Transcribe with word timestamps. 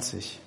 20. 0.00 0.40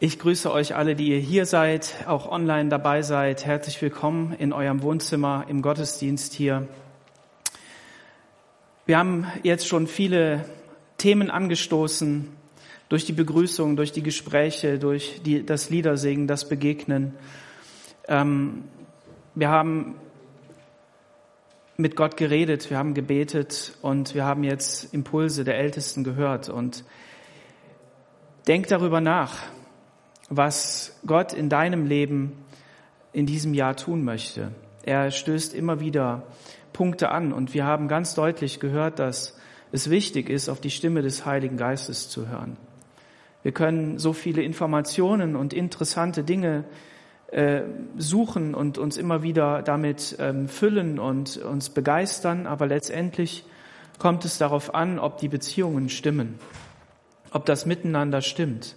Ich 0.00 0.18
grüße 0.18 0.52
euch 0.52 0.76
alle, 0.76 0.94
die 0.94 1.08
ihr 1.08 1.18
hier 1.18 1.46
seid, 1.46 1.94
auch 2.06 2.30
online 2.30 2.68
dabei 2.68 3.00
seid. 3.00 3.46
Herzlich 3.46 3.80
willkommen 3.80 4.34
in 4.34 4.52
eurem 4.52 4.82
Wohnzimmer 4.82 5.46
im 5.48 5.62
Gottesdienst 5.62 6.34
hier. 6.34 6.68
Wir 8.84 8.98
haben 8.98 9.26
jetzt 9.42 9.66
schon 9.66 9.86
viele 9.86 10.44
Themen 10.98 11.30
angestoßen 11.30 12.28
durch 12.90 13.06
die 13.06 13.14
Begrüßung, 13.14 13.76
durch 13.76 13.92
die 13.92 14.02
Gespräche, 14.02 14.78
durch 14.78 15.22
die, 15.24 15.44
das 15.44 15.70
Liedersingen, 15.70 16.26
das 16.26 16.48
Begegnen. 16.48 17.14
Ähm, 18.08 18.64
wir 19.34 19.48
haben 19.48 19.94
mit 21.80 21.94
Gott 21.94 22.16
geredet, 22.16 22.70
wir 22.70 22.76
haben 22.76 22.92
gebetet 22.92 23.72
und 23.82 24.12
wir 24.16 24.24
haben 24.24 24.42
jetzt 24.42 24.92
Impulse 24.92 25.44
der 25.44 25.58
Ältesten 25.58 26.02
gehört. 26.02 26.48
Und 26.48 26.82
denk 28.48 28.66
darüber 28.66 29.00
nach 29.00 29.44
was 30.28 30.98
Gott 31.06 31.32
in 31.32 31.48
deinem 31.48 31.86
Leben 31.86 32.32
in 33.12 33.26
diesem 33.26 33.54
Jahr 33.54 33.76
tun 33.76 34.02
möchte. 34.02 34.50
Er 34.82 35.12
stößt 35.12 35.54
immer 35.54 35.78
wieder 35.78 36.24
Punkte 36.72 37.10
an 37.10 37.32
und 37.32 37.54
wir 37.54 37.64
haben 37.64 37.86
ganz 37.86 38.16
deutlich 38.16 38.58
gehört, 38.58 38.98
dass 38.98 39.38
es 39.70 39.88
wichtig 39.88 40.30
ist, 40.30 40.48
auf 40.48 40.60
die 40.60 40.70
Stimme 40.70 41.02
des 41.02 41.26
Heiligen 41.26 41.56
Geistes 41.56 42.08
zu 42.08 42.26
hören. 42.26 42.56
Wir 43.44 43.52
können 43.52 43.98
so 43.98 44.12
viele 44.12 44.42
Informationen 44.42 45.36
und 45.36 45.52
interessante 45.52 46.24
Dinge 46.24 46.64
äh, 47.28 47.62
suchen 47.98 48.54
und 48.54 48.78
uns 48.78 48.96
immer 48.96 49.22
wieder 49.22 49.62
damit 49.62 50.16
ähm, 50.18 50.48
füllen 50.48 50.98
und 50.98 51.36
uns 51.36 51.68
begeistern, 51.68 52.46
aber 52.46 52.66
letztendlich 52.66 53.44
kommt 53.98 54.24
es 54.24 54.38
darauf 54.38 54.74
an, 54.74 54.98
ob 54.98 55.18
die 55.18 55.28
Beziehungen 55.28 55.90
stimmen, 55.90 56.38
ob 57.30 57.44
das 57.44 57.66
Miteinander 57.66 58.22
stimmt. 58.22 58.76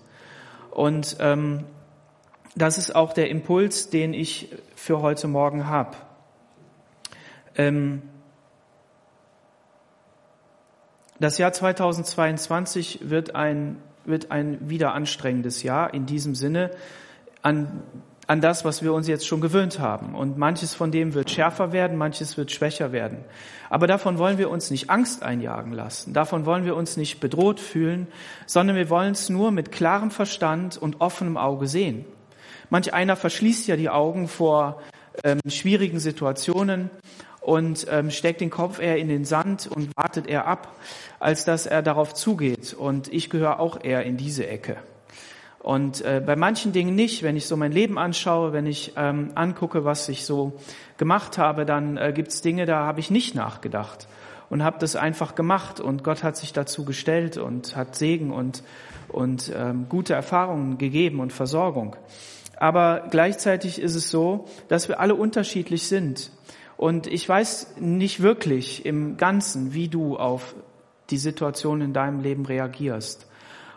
Und 0.72 1.16
ähm, 1.20 1.64
das 2.56 2.78
ist 2.78 2.94
auch 2.94 3.14
der 3.14 3.30
Impuls, 3.30 3.90
den 3.90 4.14
ich 4.14 4.54
für 4.76 5.02
heute 5.02 5.30
Morgen 5.30 5.68
habe. 5.68 5.96
Ähm, 7.56 8.02
das 11.20 11.38
Jahr 11.38 11.54
2022 11.54 13.10
wird 13.10 13.36
ein, 13.36 13.78
wird 14.04 14.32
ein 14.32 14.70
wieder 14.70 14.94
anstrengendes 14.94 15.64
Jahr 15.64 15.94
in 15.94 16.06
diesem 16.06 16.36
Sinne. 16.36 16.72
An 17.42 17.84
an 18.32 18.40
das, 18.40 18.64
was 18.64 18.82
wir 18.82 18.94
uns 18.94 19.10
jetzt 19.10 19.28
schon 19.28 19.42
gewöhnt 19.42 19.80
haben. 19.80 20.16
Und 20.16 20.38
manches 20.38 20.74
von 20.74 20.90
dem 20.90 21.14
wird 21.14 21.30
schärfer 21.30 21.74
werden, 21.74 21.98
manches 21.98 22.38
wird 22.38 22.50
schwächer 22.50 22.94
werden. 22.94 23.26
Aber 23.70 23.88
davon 23.88 24.18
wollen 24.20 24.38
wir 24.38 24.50
uns 24.50 24.72
nicht 24.72 24.90
Angst 24.90 25.22
einjagen 25.22 25.74
lassen. 25.74 26.14
Davon 26.14 26.46
wollen 26.46 26.64
wir 26.64 26.78
uns 26.78 26.96
nicht 26.96 27.20
bedroht 27.20 27.60
fühlen, 27.60 28.08
sondern 28.46 28.78
wir 28.78 28.90
wollen 28.90 29.12
es 29.12 29.28
nur 29.28 29.52
mit 29.52 29.74
klarem 29.74 30.12
Verstand 30.12 30.78
und 30.78 31.02
offenem 31.02 31.36
Auge 31.36 31.68
sehen. 31.68 32.06
Manch 32.70 32.94
einer 32.94 33.18
verschließt 33.18 33.68
ja 33.68 33.76
die 33.76 33.90
Augen 33.90 34.30
vor 34.30 34.82
ähm, 35.26 35.42
schwierigen 35.50 36.00
Situationen 36.00 36.90
und 37.42 37.86
ähm, 37.90 38.12
steckt 38.12 38.40
den 38.40 38.50
Kopf 38.50 38.80
eher 38.80 38.96
in 38.96 39.10
den 39.10 39.26
Sand 39.26 39.68
und 39.68 39.92
wartet 39.98 40.28
eher 40.28 40.48
ab, 40.48 40.74
als 41.20 41.44
dass 41.44 41.66
er 41.66 41.82
darauf 41.82 42.14
zugeht. 42.14 42.74
Und 42.76 43.12
ich 43.12 43.30
gehöre 43.30 43.60
auch 43.60 43.84
eher 43.84 44.06
in 44.06 44.16
diese 44.16 44.48
Ecke. 44.48 44.78
Und 45.62 46.02
äh, 46.02 46.22
bei 46.26 46.36
manchen 46.36 46.72
Dingen 46.72 46.96
nicht. 46.96 47.22
Wenn 47.22 47.36
ich 47.36 47.46
so 47.46 47.56
mein 47.56 47.72
Leben 47.72 48.00
anschaue, 48.00 48.52
wenn 48.52 48.66
ich 48.66 48.94
ähm, 48.98 49.32
angucke, 49.36 49.86
was 49.86 50.10
ich 50.10 50.26
so 50.26 50.54
gemacht 50.98 51.38
habe, 51.38 51.66
dann 51.66 51.98
äh, 51.98 52.12
gibt 52.16 52.30
es 52.30 52.42
Dinge, 52.42 52.66
da 52.66 52.86
habe 52.86 53.00
ich 53.00 53.12
nicht 53.12 53.36
nachgedacht 53.36 54.08
und 54.50 54.64
habe 54.64 54.80
das 54.80 54.96
einfach 54.96 55.36
gemacht. 55.36 55.80
Und 55.80 56.04
Gott 56.04 56.24
hat 56.24 56.36
sich 56.36 56.52
dazu 56.52 56.84
gestellt 56.84 57.38
und 57.38 57.76
hat 57.76 57.96
Segen 57.96 58.32
und, 58.32 58.64
und 59.08 59.52
ähm, 59.56 59.86
gute 59.88 60.16
Erfahrungen 60.16 60.80
gegeben 60.80 61.20
und 61.20 61.32
Versorgung. 61.32 61.96
Aber 62.58 63.08
gleichzeitig 63.10 63.80
ist 63.80 63.96
es 63.96 64.10
so, 64.10 64.46
dass 64.68 64.88
wir 64.88 65.00
alle 65.00 65.16
unterschiedlich 65.16 65.88
sind. 65.88 66.32
Und 66.76 67.06
ich 67.06 67.28
weiß 67.28 67.76
nicht 67.80 68.24
wirklich 68.24 68.86
im 68.86 69.18
Ganzen, 69.18 69.74
wie 69.74 69.88
du 69.88 70.18
auf 70.18 70.56
die 71.12 71.18
Situation 71.18 71.82
in 71.82 71.94
deinem 71.94 72.20
Leben 72.20 72.46
reagierst. 72.46 73.28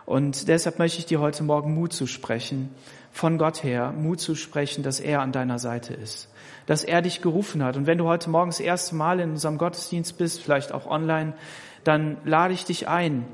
Und 0.05 0.47
deshalb 0.47 0.77
möchte 0.77 0.99
ich 0.99 1.05
dir 1.05 1.19
heute 1.19 1.43
Morgen 1.43 1.73
Mut 1.73 1.93
zu 1.93 2.05
sprechen, 2.05 2.69
von 3.11 3.37
Gott 3.37 3.63
her, 3.63 3.93
Mut 3.97 4.19
zu 4.19 4.35
sprechen, 4.35 4.83
dass 4.83 4.99
er 4.99 5.21
an 5.21 5.31
deiner 5.31 5.57
Seite 5.57 5.93
ist, 5.93 6.29
dass 6.65 6.83
er 6.83 7.01
dich 7.01 7.21
gerufen 7.21 7.63
hat. 7.63 7.77
Und 7.77 7.87
wenn 7.87 7.97
du 7.97 8.05
heute 8.05 8.29
Morgen 8.29 8.49
das 8.49 8.59
erste 8.59 8.93
Mal 8.95 9.19
in 9.19 9.31
unserem 9.31 9.57
Gottesdienst 9.57 10.17
bist, 10.17 10.41
vielleicht 10.41 10.73
auch 10.73 10.85
online, 10.85 11.33
dann 11.83 12.17
lade 12.25 12.53
ich 12.53 12.65
dich 12.65 12.87
ein, 12.87 13.25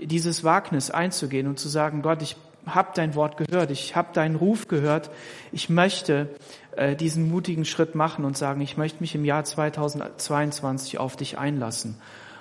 dieses 0.00 0.44
Wagnis 0.44 0.90
einzugehen 0.90 1.46
und 1.46 1.58
zu 1.58 1.68
sagen, 1.68 2.02
Gott, 2.02 2.22
ich 2.22 2.36
habe 2.66 2.90
dein 2.94 3.14
Wort 3.14 3.36
gehört, 3.36 3.70
ich 3.70 3.96
habe 3.96 4.12
deinen 4.12 4.36
Ruf 4.36 4.68
gehört, 4.68 5.10
ich 5.52 5.68
möchte 5.68 6.28
äh, 6.76 6.94
diesen 6.94 7.30
mutigen 7.30 7.64
Schritt 7.64 7.94
machen 7.94 8.24
und 8.24 8.36
sagen, 8.36 8.60
ich 8.60 8.76
möchte 8.76 9.00
mich 9.00 9.14
im 9.14 9.24
Jahr 9.24 9.44
2022 9.44 10.98
auf 10.98 11.16
dich 11.16 11.38
einlassen. 11.38 11.96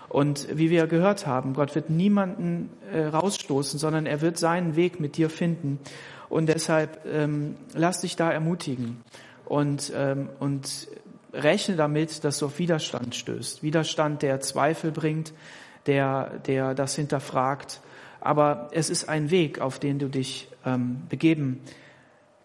Und 0.09 0.47
wie 0.57 0.69
wir 0.69 0.87
gehört 0.87 1.27
haben, 1.27 1.53
Gott 1.53 1.75
wird 1.75 1.89
niemanden 1.89 2.69
äh, 2.91 3.05
rausstoßen, 3.05 3.79
sondern 3.79 4.05
er 4.05 4.21
wird 4.21 4.37
seinen 4.37 4.75
Weg 4.75 4.99
mit 4.99 5.17
dir 5.17 5.29
finden. 5.29 5.79
Und 6.29 6.47
deshalb 6.47 7.05
ähm, 7.05 7.55
lass 7.73 8.01
dich 8.01 8.15
da 8.15 8.31
ermutigen 8.31 9.01
und, 9.45 9.91
ähm, 9.95 10.29
und 10.39 10.87
rechne 11.33 11.75
damit, 11.75 12.23
dass 12.23 12.39
du 12.39 12.47
auf 12.47 12.59
Widerstand 12.59 13.15
stößt. 13.15 13.61
Widerstand, 13.61 14.21
der 14.23 14.39
Zweifel 14.41 14.91
bringt, 14.91 15.33
der, 15.85 16.39
der 16.45 16.73
das 16.73 16.95
hinterfragt. 16.95 17.81
Aber 18.19 18.69
es 18.71 18.89
ist 18.89 19.09
ein 19.09 19.31
Weg, 19.31 19.61
auf 19.61 19.79
den 19.79 19.99
du 19.99 20.09
dich 20.09 20.49
ähm, 20.65 21.03
begeben 21.07 21.61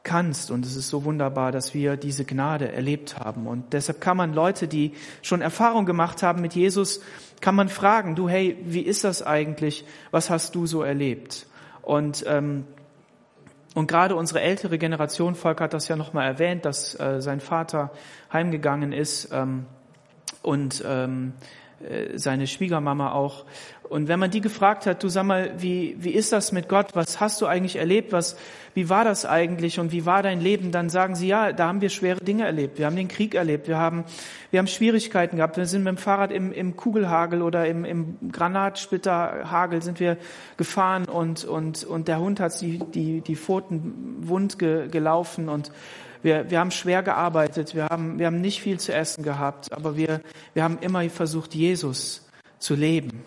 kannst. 0.05 0.51
Und 0.51 0.65
es 0.65 0.77
ist 0.77 0.89
so 0.89 1.05
wunderbar, 1.05 1.51
dass 1.51 1.75
wir 1.75 1.97
diese 1.97 2.25
Gnade 2.25 2.71
erlebt 2.71 3.19
haben. 3.19 3.47
Und 3.47 3.73
deshalb 3.73 4.01
kann 4.01 4.17
man 4.17 4.35
Leute, 4.35 4.69
die 4.69 4.93
schon 5.23 5.41
Erfahrung 5.41 5.87
gemacht 5.87 6.23
haben 6.23 6.41
mit 6.41 6.55
Jesus, 6.55 7.01
kann 7.41 7.55
man 7.55 7.69
fragen, 7.69 8.15
du, 8.15 8.29
hey, 8.29 8.57
wie 8.65 8.83
ist 8.83 9.03
das 9.03 9.23
eigentlich? 9.23 9.85
Was 10.11 10.31
hast 10.31 10.55
du 10.55 10.67
so 10.67 10.83
erlebt? 10.83 11.47
Und, 11.83 12.25
ähm, 12.29 12.65
und 13.75 13.89
gerade 13.89 14.15
unsere 14.15 14.41
ältere 14.41 14.79
Generation, 14.79 15.35
Volk 15.35 15.61
hat 15.61 15.75
das 15.75 15.89
ja 15.89 15.97
nochmal 15.97 16.27
erwähnt, 16.27 16.65
dass 16.65 16.99
äh, 17.01 17.21
sein 17.21 17.41
Vater 17.41 17.91
heimgegangen 18.33 18.93
ist 18.93 19.31
ähm, 19.33 19.67
und 20.43 20.85
ähm, 20.87 21.33
äh, 21.43 21.64
seine 22.15 22.47
Schwiegermama 22.47 23.13
auch. 23.13 23.45
Und 23.89 24.09
wenn 24.09 24.19
man 24.19 24.31
die 24.31 24.41
gefragt 24.41 24.87
hat, 24.87 25.03
du 25.03 25.09
sag 25.09 25.25
mal, 25.25 25.53
wie, 25.59 25.97
wie 25.99 26.11
ist 26.11 26.33
das 26.33 26.53
mit 26.53 26.69
Gott? 26.69 26.89
Was 26.95 27.21
hast 27.21 27.41
du 27.43 27.47
eigentlich 27.47 27.77
erlebt? 27.77 28.13
Was, 28.13 28.37
wie 28.73 28.89
war 28.89 29.05
das 29.05 29.27
eigentlich? 29.27 29.79
Und 29.79 29.93
wie 29.93 30.07
war 30.07 30.23
dein 30.23 30.41
Leben? 30.41 30.73
Dann 30.73 30.89
sagen 30.89 31.15
sie, 31.15 31.29
ja, 31.29 31.53
da 31.53 31.69
haben 31.69 31.83
wir 31.83 31.91
schwere 31.91 32.21
Dinge 32.21 32.45
erlebt. 32.45 32.79
Wir 32.79 32.87
haben 32.87 32.97
den 32.97 33.09
Krieg 33.09 33.35
erlebt. 33.35 33.69
Wir 33.69 33.77
haben, 33.77 34.05
wir 34.51 34.59
haben 34.59 34.67
Schwierigkeiten 34.67 35.37
gehabt. 35.37 35.59
Wir 35.59 35.67
sind 35.67 35.85
mit 35.85 35.97
dem 35.97 35.99
Fahrrad 35.99 36.33
im, 36.33 36.51
im 36.51 36.77
Kugelhagel 36.77 37.43
oder 37.43 37.67
im, 37.67 37.85
im 37.85 38.17
Granatsplitterhagel 38.33 39.83
sind 39.83 40.01
wir 40.01 40.17
gefahren 40.57 41.05
und, 41.05 41.45
und, 41.45 41.85
und 41.85 42.09
der 42.09 42.21
Hund 42.21 42.41
hat 42.41 42.59
die, 42.63 42.79
die, 42.79 43.21
die 43.21 43.37
Pfoten 43.37 44.17
wund 44.21 44.59
ge, 44.59 44.89
gelaufen 44.89 45.51
und 45.51 45.71
wir, 46.25 46.51
wir 46.51 46.59
haben 46.59 46.71
schwer 46.71 47.03
gearbeitet, 47.03 47.75
wir 47.75 47.85
haben, 47.85 48.19
wir 48.19 48.27
haben 48.27 48.41
nicht 48.41 48.63
viel 48.63 48.81
zu 48.81 48.95
essen 48.95 49.23
gehabt, 49.23 49.73
aber 49.73 49.95
wir, 49.97 50.23
wir 50.55 50.65
haben 50.65 50.79
immer 50.81 51.09
versucht, 51.11 51.55
Jesus 51.55 52.27
zu 52.59 52.75
leben. 52.75 53.23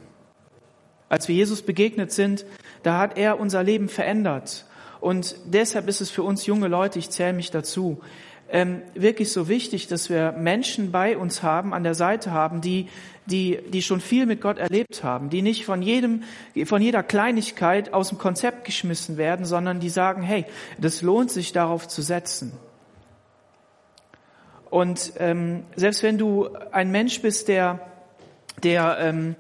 Als 1.08 1.28
wir 1.28 1.36
Jesus 1.36 1.62
begegnet 1.62 2.12
sind, 2.12 2.46
da 2.82 2.98
hat 2.98 3.16
er 3.16 3.40
unser 3.40 3.64
Leben 3.64 3.88
verändert. 3.88 4.66
Und 5.00 5.36
deshalb 5.46 5.88
ist 5.88 6.02
es 6.02 6.10
für 6.10 6.24
uns 6.24 6.48
junge 6.48 6.68
Leute, 6.68 6.98
ich 6.98 7.12
zähle 7.12 7.34
mich 7.34 7.52
dazu, 7.52 8.02
ähm, 8.50 8.82
wirklich 8.96 9.32
so 9.32 9.48
wichtig, 9.48 9.88
dass 9.88 10.10
wir 10.10 10.32
Menschen 10.32 10.92
bei 10.92 11.18
uns 11.18 11.44
haben, 11.44 11.76
an 11.76 11.84
der 11.84 11.94
Seite 11.94 12.32
haben, 12.32 12.62
die, 12.62 12.88
die, 13.28 13.60
die 13.70 13.84
schon 13.84 14.02
viel 14.02 14.26
mit 14.26 14.42
Gott 14.42 14.58
erlebt 14.58 15.04
haben, 15.04 15.30
die 15.30 15.44
nicht 15.44 15.66
von 15.66 15.84
jedem, 15.84 16.24
von 16.66 16.82
jeder 16.82 17.04
Kleinigkeit 17.04 17.94
aus 17.94 18.10
dem 18.10 18.18
Konzept 18.18 18.64
geschmissen 18.64 19.18
werden, 19.18 19.46
sondern 19.46 19.80
die 19.80 19.90
sagen, 19.90 20.24
hey, 20.24 20.46
das 20.80 21.04
lohnt 21.04 21.30
sich 21.30 21.52
darauf 21.52 21.88
zu 21.88 22.02
setzen. 22.02 22.54
Und 24.70 25.14
ähm, 25.18 25.64
selbst 25.76 26.04
wenn 26.04 26.18
du 26.18 26.50
ein 26.72 26.92
Mensch 26.92 27.22
bist, 27.22 27.48
der, 27.48 27.80
der 28.64 28.98
ähm, 29.00 29.36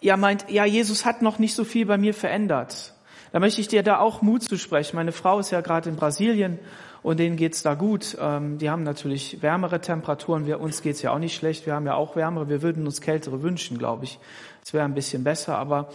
ja 0.00 0.16
meint, 0.16 0.50
ja, 0.50 0.64
Jesus 0.64 1.04
hat 1.04 1.22
noch 1.22 1.38
nicht 1.38 1.54
so 1.54 1.64
viel 1.64 1.86
bei 1.86 1.98
mir 1.98 2.14
verändert, 2.14 2.94
da 3.32 3.40
möchte 3.40 3.60
ich 3.60 3.68
dir 3.68 3.82
da 3.82 3.98
auch 3.98 4.20
Mut 4.20 4.42
zu 4.42 4.58
sprechen. 4.58 4.96
Meine 4.96 5.12
Frau 5.12 5.38
ist 5.38 5.50
ja 5.50 5.62
gerade 5.62 5.88
in 5.88 5.96
Brasilien 5.96 6.58
und 7.02 7.18
denen 7.18 7.36
geht's 7.36 7.62
da 7.62 7.74
gut. 7.74 8.16
Ähm, 8.20 8.58
die 8.58 8.68
haben 8.68 8.82
natürlich 8.82 9.42
wärmere 9.42 9.80
Temperaturen. 9.80 10.46
Wir, 10.46 10.60
uns 10.60 10.82
geht's 10.82 11.00
ja 11.00 11.12
auch 11.12 11.18
nicht 11.18 11.34
schlecht. 11.34 11.64
Wir 11.64 11.74
haben 11.74 11.86
ja 11.86 11.94
auch 11.94 12.14
wärmere. 12.14 12.48
Wir 12.48 12.62
würden 12.62 12.84
uns 12.84 13.00
kältere 13.00 13.42
wünschen, 13.42 13.78
glaube 13.78 14.04
ich. 14.04 14.18
Es 14.62 14.74
wäre 14.74 14.84
ein 14.84 14.94
bisschen 14.94 15.24
besser. 15.24 15.56
Aber 15.56 15.88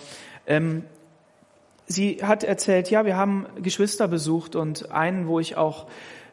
ähm, 0.47 0.83
sie 1.85 2.23
hat 2.23 2.43
erzählt, 2.43 2.89
ja, 2.89 3.05
wir 3.05 3.15
haben 3.15 3.45
Geschwister 3.61 4.07
besucht 4.07 4.55
und 4.55 4.91
einen, 4.91 5.27
wo 5.27 5.39
ich 5.39 5.57
auch 5.57 5.85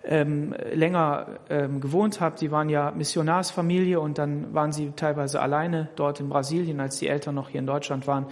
ähm, 0.07 0.55
länger 0.73 1.27
ähm, 1.49 1.81
gewohnt 1.81 2.21
habe. 2.21 2.39
Sie 2.39 2.51
waren 2.51 2.69
ja 2.69 2.93
Missionarsfamilie 2.93 3.99
und 3.99 4.19
dann 4.19 4.53
waren 4.55 4.73
sie 4.73 4.93
teilweise 4.97 5.41
alleine 5.41 5.89
dort 5.97 6.21
in 6.21 6.29
Brasilien, 6.29 6.81
als 6.81 6.99
die 6.99 7.09
Eltern 7.09 7.35
noch 7.35 7.49
hier 7.49 7.61
in 7.61 7.67
Deutschland 7.67 8.07
waren. 8.07 8.27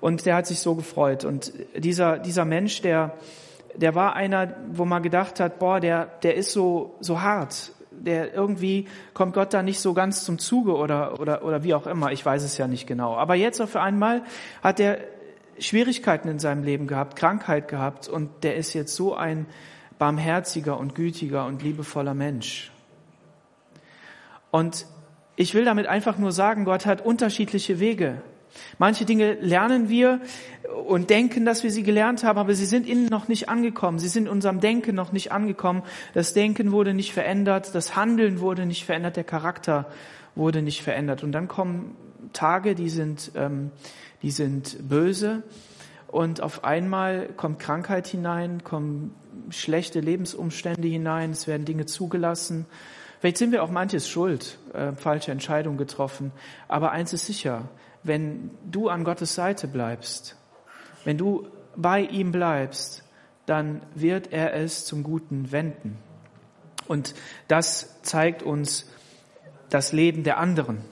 Und 0.00 0.26
der 0.26 0.36
hat 0.36 0.46
sich 0.46 0.60
so 0.60 0.74
gefreut. 0.74 1.24
Und 1.24 1.52
dieser, 1.76 2.18
dieser 2.18 2.44
Mensch, 2.44 2.82
der, 2.82 3.14
der 3.74 3.94
war 3.94 4.14
einer, 4.14 4.54
wo 4.70 4.84
man 4.84 5.02
gedacht 5.02 5.40
hat, 5.40 5.58
boah, 5.58 5.80
der, 5.80 6.06
der 6.22 6.34
ist 6.34 6.52
so, 6.52 6.94
so 7.00 7.22
hart. 7.22 7.72
Der 7.90 8.34
irgendwie 8.34 8.88
kommt 9.14 9.34
Gott 9.34 9.54
da 9.54 9.62
nicht 9.62 9.80
so 9.80 9.94
ganz 9.94 10.24
zum 10.24 10.38
Zuge 10.38 10.76
oder, 10.76 11.20
oder, 11.20 11.44
oder 11.44 11.62
wie 11.62 11.74
auch 11.74 11.86
immer. 11.86 12.12
Ich 12.12 12.26
weiß 12.26 12.42
es 12.42 12.58
ja 12.58 12.66
nicht 12.66 12.86
genau. 12.86 13.14
Aber 13.14 13.34
jetzt 13.34 13.60
auf 13.60 13.76
einmal 13.76 14.22
hat 14.62 14.80
er 14.80 14.98
Schwierigkeiten 15.58 16.28
in 16.28 16.38
seinem 16.38 16.64
Leben 16.64 16.86
gehabt, 16.86 17.16
Krankheit 17.16 17.68
gehabt 17.68 18.08
und 18.08 18.42
der 18.42 18.56
ist 18.56 18.74
jetzt 18.74 18.94
so 18.96 19.14
ein 19.14 19.46
barmherziger 19.98 20.78
und 20.78 20.94
gütiger 20.94 21.46
und 21.46 21.62
liebevoller 21.62 22.14
Mensch. 22.14 22.70
Und 24.50 24.86
ich 25.36 25.54
will 25.54 25.64
damit 25.64 25.86
einfach 25.86 26.18
nur 26.18 26.32
sagen, 26.32 26.64
Gott 26.64 26.86
hat 26.86 27.04
unterschiedliche 27.04 27.80
Wege. 27.80 28.22
Manche 28.78 29.04
Dinge 29.04 29.34
lernen 29.34 29.88
wir 29.88 30.20
und 30.86 31.10
denken, 31.10 31.44
dass 31.44 31.64
wir 31.64 31.72
sie 31.72 31.82
gelernt 31.82 32.22
haben, 32.22 32.38
aber 32.38 32.54
sie 32.54 32.66
sind 32.66 32.86
innen 32.86 33.06
noch 33.06 33.26
nicht 33.26 33.48
angekommen. 33.48 33.98
Sie 33.98 34.08
sind 34.08 34.26
in 34.26 34.30
unserem 34.30 34.60
Denken 34.60 34.94
noch 34.94 35.10
nicht 35.10 35.32
angekommen. 35.32 35.82
Das 36.12 36.34
Denken 36.34 36.70
wurde 36.70 36.94
nicht 36.94 37.12
verändert, 37.12 37.74
das 37.74 37.96
Handeln 37.96 38.40
wurde 38.40 38.64
nicht 38.64 38.84
verändert, 38.84 39.16
der 39.16 39.24
Charakter 39.24 39.86
wurde 40.36 40.62
nicht 40.62 40.82
verändert. 40.82 41.24
Und 41.24 41.32
dann 41.32 41.48
kommen 41.48 41.96
Tage, 42.32 42.74
die 42.74 42.90
sind, 42.90 43.32
ähm, 43.34 43.70
die 44.22 44.30
sind 44.30 44.88
böse 44.88 45.42
und 46.14 46.40
auf 46.40 46.62
einmal 46.62 47.26
kommt 47.36 47.58
Krankheit 47.58 48.06
hinein, 48.06 48.62
kommen 48.62 49.16
schlechte 49.50 49.98
Lebensumstände 49.98 50.86
hinein, 50.86 51.32
es 51.32 51.48
werden 51.48 51.64
Dinge 51.64 51.86
zugelassen. 51.86 52.66
Vielleicht 53.18 53.38
sind 53.38 53.50
wir 53.50 53.64
auch 53.64 53.70
manches 53.72 54.08
schuld, 54.08 54.60
äh, 54.74 54.92
falsche 54.92 55.32
Entscheidungen 55.32 55.76
getroffen. 55.76 56.30
Aber 56.68 56.92
eins 56.92 57.12
ist 57.12 57.26
sicher, 57.26 57.68
wenn 58.04 58.52
du 58.64 58.90
an 58.90 59.02
Gottes 59.02 59.34
Seite 59.34 59.66
bleibst, 59.66 60.36
wenn 61.04 61.18
du 61.18 61.48
bei 61.74 62.02
ihm 62.02 62.30
bleibst, 62.30 63.02
dann 63.46 63.82
wird 63.96 64.32
er 64.32 64.54
es 64.54 64.84
zum 64.84 65.02
Guten 65.02 65.50
wenden. 65.50 65.98
Und 66.86 67.16
das 67.48 68.00
zeigt 68.02 68.44
uns 68.44 68.88
das 69.68 69.90
Leben 69.90 70.22
der 70.22 70.38
anderen, 70.38 70.82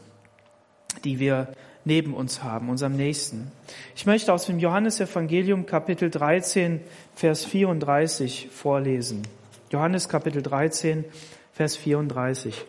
die 1.05 1.21
wir 1.21 1.55
neben 1.85 2.15
uns 2.15 2.43
haben, 2.43 2.69
unserem 2.69 2.97
Nächsten. 2.97 3.51
Ich 3.97 4.07
möchte 4.07 4.33
aus 4.33 4.47
dem 4.47 4.59
Johannesevangelium 4.59 5.67
Kapitel 5.67 6.11
13, 6.11 6.81
Vers 7.15 7.45
34 7.45 8.49
vorlesen. 8.51 9.23
Johannes 9.71 10.09
Kapitel 10.09 10.43
13, 10.43 11.05
Vers 11.53 11.77
34. 11.77 12.65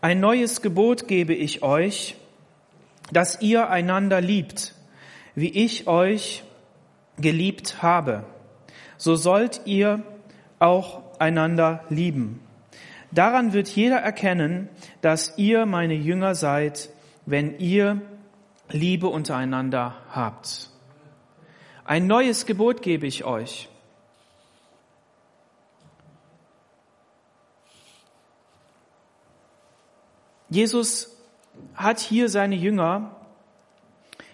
Ein 0.00 0.20
neues 0.20 0.62
Gebot 0.62 1.08
gebe 1.08 1.34
ich 1.34 1.62
euch, 1.62 2.16
dass 3.12 3.40
ihr 3.40 3.70
einander 3.70 4.20
liebt, 4.20 4.74
wie 5.34 5.50
ich 5.50 5.86
euch 5.86 6.44
geliebt 7.18 7.82
habe. 7.82 8.24
So 8.98 9.16
sollt 9.16 9.62
ihr 9.64 10.02
auch 10.58 11.02
einander 11.20 11.84
lieben. 11.88 12.40
Daran 13.12 13.52
wird 13.52 13.68
jeder 13.68 13.96
erkennen, 13.98 14.68
dass 15.00 15.38
ihr 15.38 15.66
meine 15.66 15.94
Jünger 15.94 16.34
seid, 16.34 16.90
wenn 17.24 17.58
ihr 17.58 18.02
Liebe 18.68 19.08
untereinander 19.08 19.94
habt. 20.10 20.70
Ein 21.84 22.06
neues 22.06 22.46
Gebot 22.46 22.82
gebe 22.82 23.06
ich 23.06 23.24
euch. 23.24 23.68
Jesus 30.48 31.16
hat 31.74 31.98
hier 32.00 32.28
seine 32.28 32.54
Jünger 32.54 33.15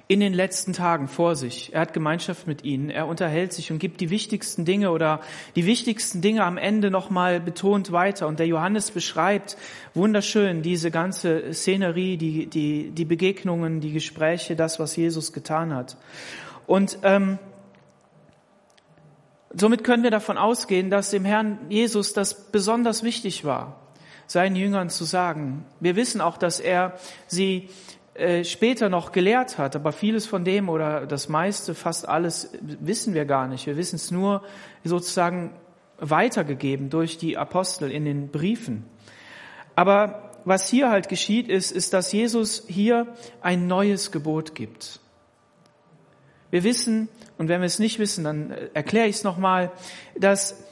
in 0.09 0.21
den 0.21 0.35
letzten 0.35 0.73
Tagen 0.73 1.09
vor 1.09 1.37
sich. 1.37 1.73
Er 1.73 1.81
hat 1.83 1.93
Gemeinschaft 1.93 2.47
mit 2.47 2.65
ihnen, 2.65 2.91
er 2.91 3.07
unterhält 3.07 3.53
sich 3.53 3.71
und 3.71 3.79
gibt 3.79 4.01
die 4.01 4.11
wichtigsten 4.11 4.65
Dinge 4.65 4.91
oder 4.91 5.21
die 5.57 5.65
wichtigsten 5.65 6.21
Dinge 6.21 6.45
am 6.45 6.59
Ende 6.59 6.91
nochmal 6.91 7.41
betont 7.41 7.93
weiter. 7.93 8.27
Und 8.27 8.39
der 8.39 8.47
Johannes 8.47 8.91
beschreibt 8.91 9.57
wunderschön 9.95 10.63
diese 10.63 10.91
ganze 10.91 11.55
Szenerie, 11.55 12.17
die, 12.17 12.47
die, 12.47 12.91
die 12.91 13.05
Begegnungen, 13.05 13.81
die 13.81 13.93
Gespräche, 13.93 14.57
das, 14.57 14.79
was 14.79 14.97
Jesus 14.97 15.33
getan 15.33 15.75
hat. 15.75 15.97
Und 16.67 16.99
ähm, 17.03 17.39
somit 19.55 19.85
können 19.85 20.03
wir 20.03 20.11
davon 20.11 20.39
ausgehen, 20.39 20.91
dass 20.91 21.11
dem 21.11 21.25
Herrn 21.25 21.59
Jesus 21.69 22.13
das 22.13 22.51
besonders 22.51 23.03
wichtig 23.03 23.45
war, 23.45 23.81
seinen 24.27 24.57
Jüngern 24.57 24.91
zu 24.91 25.05
sagen. 25.05 25.65
Wir 25.81 25.97
wissen 25.97 26.21
auch, 26.21 26.37
dass 26.37 26.61
er 26.61 26.99
sie 27.27 27.69
äh, 28.15 28.45
später 28.45 28.89
noch 28.89 29.13
gelehrt 29.13 29.57
hat, 29.59 29.75
aber 29.75 29.93
vieles 29.93 30.27
von 30.27 30.45
dem 30.45 30.69
oder 30.69 31.07
das 31.07 31.29
meiste, 31.29 31.75
fast 31.75 32.09
alles 32.09 32.51
wissen 32.61 33.15
wir 33.15 33.25
gar 33.25 33.49
nicht. 33.49 33.67
Wir 33.67 33.77
wissen 33.77 33.97
es 33.97 34.11
nur 34.11 34.43
sozusagen 34.85 35.55
weitergegeben 35.99 36.91
durch 36.91 37.17
die 37.17 37.39
Apostel 37.39 37.91
in 37.91 38.05
den 38.05 38.29
Briefen. 38.29 38.85
Aber 39.77 40.31
was 40.45 40.69
hier 40.69 40.91
halt 40.91 41.09
geschieht, 41.09 41.49
ist, 41.49 41.71
ist, 41.71 41.95
dass 41.95 42.13
Jesus 42.13 42.65
hier 42.69 43.07
ein 43.41 43.67
neues 43.67 44.11
Gebot 44.11 44.55
gibt. 44.55 45.01
Wir 46.51 46.65
wissen, 46.65 47.09
und 47.39 47.49
wenn 47.49 47.61
wir 47.61 47.67
es 47.67 47.79
nicht 47.79 47.99
wissen, 47.99 48.25
dann 48.25 48.51
äh, 48.51 48.69
erkläre 48.75 49.07
ich 49.07 49.17
es 49.17 49.25
nochmal, 49.25 49.71
dass, 50.19 50.63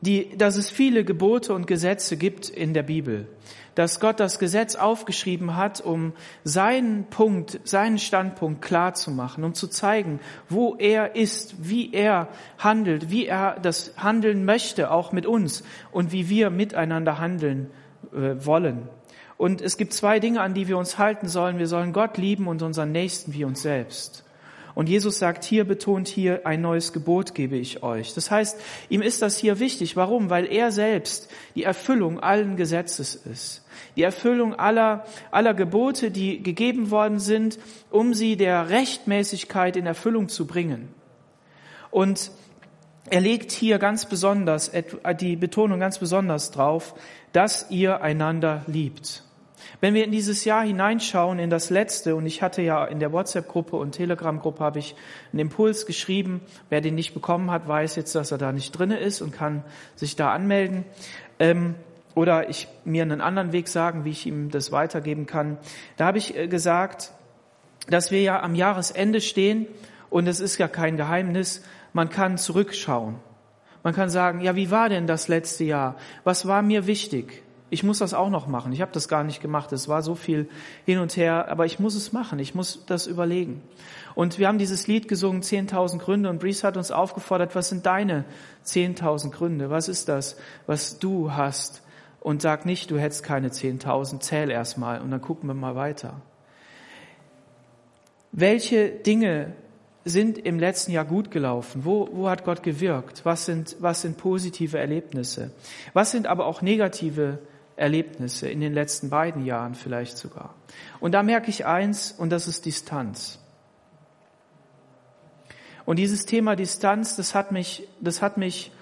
die, 0.00 0.36
dass 0.36 0.56
es 0.56 0.70
viele 0.70 1.04
Gebote 1.04 1.54
und 1.54 1.66
Gesetze 1.66 2.16
gibt 2.16 2.48
in 2.48 2.74
der 2.74 2.82
Bibel 2.82 3.26
dass 3.78 4.00
Gott 4.00 4.18
das 4.18 4.40
Gesetz 4.40 4.74
aufgeschrieben 4.74 5.54
hat, 5.54 5.80
um 5.80 6.12
seinen 6.42 7.04
Punkt, 7.04 7.60
seinen 7.62 7.98
Standpunkt 7.98 8.60
klar 8.60 8.94
zu 8.94 9.12
machen, 9.12 9.44
um 9.44 9.54
zu 9.54 9.68
zeigen, 9.68 10.18
wo 10.48 10.74
er 10.74 11.14
ist, 11.14 11.54
wie 11.60 11.94
er 11.94 12.26
handelt, 12.58 13.08
wie 13.08 13.26
er 13.26 13.60
das 13.62 13.94
handeln 13.96 14.44
möchte, 14.44 14.90
auch 14.90 15.12
mit 15.12 15.26
uns 15.26 15.62
und 15.92 16.10
wie 16.10 16.28
wir 16.28 16.50
miteinander 16.50 17.20
handeln 17.20 17.70
äh, 18.12 18.44
wollen. 18.44 18.88
Und 19.36 19.60
es 19.60 19.76
gibt 19.76 19.92
zwei 19.92 20.18
Dinge, 20.18 20.40
an 20.40 20.54
die 20.54 20.66
wir 20.66 20.76
uns 20.76 20.98
halten 20.98 21.28
sollen. 21.28 21.60
Wir 21.60 21.68
sollen 21.68 21.92
Gott 21.92 22.18
lieben 22.18 22.48
und 22.48 22.62
unseren 22.62 22.90
Nächsten 22.90 23.32
wie 23.32 23.44
uns 23.44 23.62
selbst. 23.62 24.24
Und 24.78 24.88
Jesus 24.88 25.18
sagt 25.18 25.42
hier, 25.42 25.64
betont 25.64 26.06
hier, 26.06 26.46
ein 26.46 26.60
neues 26.60 26.92
Gebot 26.92 27.34
gebe 27.34 27.56
ich 27.56 27.82
euch. 27.82 28.14
Das 28.14 28.30
heißt, 28.30 28.60
ihm 28.88 29.02
ist 29.02 29.22
das 29.22 29.36
hier 29.36 29.58
wichtig. 29.58 29.96
Warum? 29.96 30.30
Weil 30.30 30.46
er 30.46 30.70
selbst 30.70 31.28
die 31.56 31.64
Erfüllung 31.64 32.20
allen 32.20 32.54
Gesetzes 32.54 33.16
ist. 33.16 33.66
Die 33.96 34.04
Erfüllung 34.04 34.54
aller, 34.54 35.04
aller 35.32 35.54
Gebote, 35.54 36.12
die 36.12 36.44
gegeben 36.44 36.92
worden 36.92 37.18
sind, 37.18 37.58
um 37.90 38.14
sie 38.14 38.36
der 38.36 38.70
Rechtmäßigkeit 38.70 39.74
in 39.76 39.84
Erfüllung 39.84 40.28
zu 40.28 40.46
bringen. 40.46 40.94
Und 41.90 42.30
er 43.10 43.20
legt 43.20 43.50
hier 43.50 43.80
ganz 43.80 44.06
besonders, 44.06 44.70
die 45.18 45.34
Betonung 45.34 45.80
ganz 45.80 45.98
besonders 45.98 46.52
drauf, 46.52 46.94
dass 47.32 47.68
ihr 47.70 48.00
einander 48.00 48.62
liebt. 48.68 49.24
Wenn 49.80 49.94
wir 49.94 50.04
in 50.04 50.12
dieses 50.12 50.44
Jahr 50.44 50.64
hineinschauen, 50.64 51.38
in 51.38 51.50
das 51.50 51.70
letzte, 51.70 52.16
und 52.16 52.26
ich 52.26 52.42
hatte 52.42 52.62
ja 52.62 52.84
in 52.84 53.00
der 53.00 53.12
WhatsApp-Gruppe 53.12 53.76
und 53.76 53.92
Telegram-Gruppe 53.92 54.62
habe 54.62 54.78
ich 54.78 54.94
einen 55.32 55.40
Impuls 55.40 55.86
geschrieben. 55.86 56.40
Wer 56.68 56.80
den 56.80 56.94
nicht 56.94 57.14
bekommen 57.14 57.50
hat, 57.50 57.68
weiß 57.68 57.96
jetzt, 57.96 58.14
dass 58.14 58.32
er 58.32 58.38
da 58.38 58.52
nicht 58.52 58.72
drinne 58.72 58.98
ist 58.98 59.20
und 59.20 59.32
kann 59.32 59.64
sich 59.94 60.16
da 60.16 60.32
anmelden. 60.32 60.84
Ähm, 61.38 61.74
oder 62.14 62.48
ich 62.48 62.66
mir 62.84 63.02
einen 63.02 63.20
anderen 63.20 63.52
Weg 63.52 63.68
sagen, 63.68 64.04
wie 64.04 64.10
ich 64.10 64.26
ihm 64.26 64.50
das 64.50 64.72
weitergeben 64.72 65.26
kann. 65.26 65.58
Da 65.96 66.06
habe 66.06 66.18
ich 66.18 66.36
äh, 66.36 66.48
gesagt, 66.48 67.12
dass 67.88 68.10
wir 68.10 68.20
ja 68.20 68.42
am 68.42 68.54
Jahresende 68.54 69.20
stehen 69.20 69.66
und 70.10 70.26
es 70.26 70.40
ist 70.40 70.58
ja 70.58 70.68
kein 70.68 70.96
Geheimnis, 70.96 71.62
man 71.92 72.10
kann 72.10 72.38
zurückschauen. 72.38 73.16
Man 73.82 73.94
kann 73.94 74.10
sagen, 74.10 74.40
ja, 74.40 74.56
wie 74.56 74.70
war 74.70 74.88
denn 74.88 75.06
das 75.06 75.28
letzte 75.28 75.64
Jahr? 75.64 75.96
Was 76.24 76.46
war 76.46 76.62
mir 76.62 76.86
wichtig? 76.86 77.42
Ich 77.70 77.82
muss 77.82 77.98
das 77.98 78.14
auch 78.14 78.30
noch 78.30 78.46
machen. 78.46 78.72
Ich 78.72 78.80
habe 78.80 78.92
das 78.92 79.08
gar 79.08 79.24
nicht 79.24 79.42
gemacht. 79.42 79.72
Es 79.72 79.88
war 79.88 80.02
so 80.02 80.14
viel 80.14 80.48
hin 80.86 80.98
und 80.98 81.16
her, 81.16 81.48
aber 81.48 81.66
ich 81.66 81.78
muss 81.78 81.94
es 81.94 82.12
machen. 82.12 82.38
Ich 82.38 82.54
muss 82.54 82.84
das 82.86 83.06
überlegen. 83.06 83.62
Und 84.14 84.38
wir 84.38 84.48
haben 84.48 84.58
dieses 84.58 84.86
Lied 84.86 85.06
gesungen, 85.06 85.42
10.000 85.42 85.98
Gründe, 85.98 86.30
und 86.30 86.40
Brees 86.40 86.64
hat 86.64 86.76
uns 86.76 86.90
aufgefordert, 86.90 87.54
was 87.54 87.68
sind 87.68 87.84
deine 87.84 88.24
10.000 88.64 89.30
Gründe? 89.30 89.70
Was 89.70 89.88
ist 89.88 90.08
das, 90.08 90.36
was 90.66 90.98
du 90.98 91.32
hast? 91.32 91.82
Und 92.20 92.42
sag 92.42 92.66
nicht, 92.66 92.90
du 92.90 92.98
hättest 92.98 93.22
keine 93.22 93.48
10.000, 93.50 94.20
zähl 94.20 94.50
erstmal 94.50 95.00
und 95.00 95.10
dann 95.10 95.20
gucken 95.20 95.48
wir 95.48 95.54
mal 95.54 95.76
weiter. 95.76 96.20
Welche 98.32 98.90
Dinge 98.90 99.52
sind 100.04 100.38
im 100.38 100.58
letzten 100.58 100.92
Jahr 100.92 101.04
gut 101.04 101.30
gelaufen? 101.30 101.84
Wo, 101.84 102.08
wo 102.12 102.28
hat 102.28 102.44
Gott 102.44 102.62
gewirkt? 102.62 103.24
Was 103.24 103.46
sind, 103.46 103.76
was 103.80 104.02
sind 104.02 104.16
positive 104.16 104.78
Erlebnisse? 104.78 105.52
Was 105.92 106.10
sind 106.10 106.26
aber 106.26 106.46
auch 106.46 106.62
negative 106.62 107.38
Erlebnisse 107.78 108.48
in 108.48 108.60
den 108.60 108.74
letzten 108.74 109.10
beiden 109.10 109.44
Jahren 109.44 109.74
vielleicht 109.74 110.18
sogar. 110.18 110.54
Und 111.00 111.12
da 111.12 111.22
merke 111.22 111.50
ich 111.50 111.66
eins, 111.66 112.12
und 112.12 112.30
das 112.30 112.48
ist 112.48 112.66
Distanz. 112.66 113.38
Und 115.84 115.98
dieses 115.98 116.26
Thema 116.26 116.54
Distanz, 116.54 117.16
das 117.16 117.34
hat 117.34 117.50
mich, 117.52 117.88
das 118.00 118.20
hat 118.20 118.36
mich 118.36 118.72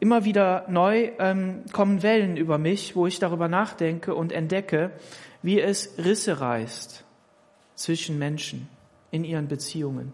immer 0.00 0.24
wieder 0.24 0.64
neu 0.68 1.10
ähm, 1.18 1.64
kommen 1.72 2.02
Wellen 2.02 2.36
über 2.36 2.58
mich, 2.58 2.96
wo 2.96 3.06
ich 3.06 3.18
darüber 3.18 3.48
nachdenke 3.48 4.14
und 4.14 4.32
entdecke, 4.32 4.92
wie 5.42 5.60
es 5.60 5.98
Risse 5.98 6.40
reißt 6.40 7.04
zwischen 7.74 8.18
Menschen 8.18 8.68
in 9.10 9.24
ihren 9.24 9.48
Beziehungen. 9.48 10.12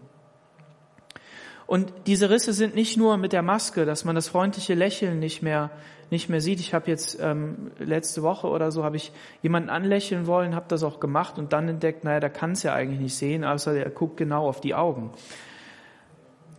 Und 1.67 1.93
diese 2.05 2.29
Risse 2.29 2.51
sind 2.51 2.75
nicht 2.75 2.97
nur 2.97 3.15
mit 3.15 3.31
der 3.31 3.43
Maske, 3.43 3.85
dass 3.85 4.03
man 4.03 4.15
das 4.15 4.27
freundliche 4.27 4.73
Lächeln 4.73 5.19
nicht 5.19 5.41
mehr 5.41 5.71
nicht 6.11 6.29
mehr 6.29 6.41
sieht. 6.41 6.59
Ich 6.59 6.73
habe 6.73 6.91
jetzt 6.91 7.17
ähm, 7.21 7.71
letzte 7.79 8.21
Woche 8.21 8.47
oder 8.47 8.71
so 8.71 8.83
habe 8.83 8.97
ich 8.97 9.11
jemanden 9.41 9.69
anlächeln 9.69 10.27
wollen, 10.27 10.53
habe 10.53 10.65
das 10.67 10.83
auch 10.83 10.99
gemacht 10.99 11.39
und 11.39 11.53
dann 11.53 11.67
entdeckt, 11.67 12.03
naja, 12.03 12.19
der 12.19 12.29
kann 12.29 12.51
es 12.51 12.63
ja 12.63 12.73
eigentlich 12.73 12.99
nicht 12.99 13.15
sehen, 13.15 13.43
außer 13.43 13.73
der 13.73 13.89
guckt 13.89 14.17
genau 14.17 14.47
auf 14.47 14.61
die 14.61 14.75
Augen. 14.75 15.11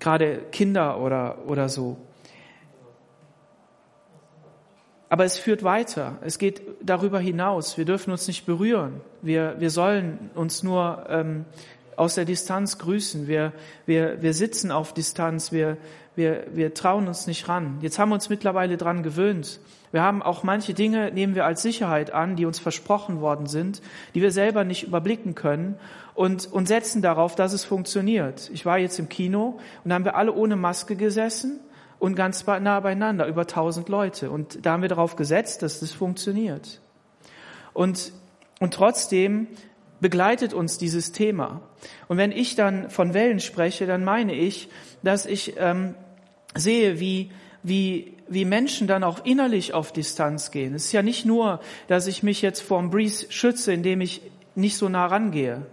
Gerade 0.01 0.39
Kinder 0.51 1.01
oder 1.01 1.47
oder 1.47 1.69
so. 1.69 1.99
Aber 5.13 5.27
es 5.27 5.37
führt 5.37 5.63
weiter. 5.63 6.17
Es 6.23 6.39
geht 6.39 6.63
darüber 6.83 7.21
hinaus. 7.21 7.77
Wir 7.77 7.85
dürfen 7.85 8.13
uns 8.13 8.27
nicht 8.27 8.47
berühren. 8.47 9.03
Wir, 9.21 9.57
wir 9.59 9.69
sollen 9.69 10.31
uns 10.35 10.63
nur 10.63 11.05
ähm, 11.11 11.45
aus 11.97 12.15
der 12.15 12.25
Distanz 12.25 12.79
grüßen. 12.79 13.29
Wir, 13.29 13.53
wir, 13.85 14.23
wir 14.23 14.33
sitzen 14.33 14.71
auf 14.71 14.95
Distanz. 14.95 15.53
Wir, 15.53 15.77
wir, 16.15 16.45
wir 16.53 16.75
trauen 16.75 17.09
uns 17.09 17.27
nicht 17.27 17.49
ran. 17.49 17.79
Jetzt 17.81 17.99
haben 17.99 18.11
wir 18.11 18.15
uns 18.15 18.29
mittlerweile 18.29 18.77
dran 18.77 19.03
gewöhnt. 19.03 19.61
Wir 19.93 20.03
haben 20.03 20.23
auch 20.23 20.43
manche 20.43 20.75
Dinge, 20.75 21.13
nehmen 21.13 21.35
wir 21.35 21.45
als 21.45 21.63
Sicherheit 21.63 22.13
an, 22.13 22.37
die 22.37 22.47
uns 22.47 22.59
versprochen 22.59 23.21
worden 23.21 23.47
sind, 23.47 23.83
die 24.15 24.23
wir 24.23 24.31
selber 24.31 24.65
nicht 24.65 24.85
überblicken 24.85 25.35
können 25.35 25.77
und, 26.15 26.51
und 26.51 26.67
setzen 26.67 27.03
darauf, 27.03 27.35
dass 27.35 27.53
es 27.53 27.65
funktioniert. 27.65 28.51
Ich 28.53 28.65
war 28.65 28.79
jetzt 28.79 28.99
im 28.99 29.09
Kino 29.09 29.59
und 29.85 29.89
da 29.91 29.95
haben 29.95 30.05
wir 30.05 30.17
alle 30.17 30.33
ohne 30.33 30.57
Maske 30.57 30.97
gesessen 30.97 31.61
und 31.99 32.17
ganz 32.17 32.47
nah 32.47 32.81
beieinander, 32.81 33.27
über 33.27 33.47
tausend 33.47 33.89
Leute. 33.89 34.31
Und 34.31 34.65
da 34.65 34.73
haben 34.73 34.83
wir 34.83 34.89
darauf 34.89 35.17
gesetzt, 35.17 35.63
dass 35.63 35.81
das 35.81 35.93
funktioniert. 35.93 36.81
Und, 37.75 38.13
und 38.61 38.75
trotzdem 38.75 39.47
begleitet 40.01 40.53
uns 40.53 40.79
dieses 40.79 41.13
Thema. 41.13 41.61
Und 42.09 42.17
wenn 42.17 42.33
ich 42.33 42.57
dann 42.57 42.91
von 42.91 43.15
Wellen 43.15 43.41
spreche, 43.41 43.87
dann 43.87 44.05
meine 44.05 44.35
ich, 44.35 44.69
dass 45.03 45.27
ich 45.27 45.55
ähm, 45.59 45.95
sehe, 46.55 47.01
wie, 47.01 47.31
wie, 47.63 48.17
wie 48.29 48.45
Menschen 48.45 48.87
dann 48.87 49.05
auch 49.05 49.25
innerlich 49.25 49.75
auf 49.75 49.93
Distanz 49.93 50.51
gehen. 50.51 50.75
Es 50.75 50.87
ist 50.87 50.93
ja 50.93 51.03
nicht 51.03 51.25
nur, 51.25 51.61
dass 51.89 52.07
ich 52.07 52.23
mich 52.23 52.43
jetzt 52.43 52.61
vorm 52.61 52.91
Breeze 52.91 53.27
schütze, 53.31 53.73
indem 53.73 54.01
ich 54.01 54.23
nicht 54.55 54.77
so 54.77 54.89
nah 54.89 55.07
rangehe. 55.07 55.67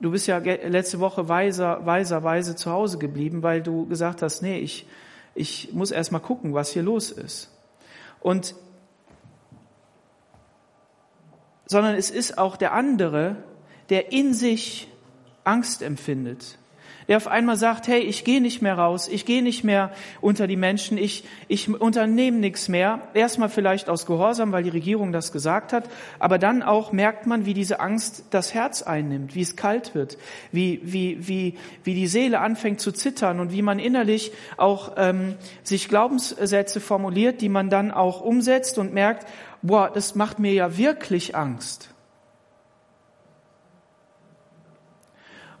Du 0.00 0.10
bist 0.10 0.26
ja 0.26 0.38
letzte 0.38 1.00
Woche 1.00 1.28
weiser, 1.28 1.86
weiser, 1.86 2.22
weise 2.22 2.56
zu 2.56 2.70
Hause 2.70 2.98
geblieben, 2.98 3.42
weil 3.42 3.62
du 3.62 3.86
gesagt 3.86 4.22
hast, 4.22 4.42
nee, 4.42 4.58
ich, 4.58 4.86
ich 5.34 5.72
muss 5.72 5.90
erst 5.90 6.12
mal 6.12 6.18
gucken, 6.18 6.54
was 6.54 6.70
hier 6.70 6.82
los 6.82 7.10
ist. 7.10 7.50
Und 8.20 8.54
sondern 11.66 11.94
es 11.94 12.10
ist 12.10 12.36
auch 12.36 12.56
der 12.56 12.72
andere, 12.74 13.36
der 13.88 14.12
in 14.12 14.34
sich 14.34 14.88
Angst 15.44 15.82
empfindet 15.82 16.58
der 17.08 17.16
auf 17.16 17.26
einmal 17.26 17.56
sagt, 17.56 17.88
hey, 17.88 18.00
ich 18.00 18.24
gehe 18.24 18.40
nicht 18.40 18.62
mehr 18.62 18.78
raus, 18.78 19.08
ich 19.08 19.26
gehe 19.26 19.42
nicht 19.42 19.64
mehr 19.64 19.90
unter 20.20 20.46
die 20.46 20.56
Menschen, 20.56 20.98
ich, 20.98 21.24
ich 21.48 21.68
unternehme 21.68 22.38
nichts 22.38 22.68
mehr. 22.68 23.08
Erstmal 23.14 23.48
vielleicht 23.48 23.88
aus 23.88 24.06
Gehorsam, 24.06 24.52
weil 24.52 24.62
die 24.62 24.70
Regierung 24.70 25.12
das 25.12 25.32
gesagt 25.32 25.72
hat, 25.72 25.88
aber 26.18 26.38
dann 26.38 26.62
auch 26.62 26.92
merkt 26.92 27.26
man, 27.26 27.46
wie 27.46 27.54
diese 27.54 27.80
Angst 27.80 28.24
das 28.30 28.54
Herz 28.54 28.82
einnimmt, 28.82 29.34
wie 29.34 29.42
es 29.42 29.56
kalt 29.56 29.94
wird, 29.94 30.16
wie, 30.52 30.80
wie, 30.82 31.28
wie, 31.28 31.54
wie 31.82 31.94
die 31.94 32.06
Seele 32.06 32.40
anfängt 32.40 32.80
zu 32.80 32.92
zittern 32.92 33.40
und 33.40 33.52
wie 33.52 33.62
man 33.62 33.78
innerlich 33.78 34.32
auch 34.56 34.92
ähm, 34.96 35.36
sich 35.62 35.88
Glaubenssätze 35.88 36.80
formuliert, 36.80 37.40
die 37.40 37.48
man 37.48 37.70
dann 37.70 37.90
auch 37.90 38.20
umsetzt 38.20 38.78
und 38.78 38.94
merkt, 38.94 39.26
boah, 39.62 39.90
das 39.92 40.14
macht 40.14 40.38
mir 40.38 40.52
ja 40.52 40.76
wirklich 40.76 41.34
Angst. 41.34 41.90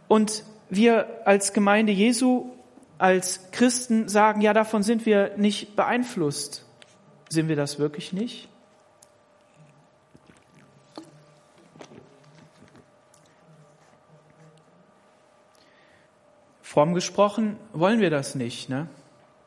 Und 0.08 0.44
wir 0.70 1.26
als 1.26 1.52
Gemeinde 1.52 1.92
Jesu, 1.92 2.50
als 2.98 3.50
Christen 3.50 4.08
sagen, 4.08 4.40
ja, 4.40 4.52
davon 4.52 4.82
sind 4.82 5.06
wir 5.06 5.36
nicht 5.36 5.76
beeinflusst. 5.76 6.64
Sind 7.28 7.48
wir 7.48 7.56
das 7.56 7.78
wirklich 7.78 8.12
nicht? 8.12 8.48
Fromm 16.62 16.94
gesprochen 16.94 17.56
wollen 17.72 18.00
wir 18.00 18.10
das 18.10 18.34
nicht. 18.34 18.68
Ne? 18.68 18.88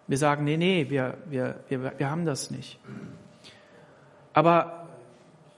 Wir 0.07 0.17
sagen, 0.17 0.45
nee, 0.45 0.57
nee, 0.57 0.89
wir, 0.89 1.17
wir, 1.25 1.59
wir, 1.67 1.93
wir 1.97 2.09
haben 2.09 2.25
das 2.25 2.51
nicht. 2.51 2.79
Aber 4.33 4.87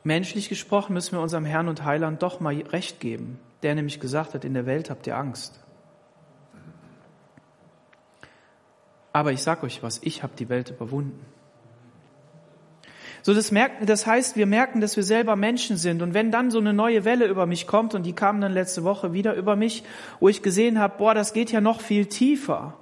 menschlich 0.04 0.50
gesprochen 0.50 0.94
müssen 0.94 1.12
wir 1.12 1.22
unserem 1.22 1.46
Herrn 1.46 1.68
und 1.68 1.84
Heiland 1.84 2.24
doch 2.24 2.39
mal 2.39 2.56
recht 2.56 3.00
geben 3.00 3.39
der 3.63 3.75
nämlich 3.75 4.00
gesagt 4.00 4.34
hat, 4.34 4.46
in 4.46 4.54
der 4.54 4.66
Welt 4.66 4.89
habt 4.89 5.08
ihr 5.08 5.18
Angst. 5.18 5.60
Aber 9.12 9.32
ich 9.32 9.42
sag 9.42 9.63
euch 9.63 9.82
was, 9.84 10.00
ich 10.04 10.24
habe 10.24 10.34
die 10.38 10.50
Welt 10.50 10.70
überwunden. 10.70 11.25
So, 13.22 13.34
das, 13.34 13.51
merken, 13.51 13.86
das 13.86 14.08
heißt, 14.08 14.38
wir 14.38 14.46
merken, 14.46 14.80
dass 14.80 14.96
wir 14.96 15.04
selber 15.04 15.36
Menschen 15.36 15.75
sind. 15.78 16.01
Und 16.01 16.13
wenn 16.13 16.32
dann 16.32 16.51
so 16.51 16.60
eine 16.60 16.74
neue 16.74 17.04
Welle 17.04 17.25
über 17.25 17.46
mich 17.46 17.68
kommt, 17.68 17.94
und 17.94 18.04
die 18.04 18.13
kam 18.13 18.39
dann 18.39 18.54
letzte 18.54 18.84
Woche 18.84 19.12
wieder 19.12 19.34
über 19.36 19.56
mich, 19.56 19.84
wo 20.20 20.30
ich 20.30 20.42
gesehen 20.42 20.80
habe, 20.80 20.98
boah, 20.98 21.13
das 21.13 21.34
geht 21.34 21.51
ja 21.51 21.60
noch 21.60 21.82
viel 21.82 22.06
tiefer. 22.06 22.78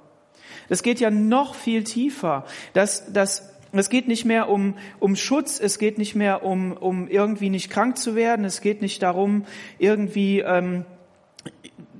Das 0.68 0.82
geht 0.82 1.00
ja 1.00 1.10
noch 1.10 1.54
viel 1.54 1.82
tiefer. 1.82 2.44
Das, 2.72 3.12
das 3.12 3.57
es 3.72 3.90
geht 3.90 4.08
nicht 4.08 4.24
mehr 4.24 4.48
um, 4.48 4.74
um 4.98 5.16
Schutz, 5.16 5.60
es 5.60 5.78
geht 5.78 5.98
nicht 5.98 6.14
mehr 6.14 6.42
um, 6.42 6.72
um 6.72 7.08
irgendwie 7.08 7.50
nicht 7.50 7.70
krank 7.70 7.98
zu 7.98 8.14
werden, 8.14 8.44
es 8.44 8.60
geht 8.60 8.80
nicht 8.80 9.02
darum, 9.02 9.44
irgendwie 9.78 10.40
ähm, 10.40 10.84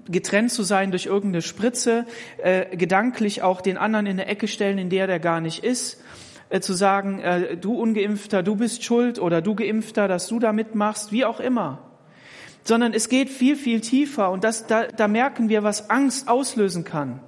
getrennt 0.09 0.51
zu 0.51 0.63
sein 0.63 0.91
durch 0.91 1.07
irgendeine 1.07 1.43
Spritze, 1.43 2.07
äh, 2.39 2.77
gedanklich 2.77 3.43
auch 3.43 3.61
den 3.61 3.77
anderen 3.77 4.07
in 4.07 4.13
eine 4.13 4.27
Ecke 4.27 4.49
stellen, 4.49 4.79
in 4.79 4.91
der 4.91 5.07
der 5.07 5.21
gar 5.21 5.41
nicht 5.41 5.65
ist, 5.65 6.03
äh, 6.49 6.61
zu 6.61 6.73
sagen, 6.73 7.21
äh, 7.21 7.57
du 7.57 7.75
ungeimpfter, 7.75 8.43
du 8.43 8.57
bist 8.57 8.83
schuld 8.85 9.19
oder 9.19 9.43
du 9.43 9.55
geimpfter, 9.55 10.09
dass 10.09 10.27
du 10.27 10.39
da 10.39 10.53
mitmachst, 10.53 11.13
wie 11.13 11.25
auch 11.25 11.41
immer. 11.41 11.81
Sondern 12.65 12.93
es 12.93 13.09
geht 13.09 13.31
viel, 13.31 13.57
viel 13.57 13.81
tiefer 13.81 14.31
und 14.31 14.45
das, 14.45 14.67
da, 14.67 14.87
da 14.87 15.09
merken 15.09 15.49
wir, 15.49 15.63
was 15.63 15.91
Angst 15.91 16.29
auslösen 16.29 16.85
kann. 16.85 17.21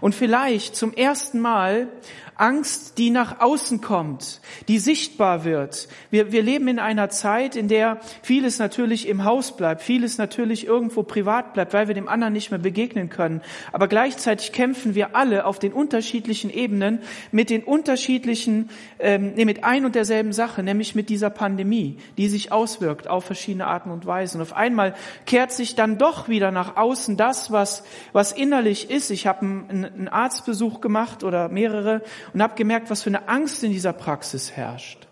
Und 0.00 0.14
vielleicht 0.14 0.76
zum 0.76 0.92
ersten 0.92 1.40
Mal 1.40 1.88
Angst, 2.36 2.98
die 2.98 3.10
nach 3.10 3.40
außen 3.40 3.80
kommt, 3.80 4.40
die 4.68 4.78
sichtbar 4.78 5.44
wird. 5.44 5.88
Wir, 6.10 6.32
wir 6.32 6.42
leben 6.42 6.68
in 6.68 6.78
einer 6.78 7.08
Zeit, 7.08 7.56
in 7.56 7.68
der 7.68 7.98
vieles 8.22 8.58
natürlich 8.58 9.08
im 9.08 9.24
Haus 9.24 9.56
bleibt, 9.56 9.80
vieles 9.80 10.18
natürlich 10.18 10.66
irgendwo 10.66 11.02
privat 11.02 11.54
bleibt, 11.54 11.72
weil 11.72 11.88
wir 11.88 11.94
dem 11.94 12.08
anderen 12.08 12.34
nicht 12.34 12.50
mehr 12.50 12.60
begegnen 12.60 13.08
können. 13.08 13.40
Aber 13.72 13.88
gleichzeitig 13.88 14.52
kämpfen 14.52 14.94
wir 14.94 15.16
alle 15.16 15.46
auf 15.46 15.58
den 15.58 15.72
unterschiedlichen 15.72 16.50
Ebenen 16.50 17.00
mit 17.32 17.48
den 17.48 17.64
unterschiedlichen, 17.64 18.68
ähm, 18.98 19.32
nee, 19.34 19.46
mit 19.46 19.64
ein 19.64 19.86
und 19.86 19.94
derselben 19.94 20.32
Sache, 20.32 20.62
nämlich 20.62 20.94
mit 20.94 21.08
dieser 21.08 21.30
Pandemie, 21.30 21.96
die 22.18 22.28
sich 22.28 22.52
auswirkt 22.52 23.08
auf 23.08 23.24
verschiedene 23.24 23.66
Arten 23.66 23.90
und 23.90 24.04
Weisen. 24.04 24.40
Und 24.40 24.42
auf 24.42 24.56
einmal 24.56 24.94
kehrt 25.24 25.52
sich 25.52 25.74
dann 25.74 25.96
doch 25.96 26.28
wieder 26.28 26.50
nach 26.50 26.76
außen 26.76 27.16
das, 27.16 27.50
was, 27.50 27.82
was 28.12 28.32
innerlich 28.32 28.90
ist. 28.90 29.10
Ich 29.10 29.26
habe 29.26 29.46
einen, 29.68 30.08
Arztbesuch 30.08 30.80
gemacht 30.80 31.24
oder 31.24 31.48
mehrere 31.48 32.02
und 32.32 32.42
habe 32.42 32.54
gemerkt, 32.54 32.90
was 32.90 33.02
für 33.02 33.10
eine 33.10 33.28
Angst 33.28 33.62
in 33.64 33.72
dieser 33.72 33.92
Praxis 33.92 34.52
herrscht. 34.52 35.06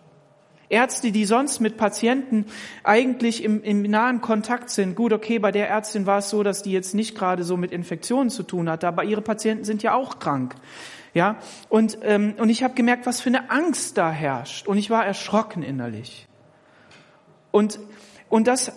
Ärzte, 0.68 1.12
die 1.12 1.24
sonst 1.24 1.60
mit 1.60 1.76
Patienten 1.76 2.46
eigentlich 2.82 3.44
im, 3.44 3.62
im, 3.62 3.82
nahen 3.82 4.20
Kontakt 4.20 4.70
sind. 4.70 4.96
Gut, 4.96 5.12
okay, 5.12 5.38
bei 5.38 5.52
der 5.52 5.68
Ärztin 5.68 6.06
war 6.06 6.18
es 6.18 6.30
so, 6.30 6.42
dass 6.42 6.62
die 6.62 6.72
jetzt 6.72 6.94
nicht 6.94 7.16
gerade 7.16 7.44
so 7.44 7.56
mit 7.56 7.70
Infektionen 7.70 8.30
zu 8.30 8.42
tun 8.42 8.68
hatte, 8.68 8.88
aber 8.88 9.04
ihre 9.04 9.22
Patienten 9.22 9.64
sind 9.64 9.82
ja 9.82 9.94
auch 9.94 10.18
krank. 10.18 10.54
Ja, 11.12 11.36
und, 11.68 11.98
ähm, 12.02 12.34
und 12.38 12.48
ich 12.48 12.64
habe 12.64 12.74
gemerkt, 12.74 13.06
was 13.06 13.20
für 13.20 13.28
eine 13.28 13.50
Angst 13.50 13.96
da 13.98 14.10
herrscht. 14.10 14.66
Und 14.66 14.78
ich 14.78 14.90
war 14.90 15.06
erschrocken 15.06 15.62
innerlich. 15.62 16.26
Und, 17.52 17.78
und 18.28 18.48
das 18.48 18.72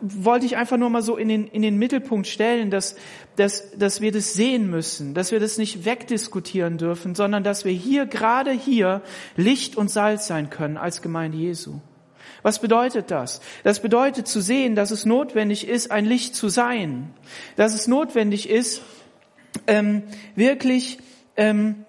wollte 0.00 0.46
ich 0.46 0.56
einfach 0.56 0.76
nur 0.76 0.90
mal 0.90 1.02
so 1.02 1.16
in 1.16 1.28
den, 1.28 1.46
in 1.46 1.62
den 1.62 1.76
Mittelpunkt 1.76 2.26
stellen, 2.26 2.70
dass, 2.70 2.96
dass, 3.36 3.70
dass 3.72 4.00
wir 4.00 4.12
das 4.12 4.32
sehen 4.32 4.70
müssen, 4.70 5.14
dass 5.14 5.32
wir 5.32 5.40
das 5.40 5.58
nicht 5.58 5.84
wegdiskutieren 5.84 6.78
dürfen, 6.78 7.14
sondern 7.14 7.44
dass 7.44 7.64
wir 7.64 7.72
hier, 7.72 8.06
gerade 8.06 8.50
hier, 8.50 9.02
Licht 9.36 9.76
und 9.76 9.90
Salz 9.90 10.26
sein 10.26 10.50
können 10.50 10.76
als 10.76 11.02
Gemeinde 11.02 11.38
Jesu. 11.38 11.80
Was 12.42 12.60
bedeutet 12.60 13.10
das? 13.10 13.40
Das 13.64 13.80
bedeutet 13.80 14.28
zu 14.28 14.40
sehen, 14.40 14.74
dass 14.74 14.90
es 14.90 15.04
notwendig 15.04 15.66
ist, 15.66 15.90
ein 15.90 16.04
Licht 16.04 16.34
zu 16.34 16.48
sein, 16.48 17.12
dass 17.56 17.74
es 17.74 17.88
notwendig 17.88 18.48
ist, 18.48 18.82
ähm, 19.66 20.04
wirklich 20.34 20.98
ähm, 21.36 21.84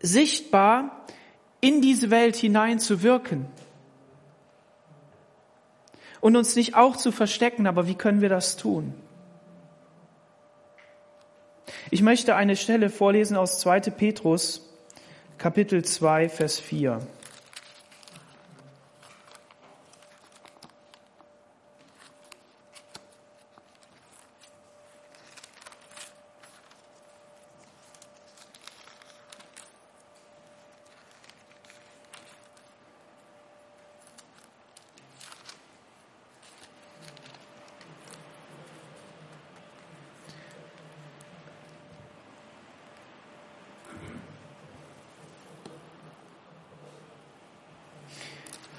sichtbar 0.00 1.04
in 1.60 1.80
diese 1.80 2.10
Welt 2.10 2.36
hinein 2.36 2.78
zu 2.78 3.02
wirken 3.02 3.46
und 6.20 6.36
uns 6.36 6.56
nicht 6.56 6.74
auch 6.74 6.96
zu 6.96 7.12
verstecken, 7.12 7.66
aber 7.66 7.86
wie 7.86 7.94
können 7.94 8.20
wir 8.20 8.28
das 8.28 8.56
tun? 8.56 8.94
Ich 11.90 12.02
möchte 12.02 12.34
eine 12.34 12.56
Stelle 12.56 12.90
vorlesen 12.90 13.36
aus 13.36 13.60
2. 13.60 13.80
Petrus, 13.90 14.68
Kapitel 15.38 15.84
2, 15.84 16.28
Vers 16.28 16.58
4. 16.60 17.00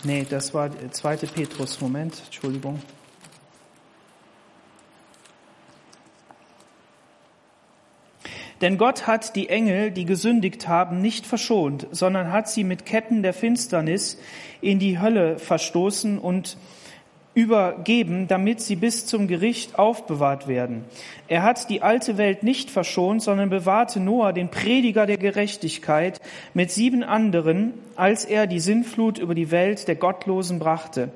Nee, 0.10 0.26
das 0.28 0.56
war 0.56 0.70
der 0.70 0.92
zweite 0.92 1.28
Petrus. 1.28 1.82
Moment, 1.82 2.24
Entschuldigung. 2.26 2.82
Denn 8.60 8.80
Gott 8.80 9.06
hat 9.06 9.36
die 9.36 9.50
Engel, 9.50 9.92
die 9.92 10.06
gesündigt 10.06 10.68
haben, 10.68 11.00
nicht 11.00 11.28
verschont, 11.28 11.86
sondern 11.92 12.32
hat 12.32 12.50
sie 12.50 12.64
mit 12.64 12.88
Ketten 12.88 13.22
der 13.22 13.36
Finsternis 13.36 14.18
in 14.62 14.80
die 14.80 15.00
Hölle 15.00 15.38
verstoßen 15.38 16.18
und 16.18 16.58
übergeben, 17.40 18.28
damit 18.28 18.60
sie 18.60 18.76
bis 18.76 19.06
zum 19.06 19.30
Gericht 19.30 19.80
aufbewahrt 19.80 20.50
werden. 20.50 20.84
Er 21.30 21.44
hat 21.44 21.70
die 21.70 21.82
alte 21.82 22.18
Welt 22.18 22.44
nicht 22.44 22.70
verschont, 22.70 23.24
sondern 23.24 23.50
bewahrte 23.50 24.02
Noah, 24.02 24.34
den 24.34 24.50
Prediger 24.50 25.06
der 25.06 25.18
Gerechtigkeit, 25.18 26.20
mit 26.54 26.70
sieben 26.70 27.02
anderen, 27.02 27.74
als 27.96 28.26
er 28.26 28.46
die 28.46 28.60
Sinnflut 28.60 29.20
über 29.20 29.36
die 29.36 29.52
Welt 29.52 29.88
der 29.88 29.96
Gottlosen 29.96 30.60
brachte. 30.60 31.12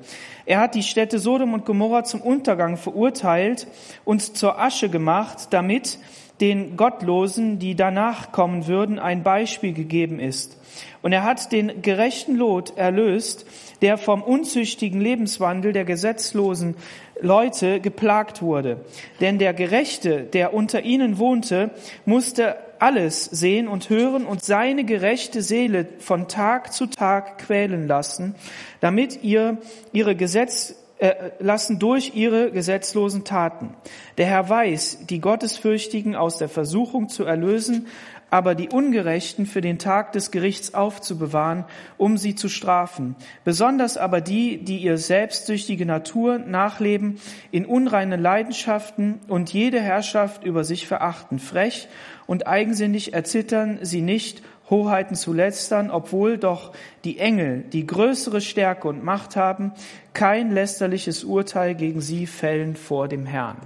Er 0.46 0.60
hat 0.60 0.74
die 0.74 0.82
Städte 0.82 1.18
Sodom 1.18 1.52
und 1.52 1.66
Gomorra 1.66 2.04
zum 2.04 2.22
Untergang 2.22 2.78
verurteilt 2.78 3.66
und 4.06 4.22
zur 4.22 4.58
Asche 4.58 4.88
gemacht, 4.88 5.48
damit 5.50 5.98
den 6.44 6.76
Gottlosen, 6.76 7.58
die 7.58 7.74
danach 7.74 8.30
kommen 8.30 8.66
würden, 8.66 8.98
ein 8.98 9.22
Beispiel 9.22 9.72
gegeben 9.72 10.20
ist. 10.20 10.60
Und 11.00 11.14
er 11.14 11.24
hat 11.24 11.52
den 11.52 11.80
gerechten 11.80 12.36
Lot 12.36 12.76
erlöst, 12.76 13.46
der 13.80 13.96
vom 13.96 14.22
unzüchtigen 14.22 15.00
Lebenswandel 15.00 15.72
der 15.72 15.86
gesetzlosen 15.86 16.76
Leute 17.18 17.80
geplagt 17.80 18.42
wurde. 18.42 18.84
Denn 19.22 19.38
der 19.38 19.54
Gerechte, 19.54 20.24
der 20.24 20.52
unter 20.52 20.82
ihnen 20.82 21.16
wohnte, 21.16 21.70
musste 22.04 22.56
alles 22.78 23.24
sehen 23.24 23.66
und 23.66 23.88
hören 23.88 24.26
und 24.26 24.44
seine 24.44 24.84
gerechte 24.84 25.40
Seele 25.40 25.86
von 25.98 26.28
Tag 26.28 26.74
zu 26.74 26.84
Tag 26.84 27.38
quälen 27.38 27.88
lassen, 27.88 28.34
damit 28.80 29.22
ihr 29.22 29.56
ihre 29.94 30.14
Gesetz 30.14 30.76
äh, 31.04 31.32
lassen 31.38 31.78
durch 31.78 32.12
ihre 32.14 32.50
gesetzlosen 32.50 33.24
Taten. 33.24 33.74
Der 34.16 34.24
Herr 34.24 34.48
weiß, 34.48 35.00
die 35.10 35.20
Gottesfürchtigen 35.20 36.16
aus 36.16 36.38
der 36.38 36.48
Versuchung 36.48 37.10
zu 37.10 37.24
erlösen, 37.24 37.88
aber 38.30 38.54
die 38.54 38.70
Ungerechten 38.70 39.44
für 39.44 39.60
den 39.60 39.78
Tag 39.78 40.12
des 40.12 40.30
Gerichts 40.30 40.72
aufzubewahren, 40.72 41.66
um 41.98 42.16
sie 42.16 42.34
zu 42.34 42.48
strafen. 42.48 43.16
Besonders 43.44 43.98
aber 43.98 44.22
die, 44.22 44.64
die 44.64 44.78
ihr 44.78 44.96
selbstsüchtige 44.96 45.84
Natur 45.84 46.38
nachleben, 46.38 47.20
in 47.50 47.66
unreinen 47.66 48.18
Leidenschaften 48.18 49.20
und 49.28 49.52
jede 49.52 49.82
Herrschaft 49.82 50.42
über 50.42 50.64
sich 50.64 50.86
verachten. 50.86 51.38
Frech 51.38 51.86
und 52.24 52.46
eigensinnig 52.46 53.12
erzittern 53.12 53.78
sie 53.82 54.00
nicht, 54.00 54.42
Hoheiten 54.70 55.14
zu 55.14 55.32
lästern, 55.32 55.90
obwohl 55.90 56.38
doch 56.38 56.72
die 57.04 57.18
Engel, 57.18 57.62
die 57.62 57.86
größere 57.86 58.40
Stärke 58.40 58.88
und 58.88 59.04
Macht 59.04 59.36
haben, 59.36 59.72
kein 60.14 60.50
lästerliches 60.52 61.24
Urteil 61.24 61.74
gegen 61.74 62.00
sie 62.00 62.26
fällen 62.26 62.76
vor 62.76 63.08
dem 63.08 63.26
Herrn. 63.26 63.58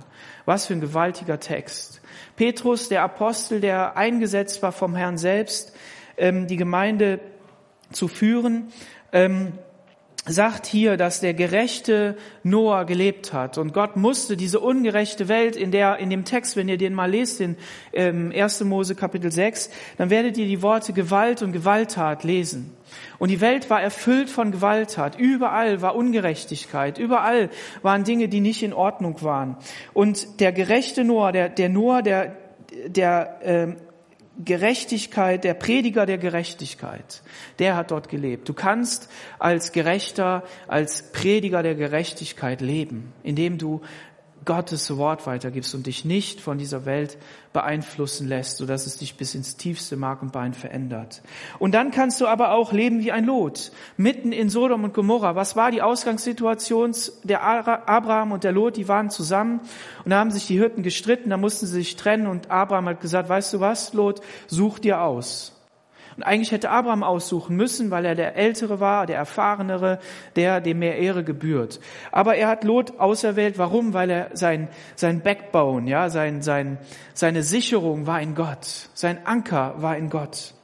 Was 0.45 0.67
für 0.67 0.73
ein 0.73 0.81
gewaltiger 0.81 1.39
Text. 1.39 2.01
Petrus, 2.37 2.89
der 2.89 3.03
Apostel, 3.03 3.61
der 3.61 3.97
eingesetzt 3.97 4.63
war 4.63 4.73
vom 4.73 4.97
Herrn 4.97 5.19
selbst, 5.19 5.75
ähm, 6.17 6.47
die 6.47 6.57
Gemeinde 6.57 7.21
zu 7.93 8.09
führen, 8.09 8.73
ähm, 9.13 9.53
sagt 10.29 10.67
hier, 10.67 10.97
dass 10.97 11.21
der 11.21 11.35
gerechte 11.35 12.17
Noah 12.43 12.85
gelebt 12.85 13.33
hat. 13.33 13.59
Und 13.59 13.73
Gott 13.73 13.97
musste 13.97 14.37
diese 14.37 14.61
ungerechte 14.61 15.29
Welt, 15.29 15.57
in 15.57 15.71
der, 15.71 15.99
in 15.99 16.11
dem 16.11 16.25
Text, 16.25 16.57
wenn 16.57 16.69
ihr 16.69 16.79
den 16.79 16.95
mal 16.95 17.11
lest, 17.11 17.41
in 17.41 17.57
ähm, 17.93 18.33
1. 18.35 18.65
Mose 18.65 18.95
Kapitel 18.95 19.33
6, 19.33 19.71
dann 19.97 20.11
werdet 20.11 20.37
ihr 20.37 20.47
die 20.47 20.63
Worte 20.63 20.93
Gewalt 20.93 21.43
und 21.43 21.53
Gewalttat 21.53 22.25
lesen. 22.25 22.75
Und 23.19 23.31
die 23.31 23.41
Welt 23.41 23.71
war 23.71 23.83
erfüllt 23.83 24.31
von 24.31 24.53
Gewalttat. 24.53 25.19
Überall 25.19 25.83
war 25.83 25.95
Ungerechtigkeit. 25.95 26.99
Überall 26.99 27.51
waren 27.83 28.05
Dinge, 28.05 28.29
die 28.29 28.41
nicht 28.41 28.63
in 28.63 28.73
Ordnung 28.73 29.23
waren. 29.23 29.57
Und 29.93 30.41
der 30.41 30.53
gerechte 30.53 31.05
Noah, 31.05 31.33
der, 31.33 31.49
der 31.49 31.69
Noah, 31.69 32.03
der, 32.03 32.37
der 32.87 33.41
äh, 33.43 33.88
Gerechtigkeit, 34.45 35.43
der 35.43 35.55
Prediger 35.55 36.07
der 36.07 36.19
Gerechtigkeit, 36.19 37.23
der 37.59 37.77
hat 37.77 37.91
dort 37.91 38.09
gelebt. 38.09 38.49
Du 38.49 38.55
kannst 38.55 39.11
als 39.39 39.73
Gerechter, 39.73 40.45
als 40.69 41.11
Prediger 41.13 41.63
der 41.63 41.75
Gerechtigkeit 41.75 42.61
leben, 42.61 43.13
indem 43.23 43.59
du 43.59 43.81
Gottes 44.45 44.97
Wort 44.97 45.27
weitergibst 45.27 45.75
und 45.75 45.87
dich 45.87 46.05
nicht 46.05 46.41
von 46.41 46.59
dieser 46.59 46.85
Welt 46.85 47.19
beeinflussen 47.53 48.29
lässt, 48.29 48.59
sodass 48.59 48.87
es 48.87 48.99
dich 48.99 49.17
bis 49.17 49.35
ins 49.35 49.57
tiefste 49.57 49.97
Mark 49.97 50.23
und 50.23 50.33
Bein 50.33 50.55
verändert. 50.55 51.23
Und 51.59 51.75
dann 51.75 51.91
kannst 51.91 52.21
du 52.21 52.27
aber 52.27 52.53
auch 52.53 52.73
leben 52.73 53.01
wie 53.01 53.13
ein 53.13 53.25
Lot, 53.25 53.73
mitten 53.97 54.33
in 54.33 54.49
Sodom 54.49 54.85
und 54.85 54.95
Gomorra. 54.95 55.35
Was 55.35 55.57
war 55.57 55.71
die 55.71 55.83
Ausgangssituation? 55.83 56.95
Der 57.25 57.43
Abraham 57.43 58.33
und 58.33 58.45
der 58.45 58.53
Lot, 58.53 58.77
die 58.77 58.89
waren 58.89 59.11
zusammen 59.11 59.61
und 60.05 60.11
da 60.11 60.19
haben 60.19 60.31
sich 60.31 60.47
die 60.47 60.59
Hirten 60.59 60.83
gestritten, 60.83 61.31
da 61.31 61.37
mussten 61.37 61.67
sie 61.67 61.73
sich 61.73 61.97
trennen 61.97 62.27
und 62.27 62.51
Abraham 62.51 62.89
hat 62.89 63.01
gesagt, 63.01 63.29
weißt 63.29 63.55
du 63.55 63.61
was, 63.61 63.93
Lot, 63.93 64.21
such 64.47 64.79
dir 64.79 65.03
aus. 65.03 65.58
Und 66.19 66.25
eigentlich 66.25 66.51
hätte 66.51 66.71
Abraham 66.71 67.05
aussuchen 67.05 67.55
müssen, 67.55 67.93
weil 67.93 68.05
er 68.05 68.17
der 68.17 68.35
Ältere 68.35 68.81
war, 68.81 69.07
der 69.07 69.19
Erfahrenere, 69.19 70.01
der 70.35 70.61
dem 70.61 70.81
mehr 70.81 70.99
Ehre 70.99 71.23
gebührt. 71.23 71.79
Aber 72.11 72.35
er 72.35 72.49
hat 72.49 72.65
Lot 72.65 72.99
auserwählt. 72.99 73.57
Warum? 73.57 73.95
Weil 73.95 74.11
er 74.11 74.31
sein, 74.37 74.67
sein 74.97 75.21
Backbone, 75.21 75.89
ja, 75.89 76.11
sein, 76.11 76.43
sein, 76.43 76.79
seine 77.15 77.45
Sicherung 77.45 78.09
war 78.09 78.21
in 78.21 78.35
Gott. 78.35 78.89
Sein 78.95 79.25
Anker 79.27 79.77
war 79.79 79.97
in 79.97 80.11
Gott. 80.11 80.55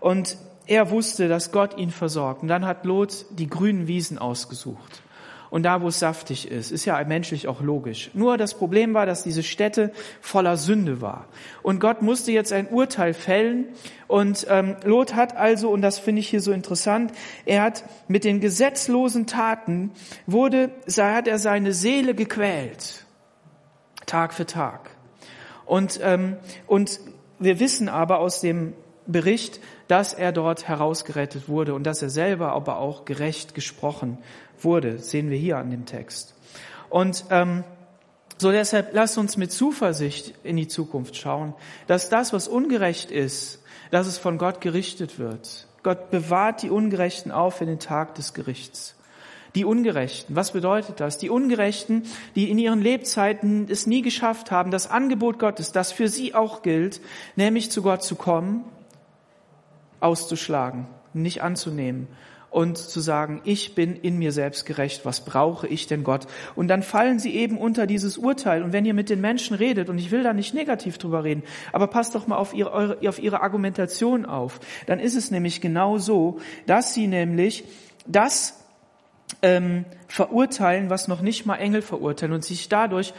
Und 0.00 0.38
er 0.66 0.90
wusste, 0.90 1.28
dass 1.28 1.52
Gott 1.52 1.76
ihn 1.76 1.90
versorgt. 1.90 2.40
Und 2.40 2.48
dann 2.48 2.64
hat 2.64 2.86
Lot 2.86 3.26
die 3.32 3.50
grünen 3.50 3.88
Wiesen 3.88 4.16
ausgesucht 4.16 5.02
und 5.50 5.62
da, 5.62 5.82
wo 5.82 5.88
es 5.88 5.98
saftig 5.98 6.50
ist. 6.50 6.70
Ist 6.70 6.84
ja 6.84 7.02
menschlich 7.04 7.48
auch 7.48 7.60
logisch. 7.60 8.10
Nur 8.14 8.36
das 8.36 8.54
Problem 8.54 8.94
war, 8.94 9.06
dass 9.06 9.22
diese 9.22 9.42
Stätte 9.42 9.92
voller 10.20 10.56
Sünde 10.56 11.00
war. 11.00 11.26
Und 11.62 11.80
Gott 11.80 12.02
musste 12.02 12.32
jetzt 12.32 12.52
ein 12.52 12.68
Urteil 12.68 13.14
fällen. 13.14 13.66
Und 14.08 14.46
ähm, 14.48 14.76
Lot 14.84 15.14
hat 15.14 15.36
also, 15.36 15.70
und 15.70 15.82
das 15.82 15.98
finde 15.98 16.20
ich 16.20 16.28
hier 16.28 16.40
so 16.40 16.52
interessant, 16.52 17.12
er 17.44 17.62
hat 17.62 17.84
mit 18.08 18.24
den 18.24 18.40
gesetzlosen 18.40 19.26
Taten 19.26 19.90
wurde, 20.26 20.70
hat 20.96 21.28
er 21.28 21.38
seine 21.38 21.72
Seele 21.72 22.14
gequält. 22.14 23.04
Tag 24.06 24.34
für 24.34 24.46
Tag. 24.46 24.90
Und, 25.64 26.00
ähm, 26.02 26.36
und 26.66 27.00
wir 27.38 27.60
wissen 27.60 27.88
aber 27.88 28.20
aus 28.20 28.40
dem 28.40 28.72
Bericht, 29.06 29.60
dass 29.88 30.14
er 30.14 30.32
dort 30.32 30.68
herausgerettet 30.68 31.48
wurde 31.48 31.74
und 31.74 31.84
dass 31.84 32.02
er 32.02 32.10
selber 32.10 32.52
aber 32.52 32.78
auch 32.78 33.04
gerecht 33.04 33.54
gesprochen 33.54 34.18
wurde, 34.60 34.98
sehen 34.98 35.30
wir 35.30 35.38
hier 35.38 35.58
an 35.58 35.70
dem 35.70 35.86
Text. 35.86 36.34
Und 36.88 37.24
ähm, 37.30 37.64
so 38.38 38.50
deshalb 38.50 38.92
lasst 38.92 39.16
uns 39.16 39.36
mit 39.36 39.50
Zuversicht 39.50 40.34
in 40.44 40.56
die 40.56 40.68
Zukunft 40.68 41.16
schauen, 41.16 41.54
dass 41.86 42.08
das, 42.08 42.32
was 42.32 42.48
ungerecht 42.48 43.10
ist, 43.10 43.62
dass 43.90 44.06
es 44.06 44.18
von 44.18 44.38
Gott 44.38 44.60
gerichtet 44.60 45.18
wird. 45.18 45.66
Gott 45.82 46.10
bewahrt 46.10 46.62
die 46.62 46.70
Ungerechten 46.70 47.30
auf 47.30 47.60
in 47.60 47.68
den 47.68 47.78
Tag 47.78 48.14
des 48.16 48.34
Gerichts. 48.34 48.94
Die 49.54 49.64
Ungerechten, 49.64 50.36
was 50.36 50.52
bedeutet 50.52 51.00
das? 51.00 51.16
Die 51.16 51.30
Ungerechten, 51.30 52.02
die 52.34 52.50
in 52.50 52.58
ihren 52.58 52.82
Lebzeiten 52.82 53.68
es 53.70 53.86
nie 53.86 54.02
geschafft 54.02 54.50
haben, 54.50 54.70
das 54.70 54.90
Angebot 54.90 55.38
Gottes, 55.38 55.72
das 55.72 55.92
für 55.92 56.08
sie 56.08 56.34
auch 56.34 56.60
gilt, 56.60 57.00
nämlich 57.36 57.70
zu 57.70 57.80
Gott 57.80 58.02
zu 58.02 58.16
kommen, 58.16 58.64
auszuschlagen, 60.00 60.86
nicht 61.12 61.42
anzunehmen 61.42 62.08
und 62.56 62.78
zu 62.78 63.00
sagen, 63.00 63.42
ich 63.44 63.74
bin 63.74 63.96
in 63.96 64.18
mir 64.18 64.32
selbst 64.32 64.64
gerecht, 64.64 65.04
was 65.04 65.26
brauche 65.26 65.66
ich 65.66 65.88
denn 65.88 66.04
Gott? 66.04 66.26
Und 66.54 66.68
dann 66.68 66.82
fallen 66.82 67.18
sie 67.18 67.34
eben 67.34 67.58
unter 67.58 67.86
dieses 67.86 68.16
Urteil. 68.16 68.62
Und 68.62 68.72
wenn 68.72 68.86
ihr 68.86 68.94
mit 68.94 69.10
den 69.10 69.20
Menschen 69.20 69.54
redet, 69.54 69.90
und 69.90 69.98
ich 69.98 70.10
will 70.10 70.22
da 70.22 70.32
nicht 70.32 70.54
negativ 70.54 70.96
drüber 70.96 71.22
reden, 71.22 71.42
aber 71.72 71.86
passt 71.88 72.14
doch 72.14 72.26
mal 72.26 72.36
auf 72.36 72.54
ihre, 72.54 72.96
auf 73.06 73.18
ihre 73.18 73.42
Argumentation 73.42 74.24
auf, 74.24 74.58
dann 74.86 75.00
ist 75.00 75.16
es 75.16 75.30
nämlich 75.30 75.60
genau 75.60 75.98
so, 75.98 76.38
dass 76.66 76.94
sie 76.94 77.08
nämlich 77.08 77.64
das 78.06 78.64
ähm, 79.42 79.84
verurteilen, 80.08 80.88
was 80.88 81.08
noch 81.08 81.20
nicht 81.20 81.46
mal 81.46 81.56
Engel 81.56 81.82
verurteilen 81.82 82.32
und 82.32 82.44
sich 82.44 82.68
dadurch 82.68 83.12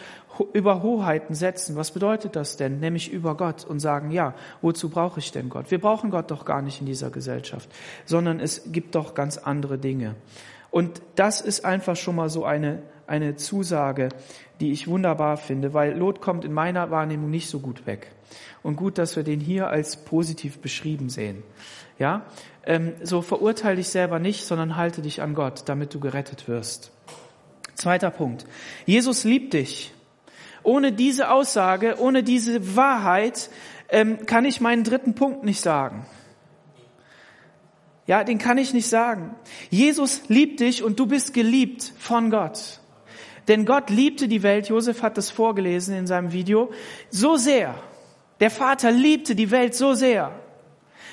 über 0.53 0.83
Hoheiten 0.83 1.33
setzen. 1.33 1.75
Was 1.75 1.91
bedeutet 1.91 2.35
das 2.35 2.57
denn? 2.57 2.79
Nämlich 2.79 3.11
über 3.11 3.35
Gott 3.35 3.65
und 3.65 3.79
sagen, 3.79 4.11
ja, 4.11 4.33
wozu 4.61 4.89
brauche 4.89 5.19
ich 5.19 5.31
denn 5.31 5.49
Gott? 5.49 5.71
Wir 5.71 5.79
brauchen 5.79 6.09
Gott 6.09 6.31
doch 6.31 6.45
gar 6.45 6.61
nicht 6.61 6.79
in 6.79 6.85
dieser 6.85 7.09
Gesellschaft, 7.09 7.69
sondern 8.05 8.39
es 8.39 8.71
gibt 8.71 8.95
doch 8.95 9.13
ganz 9.13 9.37
andere 9.37 9.77
Dinge. 9.77 10.15
Und 10.71 11.01
das 11.15 11.41
ist 11.41 11.65
einfach 11.65 11.95
schon 11.95 12.15
mal 12.15 12.29
so 12.29 12.45
eine, 12.45 12.83
eine 13.07 13.35
Zusage, 13.35 14.09
die 14.59 14.71
ich 14.71 14.87
wunderbar 14.87 15.37
finde, 15.37 15.73
weil 15.73 15.97
Lot 15.97 16.21
kommt 16.21 16.45
in 16.45 16.53
meiner 16.53 16.91
Wahrnehmung 16.91 17.29
nicht 17.29 17.49
so 17.49 17.59
gut 17.59 17.85
weg. 17.85 18.11
Und 18.63 18.75
gut, 18.75 18.97
dass 18.97 19.15
wir 19.15 19.23
den 19.23 19.39
hier 19.39 19.69
als 19.69 20.03
positiv 20.03 20.59
beschrieben 20.59 21.09
sehen. 21.09 21.43
Ja, 21.99 22.25
ähm, 22.65 22.93
so 23.01 23.21
verurteile 23.21 23.77
dich 23.77 23.87
selber 23.89 24.19
nicht, 24.19 24.45
sondern 24.45 24.75
halte 24.75 25.01
dich 25.01 25.21
an 25.21 25.33
Gott, 25.33 25.63
damit 25.65 25.93
du 25.93 25.99
gerettet 25.99 26.47
wirst. 26.47 26.91
Zweiter 27.75 28.11
Punkt. 28.11 28.45
Jesus 28.85 29.23
liebt 29.23 29.53
dich. 29.53 29.93
Ohne 30.67 30.91
diese 30.91 31.31
Aussage, 31.31 31.95
ohne 31.97 32.23
diese 32.23 32.75
Wahrheit 32.75 33.49
ähm, 33.87 34.25
kann 34.25 34.43
ich 34.43 34.59
meinen 34.59 34.83
dritten 34.83 35.15
Punkt 35.15 35.45
nicht 35.45 35.61
sagen. 35.61 36.05
Ja, 38.05 38.25
den 38.25 38.37
kann 38.37 38.57
ich 38.57 38.73
nicht 38.73 38.89
sagen. 38.89 39.33
Jesus 39.69 40.23
liebt 40.27 40.59
dich 40.59 40.83
und 40.83 40.99
du 40.99 41.05
bist 41.05 41.33
geliebt 41.33 41.93
von 41.97 42.31
Gott. 42.31 42.81
Denn 43.47 43.63
Gott 43.63 43.89
liebte 43.89 44.27
die 44.27 44.43
Welt, 44.43 44.67
Josef 44.67 45.03
hat 45.03 45.17
das 45.17 45.31
vorgelesen 45.31 45.95
in 45.95 46.05
seinem 46.05 46.33
Video, 46.33 46.69
so 47.09 47.37
sehr. 47.37 47.73
Der 48.41 48.51
Vater 48.51 48.91
liebte 48.91 49.35
die 49.35 49.51
Welt 49.51 49.73
so 49.73 49.93
sehr, 49.93 50.37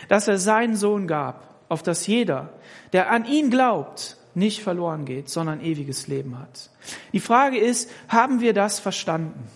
dass 0.09 0.27
er 0.27 0.39
seinen 0.39 0.75
Sohn 0.75 1.07
gab, 1.07 1.49
auf 1.69 1.85
dass 1.85 2.09
jeder, 2.09 2.53
der 2.93 3.09
an 3.09 3.25
ihn 3.25 3.51
glaubt, 3.51 4.17
nicht 4.35 4.63
verloren 4.63 5.05
geht, 5.05 5.29
sondern 5.29 5.61
ewiges 5.61 6.07
Leben 6.07 6.39
hat. 6.39 6.71
Die 7.13 7.21
Frage 7.21 7.59
ist, 7.59 7.91
haben 8.09 8.41
wir 8.41 8.53
das 8.53 8.81
verstanden? 8.81 9.49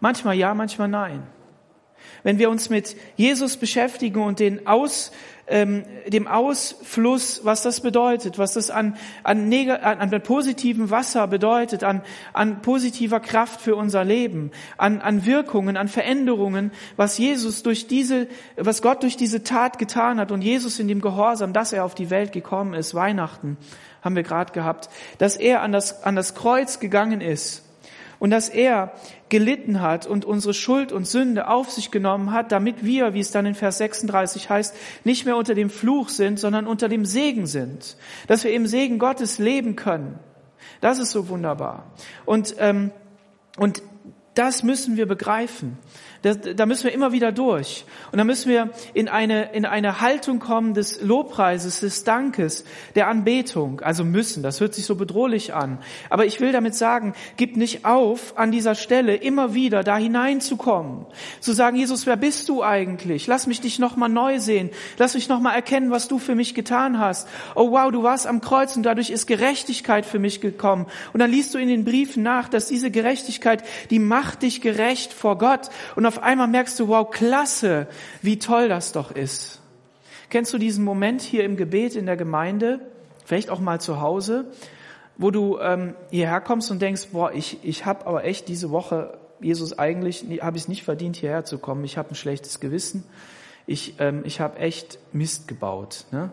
Manchmal 0.00 0.36
ja, 0.36 0.54
manchmal 0.54 0.88
nein. 0.88 1.26
Wenn 2.22 2.38
wir 2.38 2.50
uns 2.50 2.70
mit 2.70 2.96
Jesus 3.16 3.56
beschäftigen 3.56 4.22
und 4.22 4.40
den 4.40 4.66
Aus, 4.66 5.12
ähm, 5.46 5.84
dem 6.06 6.26
Ausfluss, 6.26 7.44
was 7.44 7.62
das 7.62 7.80
bedeutet, 7.80 8.38
was 8.38 8.54
das 8.54 8.70
an, 8.70 8.96
an, 9.22 9.52
an, 9.52 10.12
an 10.12 10.22
positivem 10.22 10.90
Wasser 10.90 11.26
bedeutet, 11.26 11.84
an, 11.84 12.02
an 12.32 12.62
positiver 12.62 13.20
Kraft 13.20 13.60
für 13.60 13.76
unser 13.76 14.04
Leben, 14.04 14.50
an, 14.78 15.00
an 15.00 15.26
Wirkungen, 15.26 15.76
an 15.76 15.88
Veränderungen, 15.88 16.72
was 16.96 17.18
Jesus 17.18 17.62
durch 17.62 17.86
diese, 17.86 18.28
was 18.56 18.82
Gott 18.82 19.02
durch 19.02 19.16
diese 19.16 19.42
Tat 19.42 19.78
getan 19.78 20.18
hat 20.18 20.32
und 20.32 20.42
Jesus 20.42 20.78
in 20.78 20.88
dem 20.88 21.00
Gehorsam, 21.00 21.52
dass 21.52 21.72
er 21.72 21.84
auf 21.84 21.94
die 21.94 22.10
Welt 22.10 22.32
gekommen 22.32 22.74
ist, 22.74 22.94
Weihnachten 22.94 23.56
haben 24.02 24.16
wir 24.16 24.22
gerade 24.22 24.52
gehabt, 24.52 24.90
dass 25.16 25.34
er 25.34 25.62
an 25.62 25.72
das, 25.72 26.02
an 26.04 26.14
das 26.14 26.34
Kreuz 26.34 26.78
gegangen 26.78 27.22
ist 27.22 27.64
und 28.18 28.30
dass 28.30 28.48
er 28.48 28.92
gelitten 29.28 29.80
hat 29.80 30.06
und 30.06 30.24
unsere 30.24 30.54
Schuld 30.54 30.92
und 30.92 31.06
Sünde 31.06 31.48
auf 31.48 31.70
sich 31.70 31.90
genommen 31.90 32.32
hat, 32.32 32.52
damit 32.52 32.84
wir, 32.84 33.14
wie 33.14 33.20
es 33.20 33.30
dann 33.30 33.46
in 33.46 33.54
Vers 33.54 33.78
36 33.78 34.50
heißt, 34.50 34.74
nicht 35.04 35.26
mehr 35.26 35.36
unter 35.36 35.54
dem 35.54 35.70
Fluch 35.70 36.08
sind, 36.08 36.38
sondern 36.38 36.66
unter 36.66 36.88
dem 36.88 37.04
Segen 37.04 37.46
sind. 37.46 37.96
Dass 38.26 38.44
wir 38.44 38.52
im 38.52 38.66
Segen 38.66 38.98
Gottes 38.98 39.38
leben 39.38 39.76
können. 39.76 40.18
Das 40.80 40.98
ist 40.98 41.10
so 41.10 41.28
wunderbar. 41.28 41.86
Und, 42.24 42.56
ähm, 42.58 42.90
und 43.56 43.82
das 44.34 44.62
müssen 44.62 44.96
wir 44.96 45.06
begreifen. 45.06 45.78
Da, 46.24 46.32
da 46.32 46.64
müssen 46.64 46.84
wir 46.84 46.92
immer 46.92 47.12
wieder 47.12 47.32
durch. 47.32 47.84
Und 48.10 48.16
da 48.16 48.24
müssen 48.24 48.48
wir 48.48 48.70
in 48.94 49.08
eine, 49.08 49.52
in 49.52 49.66
eine 49.66 50.00
Haltung 50.00 50.38
kommen 50.38 50.72
des 50.72 51.02
Lobpreises, 51.02 51.80
des 51.80 52.02
Dankes, 52.04 52.64
der 52.94 53.08
Anbetung. 53.08 53.82
Also 53.82 54.04
müssen, 54.04 54.42
das 54.42 54.58
hört 54.58 54.72
sich 54.72 54.86
so 54.86 54.94
bedrohlich 54.94 55.52
an. 55.52 55.78
Aber 56.08 56.24
ich 56.24 56.40
will 56.40 56.50
damit 56.50 56.74
sagen, 56.74 57.12
gib 57.36 57.58
nicht 57.58 57.84
auf, 57.84 58.38
an 58.38 58.52
dieser 58.52 58.74
Stelle 58.74 59.16
immer 59.16 59.52
wieder 59.52 59.84
da 59.84 59.98
hineinzukommen. 59.98 61.04
Zu 61.40 61.52
sagen, 61.52 61.76
Jesus, 61.76 62.06
wer 62.06 62.16
bist 62.16 62.48
du 62.48 62.62
eigentlich? 62.62 63.26
Lass 63.26 63.46
mich 63.46 63.60
dich 63.60 63.78
nochmal 63.78 64.08
neu 64.08 64.40
sehen. 64.40 64.70
Lass 64.96 65.12
mich 65.12 65.28
nochmal 65.28 65.54
erkennen, 65.54 65.90
was 65.90 66.08
du 66.08 66.18
für 66.18 66.34
mich 66.34 66.54
getan 66.54 66.98
hast. 66.98 67.28
Oh 67.54 67.72
wow, 67.72 67.92
du 67.92 68.02
warst 68.02 68.26
am 68.26 68.40
Kreuz 68.40 68.74
und 68.76 68.84
dadurch 68.84 69.10
ist 69.10 69.26
Gerechtigkeit 69.26 70.06
für 70.06 70.18
mich 70.18 70.40
gekommen. 70.40 70.86
Und 71.12 71.20
dann 71.20 71.30
liest 71.30 71.52
du 71.52 71.58
in 71.58 71.68
den 71.68 71.84
Briefen 71.84 72.22
nach, 72.22 72.48
dass 72.48 72.68
diese 72.68 72.90
Gerechtigkeit, 72.90 73.62
die 73.90 73.98
macht 73.98 74.23
dich 74.34 74.60
gerecht 74.60 75.12
vor 75.12 75.38
Gott. 75.38 75.70
Und 75.96 76.06
auf 76.06 76.22
einmal 76.22 76.48
merkst 76.48 76.78
du, 76.80 76.88
wow, 76.88 77.08
klasse, 77.08 77.86
wie 78.22 78.38
toll 78.38 78.68
das 78.68 78.92
doch 78.92 79.10
ist. 79.10 79.60
Kennst 80.30 80.52
du 80.52 80.58
diesen 80.58 80.84
Moment 80.84 81.22
hier 81.22 81.44
im 81.44 81.56
Gebet 81.56 81.96
in 81.96 82.06
der 82.06 82.16
Gemeinde, 82.16 82.80
vielleicht 83.24 83.50
auch 83.50 83.60
mal 83.60 83.80
zu 83.80 84.00
Hause, 84.00 84.46
wo 85.16 85.30
du 85.30 85.58
ähm, 85.60 85.94
hierher 86.10 86.40
kommst 86.40 86.70
und 86.70 86.82
denkst, 86.82 87.08
boah, 87.12 87.32
ich, 87.32 87.58
ich 87.62 87.86
habe 87.86 88.06
aber 88.06 88.24
echt 88.24 88.48
diese 88.48 88.70
Woche, 88.70 89.18
Jesus, 89.40 89.78
eigentlich 89.78 90.24
habe 90.40 90.56
ich 90.56 90.64
es 90.64 90.68
nicht 90.68 90.82
verdient, 90.82 91.16
hierher 91.16 91.44
zu 91.44 91.58
kommen. 91.58 91.84
Ich 91.84 91.98
habe 91.98 92.10
ein 92.10 92.14
schlechtes 92.14 92.60
Gewissen. 92.60 93.04
Ich, 93.66 93.94
ähm, 93.98 94.22
ich 94.24 94.40
habe 94.40 94.58
echt 94.58 94.98
Mist 95.12 95.48
gebaut. 95.48 96.06
Ne? 96.10 96.30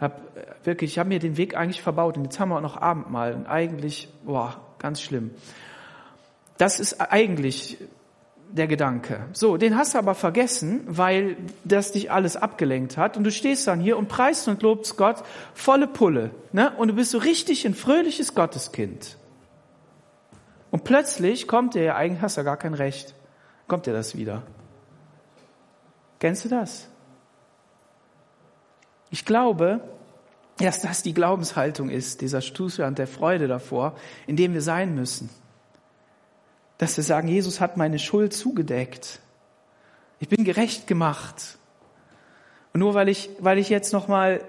Hab, 0.00 0.36
äh, 0.36 0.42
wirklich, 0.64 0.92
ich 0.92 0.98
habe 0.98 1.08
mir 1.08 1.18
den 1.18 1.36
Weg 1.36 1.56
eigentlich 1.56 1.82
verbaut 1.82 2.16
und 2.16 2.24
jetzt 2.24 2.40
haben 2.40 2.48
wir 2.50 2.56
auch 2.56 2.62
noch 2.62 2.76
Abendmahl 2.76 3.34
und 3.34 3.46
eigentlich, 3.46 4.08
boah, 4.24 4.60
ganz 4.78 5.00
schlimm. 5.00 5.30
Das 6.58 6.80
ist 6.80 7.00
eigentlich 7.00 7.78
der 8.50 8.66
Gedanke. 8.66 9.26
So, 9.32 9.56
den 9.56 9.76
hast 9.76 9.94
du 9.94 9.98
aber 9.98 10.14
vergessen, 10.14 10.82
weil 10.86 11.36
das 11.64 11.92
dich 11.92 12.10
alles 12.10 12.36
abgelenkt 12.36 12.96
hat. 12.96 13.16
Und 13.16 13.24
du 13.24 13.30
stehst 13.30 13.66
dann 13.66 13.80
hier 13.80 13.96
und 13.96 14.08
preist 14.08 14.48
und 14.48 14.62
lobst 14.62 14.96
Gott 14.96 15.22
volle 15.54 15.86
Pulle. 15.86 16.30
Ne? 16.52 16.72
Und 16.76 16.88
du 16.88 16.94
bist 16.94 17.10
so 17.10 17.18
richtig 17.18 17.66
ein 17.66 17.74
fröhliches 17.74 18.34
Gotteskind. 18.34 19.18
Und 20.70 20.84
plötzlich 20.84 21.46
kommt 21.46 21.74
dir, 21.74 21.82
ja, 21.82 21.96
eigentlich 21.96 22.22
hast 22.22 22.36
du 22.36 22.40
ja 22.40 22.44
gar 22.44 22.56
kein 22.56 22.74
Recht, 22.74 23.14
kommt 23.68 23.86
dir 23.86 23.92
das 23.92 24.16
wieder. 24.16 24.42
Kennst 26.18 26.44
du 26.44 26.48
das? 26.48 26.88
Ich 29.10 29.24
glaube, 29.24 29.80
dass 30.58 30.80
das 30.80 31.02
die 31.02 31.14
Glaubenshaltung 31.14 31.90
ist, 31.90 32.22
dieser 32.22 32.40
Zustand 32.40 32.98
der 32.98 33.06
Freude 33.06 33.46
davor, 33.46 33.94
in 34.26 34.36
dem 34.36 34.54
wir 34.54 34.62
sein 34.62 34.94
müssen 34.94 35.28
dass 36.78 36.96
wir 36.96 37.04
sagen, 37.04 37.28
Jesus 37.28 37.60
hat 37.60 37.76
meine 37.76 37.98
Schuld 37.98 38.32
zugedeckt. 38.32 39.20
Ich 40.18 40.28
bin 40.28 40.44
gerecht 40.44 40.86
gemacht. 40.86 41.58
Und 42.72 42.80
nur 42.80 42.94
weil 42.94 43.08
ich, 43.08 43.30
weil 43.38 43.58
ich 43.58 43.68
jetzt 43.68 43.92
nochmal 43.92 44.42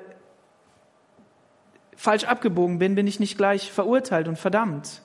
falsch 1.96 2.26
abgebogen 2.26 2.80
bin, 2.80 2.96
bin 2.96 3.08
ich 3.08 3.20
nicht 3.20 3.38
gleich 3.38 3.72
verurteilt 3.72 4.28
und 4.28 4.38
verdammt. 4.38 5.02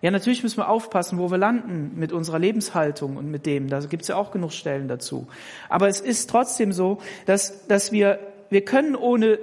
Ja, 0.00 0.10
natürlich 0.10 0.42
müssen 0.42 0.58
wir 0.58 0.68
aufpassen, 0.68 1.18
wo 1.18 1.30
wir 1.30 1.38
landen 1.38 1.92
mit 1.96 2.12
unserer 2.12 2.38
Lebenshaltung 2.38 3.16
und 3.16 3.30
mit 3.30 3.46
dem. 3.46 3.68
Da 3.68 3.80
gibt's 3.80 4.08
ja 4.08 4.16
auch 4.16 4.30
genug 4.30 4.52
Stellen 4.52 4.88
dazu. 4.88 5.26
Aber 5.68 5.88
es 5.88 6.00
ist 6.00 6.30
trotzdem 6.30 6.72
so, 6.72 6.98
dass, 7.26 7.66
dass 7.66 7.90
wir, 7.90 8.20
wir 8.48 8.64
können 8.64 8.94
ohne 8.94 9.38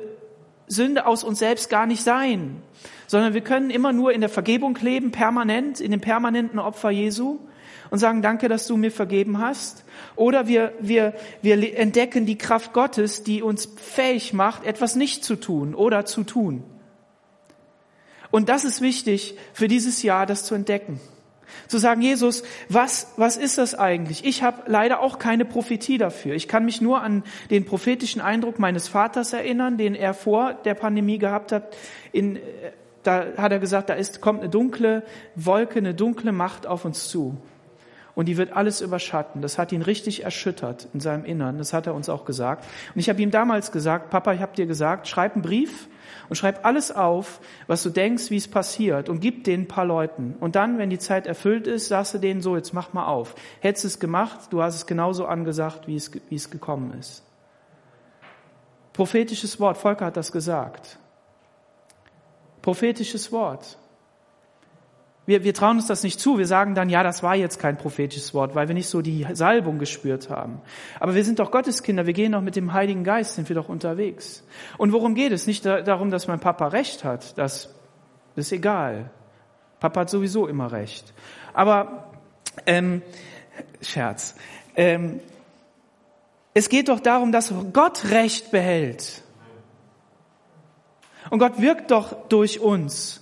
Sünde 0.67 1.05
aus 1.05 1.23
uns 1.23 1.39
selbst 1.39 1.69
gar 1.69 1.85
nicht 1.85 2.03
sein 2.03 2.61
sondern 3.07 3.33
wir 3.33 3.41
können 3.41 3.69
immer 3.69 3.93
nur 3.93 4.13
in 4.13 4.21
der 4.21 4.29
Vergebung 4.29 4.77
leben, 4.81 5.11
permanent, 5.11 5.79
in 5.79 5.91
dem 5.91 6.01
permanenten 6.01 6.59
Opfer 6.59 6.89
Jesu 6.89 7.39
und 7.89 7.99
sagen, 7.99 8.21
danke, 8.21 8.49
dass 8.49 8.67
du 8.67 8.77
mir 8.77 8.91
vergeben 8.91 9.39
hast. 9.39 9.83
Oder 10.15 10.47
wir, 10.47 10.73
wir, 10.79 11.13
wir 11.41 11.77
entdecken 11.77 12.25
die 12.25 12.37
Kraft 12.37 12.73
Gottes, 12.73 13.23
die 13.23 13.41
uns 13.41 13.69
fähig 13.77 14.33
macht, 14.33 14.65
etwas 14.65 14.95
nicht 14.95 15.23
zu 15.23 15.35
tun 15.35 15.75
oder 15.75 16.05
zu 16.05 16.23
tun. 16.23 16.63
Und 18.31 18.49
das 18.49 18.65
ist 18.65 18.81
wichtig 18.81 19.37
für 19.53 19.67
dieses 19.67 20.03
Jahr, 20.03 20.25
das 20.25 20.43
zu 20.43 20.55
entdecken. 20.55 20.99
Zu 21.67 21.77
sagen, 21.77 22.01
Jesus, 22.01 22.43
was, 22.69 23.13
was 23.17 23.37
ist 23.37 23.57
das 23.57 23.75
eigentlich? 23.75 24.25
Ich 24.25 24.43
habe 24.43 24.63
leider 24.65 24.99
auch 24.99 25.19
keine 25.19 25.45
Prophetie 25.45 25.97
dafür. 25.97 26.35
Ich 26.35 26.47
kann 26.47 26.65
mich 26.65 26.81
nur 26.81 27.01
an 27.01 27.23
den 27.49 27.65
prophetischen 27.65 28.21
Eindruck 28.21 28.59
meines 28.59 28.87
Vaters 28.87 29.31
erinnern, 29.31 29.77
den 29.77 29.95
er 29.95 30.13
vor 30.13 30.53
der 30.53 30.73
Pandemie 30.73 31.17
gehabt 31.17 31.51
hat, 31.51 31.75
in 32.11 32.39
da 33.05 33.25
hat 33.37 33.51
er 33.51 33.59
gesagt, 33.59 33.89
da 33.89 33.93
ist, 33.93 34.21
kommt 34.21 34.41
eine 34.41 34.49
dunkle 34.49 35.03
Wolke, 35.35 35.79
eine 35.79 35.93
dunkle 35.93 36.31
Macht 36.31 36.67
auf 36.67 36.85
uns 36.85 37.07
zu. 37.07 37.37
Und 38.15 38.27
die 38.27 38.37
wird 38.37 38.53
alles 38.53 38.79
überschatten. 38.79 39.41
Das 39.41 39.57
hat 39.57 39.73
ihn 39.73 39.81
richtig 39.81 40.23
erschüttert 40.23 40.87
in 40.93 41.01
seinem 41.01 41.25
Innern. 41.25 41.57
Das 41.57 41.73
hat 41.73 41.85
er 41.85 41.93
uns 41.93 42.07
auch 42.07 42.23
gesagt. 42.23 42.65
Und 42.93 42.99
ich 42.99 43.09
habe 43.09 43.21
ihm 43.21 43.29
damals 43.29 43.73
gesagt, 43.73 44.09
Papa, 44.09 44.33
ich 44.33 44.39
habe 44.39 44.55
dir 44.55 44.65
gesagt, 44.65 45.09
schreib 45.09 45.33
einen 45.33 45.41
Brief 45.41 45.89
und 46.29 46.37
schreib 46.37 46.65
alles 46.65 46.93
auf, 46.93 47.41
was 47.67 47.83
du 47.83 47.89
denkst, 47.89 48.29
wie 48.29 48.37
es 48.37 48.47
passiert 48.47 49.09
und 49.09 49.19
gib 49.19 49.43
den 49.43 49.61
ein 49.61 49.67
paar 49.67 49.85
Leuten. 49.85 50.35
Und 50.39 50.55
dann, 50.55 50.77
wenn 50.77 50.89
die 50.89 50.97
Zeit 50.97 51.27
erfüllt 51.27 51.67
ist, 51.67 51.89
sagst 51.89 52.13
du 52.13 52.17
denen 52.17 52.41
so, 52.41 52.55
jetzt 52.55 52.73
mach 52.73 52.93
mal 52.93 53.05
auf. 53.05 53.35
Hättest 53.59 53.83
es 53.83 53.99
gemacht, 53.99 54.39
du 54.51 54.63
hast 54.63 54.75
es 54.75 54.87
genauso 54.87 55.25
angesagt, 55.25 55.87
wie 55.87 55.97
es, 55.97 56.09
wie 56.29 56.35
es 56.35 56.49
gekommen 56.49 56.97
ist. 56.97 57.21
Prophetisches 58.93 59.59
Wort, 59.59 59.75
Volker 59.75 60.05
hat 60.05 60.15
das 60.15 60.31
gesagt 60.31 60.99
prophetisches 62.65 63.31
Wort. 63.31 63.77
Wir, 65.27 65.43
wir 65.43 65.53
trauen 65.53 65.77
uns 65.77 65.85
das 65.85 66.01
nicht 66.01 66.19
zu. 66.19 66.39
Wir 66.39 66.47
sagen 66.47 66.73
dann, 66.73 66.89
ja, 66.89 67.03
das 67.03 67.21
war 67.21 67.35
jetzt 67.35 67.59
kein 67.59 67.77
prophetisches 67.77 68.33
Wort, 68.33 68.55
weil 68.55 68.67
wir 68.67 68.73
nicht 68.73 68.89
so 68.89 69.03
die 69.03 69.27
Salbung 69.33 69.77
gespürt 69.77 70.31
haben. 70.31 70.61
Aber 70.99 71.13
wir 71.13 71.23
sind 71.23 71.37
doch 71.37 71.51
Gotteskinder. 71.51 72.07
Wir 72.07 72.13
gehen 72.13 72.31
doch 72.31 72.41
mit 72.41 72.55
dem 72.55 72.73
Heiligen 72.73 73.03
Geist, 73.03 73.35
sind 73.35 73.49
wir 73.49 73.55
doch 73.55 73.69
unterwegs. 73.69 74.43
Und 74.79 74.93
worum 74.93 75.13
geht 75.13 75.31
es? 75.31 75.45
Nicht 75.45 75.63
darum, 75.63 76.09
dass 76.09 76.27
mein 76.27 76.39
Papa 76.39 76.69
recht 76.69 77.03
hat. 77.03 77.37
Das 77.37 77.69
ist 78.35 78.51
egal. 78.51 79.11
Papa 79.79 80.01
hat 80.01 80.09
sowieso 80.09 80.47
immer 80.47 80.71
recht. 80.71 81.13
Aber, 81.53 82.13
ähm, 82.65 83.03
Scherz. 83.79 84.35
Ähm, 84.75 85.19
es 86.55 86.67
geht 86.67 86.89
doch 86.89 86.99
darum, 86.99 87.31
dass 87.31 87.53
Gott 87.73 88.05
Recht 88.09 88.49
behält. 88.49 89.21
Und 91.29 91.39
Gott 91.39 91.61
wirkt 91.61 91.91
doch 91.91 92.27
durch 92.29 92.59
uns. 92.59 93.21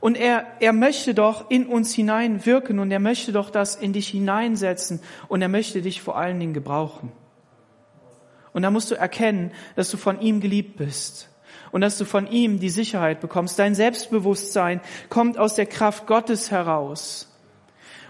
Und 0.00 0.16
er, 0.16 0.44
er 0.60 0.72
möchte 0.72 1.14
doch 1.14 1.50
in 1.50 1.66
uns 1.66 1.94
hinein 1.94 2.44
wirken 2.44 2.78
und 2.78 2.90
er 2.90 3.00
möchte 3.00 3.32
doch 3.32 3.48
das 3.48 3.74
in 3.74 3.94
dich 3.94 4.08
hineinsetzen 4.08 5.00
und 5.28 5.40
er 5.40 5.48
möchte 5.48 5.80
dich 5.80 6.02
vor 6.02 6.18
allen 6.18 6.38
Dingen 6.38 6.52
gebrauchen. 6.52 7.10
Und 8.52 8.62
da 8.62 8.70
musst 8.70 8.90
du 8.90 8.94
erkennen, 8.94 9.50
dass 9.76 9.90
du 9.90 9.96
von 9.96 10.20
ihm 10.20 10.40
geliebt 10.40 10.76
bist 10.76 11.30
und 11.72 11.80
dass 11.80 11.98
du 11.98 12.04
von 12.04 12.26
ihm 12.28 12.60
die 12.60 12.70
Sicherheit 12.70 13.20
bekommst. 13.20 13.58
Dein 13.58 13.74
Selbstbewusstsein 13.74 14.80
kommt 15.08 15.38
aus 15.38 15.54
der 15.54 15.66
Kraft 15.66 16.06
Gottes 16.06 16.50
heraus. 16.50 17.33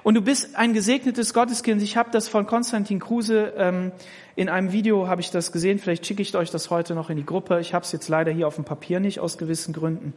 Und 0.05 0.15
du 0.15 0.21
bist 0.21 0.55
ein 0.55 0.75
gesegnetes 0.75 1.33
Gotteskind. 1.33 1.83
Ich 1.83 1.97
habe 1.97 2.11
das 2.11 2.29
von 2.29 2.47
Konstantin 2.47 3.01
Kruse 3.01 3.55
ähm, 3.57 3.91
in 4.37 4.51
einem 4.51 4.71
Video 4.71 5.09
habe 5.09 5.23
ich 5.23 5.31
das 5.31 5.51
gesehen. 5.51 5.79
Vielleicht 5.79 6.07
schicke 6.07 6.21
ich 6.21 6.37
euch 6.37 6.51
das 6.51 6.69
heute 6.69 6.95
noch 6.95 7.09
in 7.09 7.17
die 7.17 7.25
Gruppe. 7.25 7.59
Ich 7.61 7.73
habe 7.73 7.87
es 7.87 7.93
jetzt 7.93 8.09
leider 8.09 8.31
hier 8.31 8.47
auf 8.47 8.57
dem 8.57 8.65
Papier 8.65 9.01
nicht 9.01 9.19
aus 9.19 9.39
gewissen 9.39 9.73
Gründen. 9.73 10.13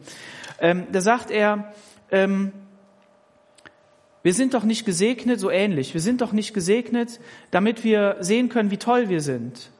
Ähm, 0.60 0.86
da 0.92 1.00
sagt 1.00 1.30
er, 1.30 1.72
ähm, 2.10 2.52
wir 4.22 4.34
sind 4.34 4.52
doch 4.52 4.64
nicht 4.64 4.84
gesegnet, 4.84 5.40
so 5.40 5.50
ähnlich. 5.50 5.94
Wir 5.94 6.02
sind 6.02 6.20
doch 6.20 6.32
nicht 6.32 6.52
gesegnet, 6.52 7.18
damit 7.50 7.82
wir 7.82 8.18
sehen 8.20 8.50
können, 8.50 8.70
wie 8.70 8.76
toll 8.76 9.08
wir 9.08 9.22
sind, 9.22 9.70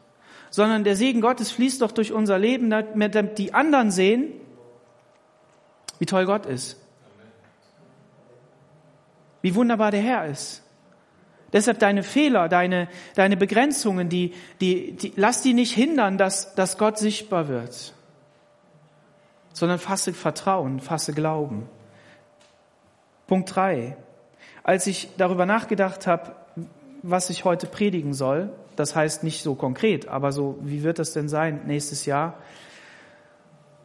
sondern 0.48 0.84
der 0.84 0.96
Segen 0.96 1.20
Gottes 1.20 1.50
fließt 1.50 1.82
doch 1.82 1.92
durch 1.92 2.12
unser 2.12 2.38
Leben, 2.38 2.70
damit 2.70 3.36
die 3.36 3.52
anderen 3.52 3.90
sehen, 3.90 4.32
wie 5.98 6.06
toll 6.06 6.24
Gott 6.24 6.46
ist 6.46 6.78
wie 9.42 9.54
wunderbar 9.54 9.90
der 9.90 10.00
Herr 10.00 10.26
ist. 10.26 10.62
Deshalb 11.52 11.78
deine 11.78 12.02
Fehler, 12.02 12.48
deine, 12.48 12.88
deine 13.14 13.36
Begrenzungen, 13.36 14.08
die, 14.08 14.34
die, 14.60 14.92
die, 14.92 15.12
lass 15.16 15.40
die 15.40 15.54
nicht 15.54 15.72
hindern, 15.72 16.18
dass, 16.18 16.54
dass 16.54 16.76
Gott 16.76 16.98
sichtbar 16.98 17.48
wird, 17.48 17.94
sondern 19.54 19.78
fasse 19.78 20.12
Vertrauen, 20.12 20.80
fasse 20.80 21.14
Glauben. 21.14 21.68
Punkt 23.26 23.54
drei. 23.54 23.96
Als 24.62 24.86
ich 24.86 25.08
darüber 25.16 25.46
nachgedacht 25.46 26.06
habe, 26.06 26.34
was 27.02 27.30
ich 27.30 27.44
heute 27.44 27.66
predigen 27.66 28.12
soll, 28.12 28.50
das 28.76 28.94
heißt 28.94 29.24
nicht 29.24 29.42
so 29.42 29.54
konkret, 29.54 30.08
aber 30.08 30.32
so, 30.32 30.58
wie 30.60 30.82
wird 30.82 30.98
das 30.98 31.12
denn 31.12 31.28
sein 31.28 31.62
nächstes 31.66 32.04
Jahr? 32.04 32.34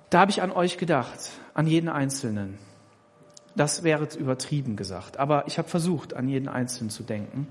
Da 0.09 0.19
habe 0.19 0.31
ich 0.31 0.41
an 0.41 0.51
euch 0.51 0.77
gedacht, 0.77 1.31
an 1.53 1.65
jeden 1.65 1.89
Einzelnen. 1.89 2.57
Das 3.55 3.83
wäre 3.83 4.07
übertrieben 4.17 4.75
gesagt. 4.75 5.17
Aber 5.17 5.45
ich 5.47 5.57
habe 5.57 5.67
versucht, 5.67 6.15
an 6.15 6.27
jeden 6.27 6.47
Einzelnen 6.47 6.89
zu 6.89 7.03
denken. 7.03 7.47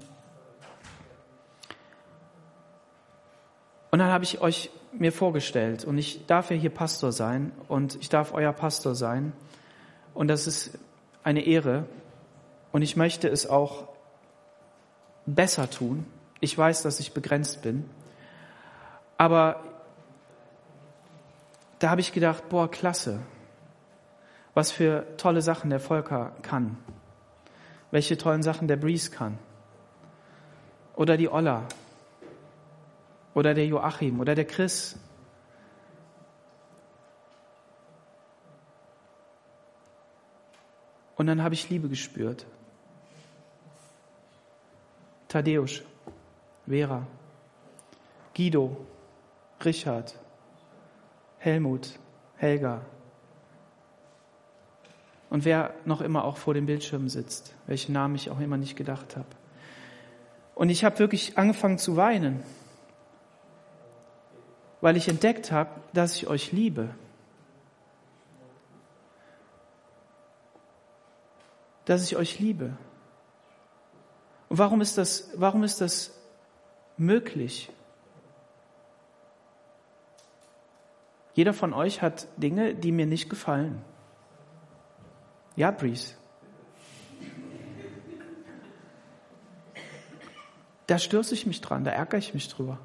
Und 3.90 3.98
dann 3.98 4.08
habe 4.08 4.24
ich 4.24 4.40
euch 4.40 4.70
mir 4.92 5.12
vorgestellt 5.12 5.84
und 5.84 5.96
ich 5.98 6.26
darf 6.26 6.50
ja 6.50 6.56
hier 6.56 6.70
Pastor 6.70 7.12
sein 7.12 7.52
und 7.68 7.96
ich 8.00 8.08
darf 8.08 8.32
euer 8.34 8.52
Pastor 8.52 8.94
sein. 8.94 9.32
Und 10.14 10.28
das 10.28 10.46
ist 10.46 10.78
eine 11.22 11.42
Ehre. 11.46 11.86
Und 12.72 12.82
ich 12.82 12.96
möchte 12.96 13.28
es 13.28 13.46
auch 13.46 13.88
besser 15.26 15.70
tun. 15.70 16.06
Ich 16.40 16.56
weiß, 16.56 16.82
dass 16.82 17.00
ich 17.00 17.12
begrenzt 17.12 17.62
bin. 17.62 17.88
Aber 19.18 19.62
da 21.78 21.90
habe 21.90 22.00
ich 22.00 22.12
gedacht, 22.12 22.48
boah, 22.48 22.70
klasse 22.70 23.20
was 24.54 24.70
für 24.70 25.06
tolle 25.16 25.42
Sachen 25.42 25.70
der 25.70 25.80
Volker 25.80 26.32
kann, 26.42 26.76
welche 27.90 28.16
tollen 28.18 28.42
Sachen 28.42 28.68
der 28.68 28.76
Breeze 28.76 29.10
kann. 29.10 29.38
Oder 30.94 31.16
die 31.16 31.28
Olla. 31.28 31.66
Oder 33.34 33.54
der 33.54 33.66
Joachim. 33.66 34.20
Oder 34.20 34.34
der 34.34 34.44
Chris. 34.44 34.98
Und 41.16 41.26
dann 41.26 41.42
habe 41.42 41.54
ich 41.54 41.70
Liebe 41.70 41.88
gespürt. 41.88 42.46
Tadeusz, 45.28 45.82
Vera, 46.66 47.06
Guido, 48.34 48.76
Richard, 49.64 50.14
Helmut, 51.38 51.98
Helga, 52.36 52.82
und 55.32 55.46
wer 55.46 55.72
noch 55.86 56.02
immer 56.02 56.26
auch 56.26 56.36
vor 56.36 56.52
dem 56.52 56.66
Bildschirm 56.66 57.08
sitzt, 57.08 57.54
welchen 57.66 57.94
Namen 57.94 58.16
ich 58.16 58.28
auch 58.28 58.38
immer 58.38 58.58
nicht 58.58 58.76
gedacht 58.76 59.16
habe. 59.16 59.28
Und 60.54 60.68
ich 60.68 60.84
habe 60.84 60.98
wirklich 60.98 61.38
angefangen 61.38 61.78
zu 61.78 61.96
weinen, 61.96 62.42
weil 64.82 64.98
ich 64.98 65.08
entdeckt 65.08 65.50
habe, 65.50 65.70
dass 65.94 66.16
ich 66.16 66.26
euch 66.26 66.52
liebe. 66.52 66.94
Dass 71.86 72.04
ich 72.04 72.18
euch 72.18 72.38
liebe. 72.38 72.76
Und 74.50 74.58
warum 74.58 74.82
ist 74.82 74.98
das, 74.98 75.30
warum 75.34 75.64
ist 75.64 75.80
das 75.80 76.14
möglich? 76.98 77.72
Jeder 81.32 81.54
von 81.54 81.72
euch 81.72 82.02
hat 82.02 82.28
Dinge, 82.36 82.74
die 82.74 82.92
mir 82.92 83.06
nicht 83.06 83.30
gefallen. 83.30 83.82
Ja, 85.56 85.70
Breeze. 85.70 86.14
Da 90.86 90.98
stürze 90.98 91.34
ich 91.34 91.46
mich 91.46 91.60
dran, 91.60 91.84
da 91.84 91.90
ärgere 91.90 92.18
ich 92.18 92.34
mich 92.34 92.48
drüber. 92.48 92.78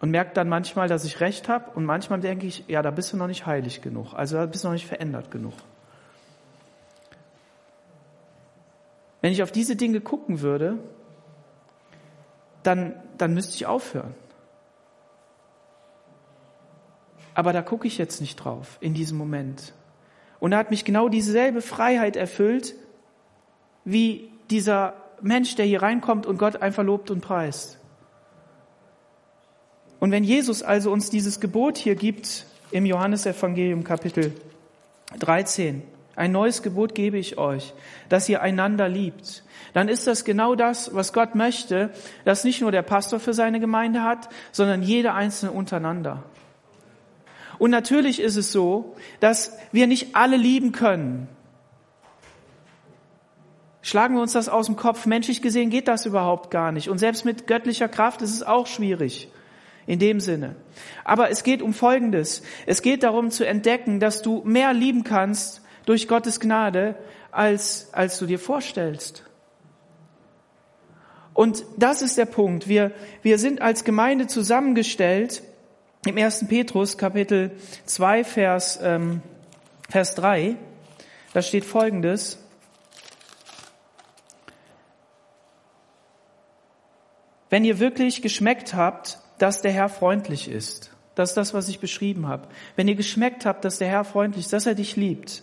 Und 0.00 0.10
merke 0.10 0.34
dann 0.34 0.48
manchmal, 0.48 0.88
dass 0.88 1.04
ich 1.04 1.20
recht 1.20 1.48
habe 1.48 1.70
und 1.72 1.84
manchmal 1.84 2.20
denke 2.20 2.46
ich, 2.46 2.64
ja, 2.68 2.82
da 2.82 2.90
bist 2.90 3.12
du 3.12 3.16
noch 3.16 3.26
nicht 3.26 3.46
heilig 3.46 3.80
genug, 3.80 4.12
also 4.14 4.36
da 4.36 4.46
bist 4.46 4.64
du 4.64 4.68
noch 4.68 4.74
nicht 4.74 4.86
verändert 4.86 5.30
genug. 5.30 5.54
Wenn 9.20 9.32
ich 9.32 9.42
auf 9.42 9.50
diese 9.50 9.76
Dinge 9.76 10.02
gucken 10.02 10.42
würde, 10.42 10.78
dann, 12.62 12.94
dann 13.16 13.32
müsste 13.32 13.54
ich 13.54 13.66
aufhören. 13.66 14.14
Aber 17.34 17.52
da 17.52 17.62
gucke 17.62 17.86
ich 17.86 17.98
jetzt 17.98 18.20
nicht 18.20 18.36
drauf, 18.36 18.76
in 18.80 18.94
diesem 18.94 19.18
Moment. 19.18 19.72
Und 20.44 20.52
er 20.52 20.58
hat 20.58 20.70
mich 20.70 20.84
genau 20.84 21.08
dieselbe 21.08 21.62
Freiheit 21.62 22.16
erfüllt, 22.16 22.74
wie 23.86 24.28
dieser 24.50 24.92
Mensch, 25.22 25.54
der 25.54 25.64
hier 25.64 25.80
reinkommt 25.80 26.26
und 26.26 26.36
Gott 26.36 26.60
einfach 26.60 26.84
lobt 26.84 27.10
und 27.10 27.22
preist. 27.22 27.78
Und 30.00 30.10
wenn 30.10 30.22
Jesus 30.22 30.62
also 30.62 30.92
uns 30.92 31.08
dieses 31.08 31.40
Gebot 31.40 31.78
hier 31.78 31.94
gibt, 31.94 32.44
im 32.72 32.84
Johannesevangelium 32.84 33.84
Kapitel 33.84 34.34
13, 35.18 35.82
ein 36.14 36.32
neues 36.32 36.62
Gebot 36.62 36.94
gebe 36.94 37.16
ich 37.16 37.38
euch, 37.38 37.72
dass 38.10 38.28
ihr 38.28 38.42
einander 38.42 38.86
liebt, 38.86 39.44
dann 39.72 39.88
ist 39.88 40.06
das 40.06 40.26
genau 40.26 40.56
das, 40.56 40.94
was 40.94 41.14
Gott 41.14 41.34
möchte, 41.34 41.88
dass 42.26 42.44
nicht 42.44 42.60
nur 42.60 42.70
der 42.70 42.82
Pastor 42.82 43.18
für 43.18 43.32
seine 43.32 43.60
Gemeinde 43.60 44.02
hat, 44.02 44.28
sondern 44.52 44.82
jeder 44.82 45.14
Einzelne 45.14 45.52
untereinander. 45.52 46.22
Und 47.58 47.70
natürlich 47.70 48.20
ist 48.20 48.36
es 48.36 48.52
so, 48.52 48.96
dass 49.20 49.56
wir 49.72 49.86
nicht 49.86 50.16
alle 50.16 50.36
lieben 50.36 50.72
können. 50.72 51.28
Schlagen 53.82 54.14
wir 54.14 54.22
uns 54.22 54.32
das 54.32 54.48
aus 54.48 54.66
dem 54.66 54.76
Kopf. 54.76 55.04
Menschlich 55.04 55.42
gesehen 55.42 55.68
geht 55.68 55.88
das 55.88 56.06
überhaupt 56.06 56.50
gar 56.50 56.72
nicht. 56.72 56.88
Und 56.88 56.98
selbst 56.98 57.24
mit 57.24 57.46
göttlicher 57.46 57.88
Kraft 57.88 58.22
ist 58.22 58.32
es 58.32 58.42
auch 58.42 58.66
schwierig. 58.66 59.28
In 59.86 59.98
dem 59.98 60.20
Sinne. 60.20 60.56
Aber 61.04 61.28
es 61.28 61.42
geht 61.42 61.60
um 61.60 61.74
Folgendes. 61.74 62.42
Es 62.64 62.80
geht 62.80 63.02
darum 63.02 63.30
zu 63.30 63.46
entdecken, 63.46 64.00
dass 64.00 64.22
du 64.22 64.40
mehr 64.44 64.72
lieben 64.72 65.04
kannst 65.04 65.60
durch 65.84 66.08
Gottes 66.08 66.40
Gnade, 66.40 66.96
als, 67.30 67.92
als 67.92 68.18
du 68.18 68.24
dir 68.24 68.38
vorstellst. 68.38 69.24
Und 71.34 71.64
das 71.76 72.00
ist 72.00 72.16
der 72.16 72.24
Punkt. 72.24 72.68
Wir, 72.68 72.92
wir 73.22 73.38
sind 73.38 73.60
als 73.60 73.84
Gemeinde 73.84 74.26
zusammengestellt, 74.28 75.42
im 76.06 76.18
1. 76.18 76.46
Petrus 76.48 76.98
Kapitel 76.98 77.52
2 77.86 78.24
Vers, 78.24 78.78
ähm, 78.82 79.22
Vers 79.88 80.14
3, 80.14 80.56
da 81.32 81.42
steht 81.42 81.64
Folgendes. 81.64 82.38
Wenn 87.48 87.64
ihr 87.64 87.78
wirklich 87.78 88.22
geschmeckt 88.22 88.74
habt, 88.74 89.18
dass 89.38 89.62
der 89.62 89.72
Herr 89.72 89.88
freundlich 89.88 90.48
ist, 90.48 90.90
das 91.14 91.30
ist 91.30 91.36
das, 91.36 91.54
was 91.54 91.68
ich 91.68 91.78
beschrieben 91.78 92.26
habe. 92.26 92.48
Wenn 92.76 92.88
ihr 92.88 92.96
geschmeckt 92.96 93.46
habt, 93.46 93.64
dass 93.64 93.78
der 93.78 93.88
Herr 93.88 94.04
freundlich 94.04 94.46
ist, 94.46 94.52
dass 94.52 94.66
er 94.66 94.74
dich 94.74 94.96
liebt, 94.96 95.42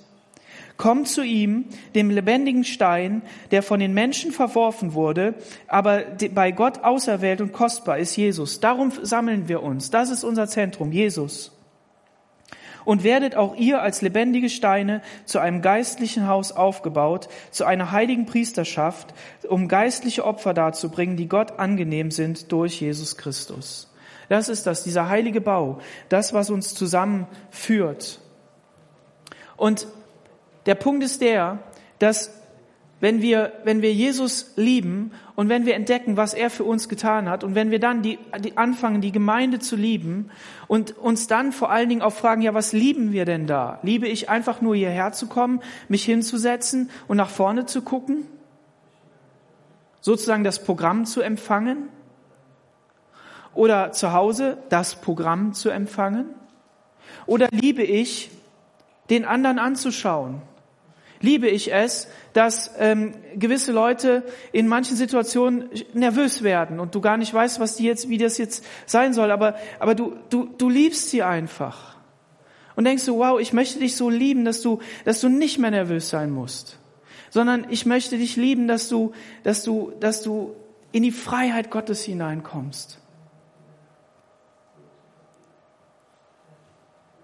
Kommt 0.77 1.07
zu 1.07 1.23
ihm, 1.23 1.65
dem 1.95 2.09
lebendigen 2.09 2.63
Stein, 2.63 3.21
der 3.51 3.63
von 3.63 3.79
den 3.79 3.93
Menschen 3.93 4.31
verworfen 4.31 4.93
wurde, 4.93 5.35
aber 5.67 6.03
bei 6.33 6.51
Gott 6.51 6.83
auserwählt 6.83 7.41
und 7.41 7.53
kostbar 7.53 7.97
ist 7.97 8.15
Jesus. 8.15 8.59
Darum 8.59 8.91
sammeln 9.01 9.47
wir 9.47 9.63
uns. 9.63 9.91
Das 9.91 10.09
ist 10.09 10.23
unser 10.23 10.47
Zentrum, 10.47 10.91
Jesus. 10.91 11.51
Und 12.83 13.03
werdet 13.03 13.35
auch 13.35 13.55
ihr 13.55 13.81
als 13.81 14.01
lebendige 14.01 14.49
Steine 14.49 15.01
zu 15.25 15.39
einem 15.39 15.61
geistlichen 15.61 16.27
Haus 16.27 16.51
aufgebaut, 16.51 17.29
zu 17.51 17.65
einer 17.65 17.91
heiligen 17.91 18.25
Priesterschaft, 18.25 19.13
um 19.47 19.67
geistliche 19.67 20.25
Opfer 20.25 20.55
darzubringen, 20.55 21.15
die 21.15 21.27
Gott 21.27 21.59
angenehm 21.59 22.09
sind 22.09 22.51
durch 22.51 22.81
Jesus 22.81 23.17
Christus. 23.17 23.91
Das 24.29 24.49
ist 24.49 24.65
das, 24.65 24.83
dieser 24.83 25.09
heilige 25.09 25.41
Bau, 25.41 25.79
das, 26.09 26.33
was 26.33 26.49
uns 26.49 26.73
zusammenführt. 26.73 28.19
Und 29.57 29.87
der 30.65 30.75
Punkt 30.75 31.03
ist 31.03 31.21
der, 31.21 31.59
dass 31.99 32.31
wenn 33.01 33.23
wir, 33.23 33.51
wenn 33.63 33.81
wir 33.81 33.91
Jesus 33.91 34.51
lieben 34.55 35.11
und 35.35 35.49
wenn 35.49 35.65
wir 35.65 35.73
entdecken, 35.73 36.17
was 36.17 36.35
er 36.35 36.51
für 36.51 36.63
uns 36.63 36.87
getan 36.87 37.27
hat 37.27 37.43
und 37.43 37.55
wenn 37.55 37.71
wir 37.71 37.79
dann 37.79 38.03
die, 38.03 38.19
die 38.39 38.57
anfangen, 38.57 39.01
die 39.01 39.11
Gemeinde 39.11 39.57
zu 39.57 39.75
lieben 39.75 40.29
und 40.67 40.95
uns 40.99 41.25
dann 41.25 41.51
vor 41.51 41.71
allen 41.71 41.89
Dingen 41.89 42.03
auch 42.03 42.13
fragen, 42.13 42.43
ja, 42.43 42.53
was 42.53 42.73
lieben 42.73 43.11
wir 43.11 43.25
denn 43.25 43.47
da? 43.47 43.79
Liebe 43.81 44.07
ich 44.07 44.29
einfach 44.29 44.61
nur 44.61 44.75
hierher 44.75 45.13
zu 45.13 45.25
kommen, 45.25 45.61
mich 45.89 46.05
hinzusetzen 46.05 46.91
und 47.07 47.17
nach 47.17 47.31
vorne 47.31 47.65
zu 47.65 47.81
gucken? 47.81 48.27
Sozusagen 49.99 50.43
das 50.43 50.63
Programm 50.63 51.05
zu 51.05 51.21
empfangen? 51.21 51.89
Oder 53.55 53.91
zu 53.93 54.13
Hause 54.13 54.59
das 54.69 55.01
Programm 55.01 55.53
zu 55.53 55.69
empfangen? 55.69 56.29
Oder 57.25 57.49
liebe 57.51 57.81
ich, 57.81 58.29
den 59.09 59.25
anderen 59.25 59.57
anzuschauen? 59.57 60.43
Liebe 61.21 61.47
ich 61.47 61.73
es, 61.73 62.07
dass 62.33 62.71
ähm, 62.77 63.13
gewisse 63.35 63.71
Leute 63.71 64.23
in 64.51 64.67
manchen 64.67 64.95
Situationen 64.95 65.69
nervös 65.93 66.43
werden 66.43 66.79
und 66.79 66.95
du 66.95 67.01
gar 67.01 67.17
nicht 67.17 67.33
weißt, 67.33 67.59
was 67.59 67.75
die 67.75 67.85
jetzt, 67.85 68.09
wie 68.09 68.17
das 68.17 68.37
jetzt 68.37 68.65
sein 68.85 69.13
soll, 69.13 69.31
aber, 69.31 69.55
aber 69.79 69.95
du, 69.95 70.15
du, 70.29 70.49
du 70.57 70.69
liebst 70.69 71.09
sie 71.09 71.23
einfach. 71.23 71.97
Und 72.75 72.85
denkst 72.85 73.05
du, 73.05 73.17
wow, 73.17 73.39
ich 73.39 73.53
möchte 73.53 73.79
dich 73.79 73.95
so 73.95 74.09
lieben, 74.09 74.45
dass 74.45 74.61
du, 74.61 74.79
dass 75.05 75.21
du 75.21 75.29
nicht 75.29 75.59
mehr 75.59 75.71
nervös 75.71 76.09
sein 76.09 76.31
musst, 76.31 76.79
sondern 77.29 77.67
ich 77.69 77.85
möchte 77.85 78.17
dich 78.17 78.37
lieben, 78.37 78.67
dass 78.67 78.87
du, 78.87 79.11
dass 79.43 79.63
du, 79.63 79.91
dass 79.99 80.21
du 80.23 80.55
in 80.91 81.03
die 81.03 81.11
Freiheit 81.11 81.69
Gottes 81.69 82.03
hineinkommst. 82.03 83.00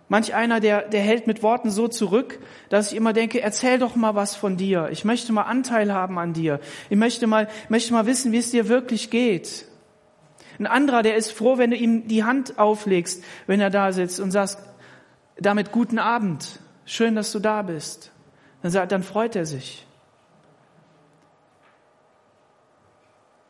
Manch 0.10 0.34
einer, 0.34 0.62
der, 0.62 0.88
der 0.88 1.02
hält 1.02 1.28
mit 1.28 1.44
Worten 1.44 1.70
so 1.70 1.90
zurück, 1.90 2.40
dass 2.70 2.92
ich 2.92 2.98
immer 2.98 3.12
denke, 3.12 3.42
erzähl 3.42 3.78
doch 3.78 3.96
mal 3.96 4.16
was 4.16 4.36
von 4.36 4.56
dir. 4.56 4.88
Ich 4.92 5.04
möchte 5.04 5.34
mal 5.34 5.44
Anteil 5.44 5.94
haben 5.94 6.18
an 6.18 6.34
dir. 6.34 6.62
Ich 6.90 6.98
möchte 6.98 7.28
mal, 7.28 7.50
möchte 7.68 7.92
mal 7.92 8.06
wissen, 8.06 8.32
wie 8.32 8.38
es 8.38 8.52
dir 8.52 8.70
wirklich 8.70 9.10
geht. 9.10 9.66
Ein 10.60 10.68
anderer, 10.68 11.04
der 11.04 11.18
ist 11.18 11.32
froh, 11.32 11.58
wenn 11.58 11.72
du 11.72 11.78
ihm 11.78 12.08
die 12.08 12.24
Hand 12.24 12.58
auflegst, 12.58 13.24
wenn 13.48 13.60
er 13.60 13.70
da 13.70 13.92
sitzt 13.92 14.20
und 14.22 14.32
sagst, 14.32 14.60
damit 15.38 15.72
guten 15.72 16.00
Abend. 16.00 16.60
Schön, 16.86 17.16
dass 17.16 17.32
du 17.34 17.40
da 17.40 17.62
bist. 17.62 18.12
Dann, 18.62 18.72
sagt, 18.72 18.92
dann 18.94 19.04
freut 19.04 19.36
er 19.36 19.46
sich. 19.46 19.86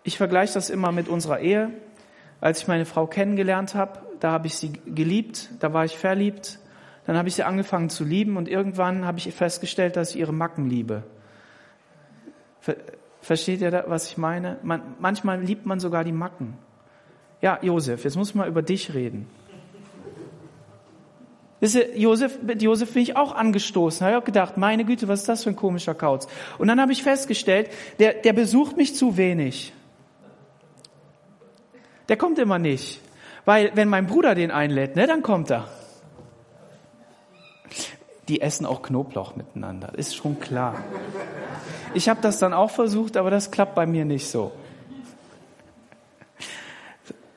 Ich 0.04 0.18
vergleiche 0.18 0.56
das 0.56 0.70
immer 0.70 0.92
mit 0.92 1.08
unserer 1.08 1.40
Ehe. 1.40 1.70
Als 2.42 2.62
ich 2.62 2.68
meine 2.68 2.86
Frau 2.86 3.08
kennengelernt 3.08 3.76
habe, 3.76 4.07
da 4.20 4.32
habe 4.32 4.48
ich 4.48 4.56
sie 4.56 4.74
geliebt, 4.86 5.50
da 5.60 5.74
war 5.74 5.86
ich 5.86 5.98
verliebt, 5.98 6.60
dann 7.06 7.18
habe 7.18 7.30
ich 7.30 7.36
sie 7.36 7.44
angefangen 7.44 7.90
zu 7.90 8.04
lieben 8.04 8.38
und 8.38 8.48
irgendwann 8.48 9.06
habe 9.06 9.18
ich 9.18 9.34
festgestellt, 9.34 9.96
dass 9.96 10.12
ich 10.12 10.20
ihre 10.20 10.34
Macken 10.34 10.70
liebe. 10.70 11.04
Versteht 13.22 13.62
ihr, 13.62 13.72
da, 13.72 13.86
was 13.88 14.10
ich 14.10 14.18
meine? 14.18 14.58
Man, 14.64 14.82
manchmal 15.00 15.42
liebt 15.42 15.66
man 15.66 15.80
sogar 15.80 16.04
die 16.04 16.12
Macken. 16.12 16.58
Ja, 17.42 17.60
Josef, 17.62 18.04
jetzt 18.04 18.16
muss 18.18 18.36
man 18.36 18.48
über 18.48 18.62
dich 18.62 18.94
reden. 18.94 19.28
Josef, 21.96 22.42
mit 22.44 22.62
Josef 22.62 22.94
bin 22.94 23.02
ich 23.02 23.16
auch 23.16 23.34
angestoßen. 23.34 24.06
Habe 24.06 24.16
ich 24.16 24.22
auch 24.22 24.26
gedacht, 24.26 24.58
meine 24.58 24.86
Güte, 24.86 25.08
was 25.08 25.22
ist 25.22 25.30
das 25.30 25.44
für 25.44 25.50
ein 25.50 25.56
komischer 25.56 25.96
Kauz? 25.96 26.28
Und 26.60 26.68
dann 26.68 26.80
habe 26.80 26.92
ich 26.92 27.02
festgestellt, 27.02 27.70
der, 28.00 28.14
der 28.14 28.34
besucht 28.34 28.78
mich 28.78 28.96
zu 28.96 29.18
wenig. 29.18 29.74
Der 32.10 32.18
kommt 32.18 32.38
immer 32.38 32.60
nicht. 32.60 33.02
Weil 33.48 33.72
wenn 33.76 33.88
mein 33.88 34.08
Bruder 34.08 34.36
den 34.36 34.52
einlädt, 34.52 34.98
ne, 34.98 35.08
dann 35.08 35.24
kommt 35.24 35.50
er. 35.50 35.70
Die 38.28 38.42
essen 38.42 38.66
auch 38.66 38.82
Knoblauch 38.82 39.38
miteinander, 39.38 39.94
ist 39.96 40.18
schon 40.18 40.38
klar. 40.42 40.76
Ich 41.94 42.10
habe 42.10 42.20
das 42.20 42.40
dann 42.40 42.52
auch 42.54 42.72
versucht, 42.72 43.16
aber 43.16 43.32
das 43.32 43.50
klappt 43.50 43.74
bei 43.74 43.86
mir 43.86 44.04
nicht 44.04 44.28
so. 44.28 44.52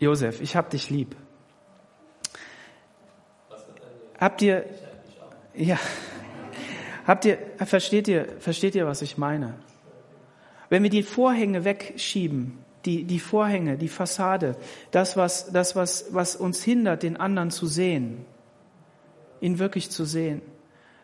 Josef, 0.01 0.41
ich 0.41 0.57
hab 0.57 0.71
dich 0.71 0.91
lieb. 0.91 1.15
Habt 4.19 4.43
ihr, 4.43 4.65
ja, 5.55 5.79
habt 7.07 7.25
ihr, 7.25 7.39
versteht 7.59 8.09
ihr, 8.09 8.27
versteht 8.41 8.75
ihr, 8.75 8.85
was 8.85 9.01
ich 9.03 9.17
meine? 9.17 9.55
Wenn 10.71 10.83
wir 10.83 10.91
die 10.91 11.05
Vorhänge 11.05 11.65
wegschieben, 11.65 12.59
die, 12.85 13.05
die 13.05 13.21
Vorhänge, 13.21 13.77
die 13.77 13.89
Fassade, 13.89 14.57
das, 14.91 15.17
was, 15.17 15.53
das 15.53 15.77
was, 15.77 16.07
was 16.13 16.37
uns 16.37 16.63
hindert, 16.63 17.03
den 17.03 17.17
anderen 17.17 17.51
zu 17.51 17.67
sehen, 17.67 18.25
ihn 19.41 19.59
wirklich 19.59 19.91
zu 19.91 20.05
sehen, 20.05 20.43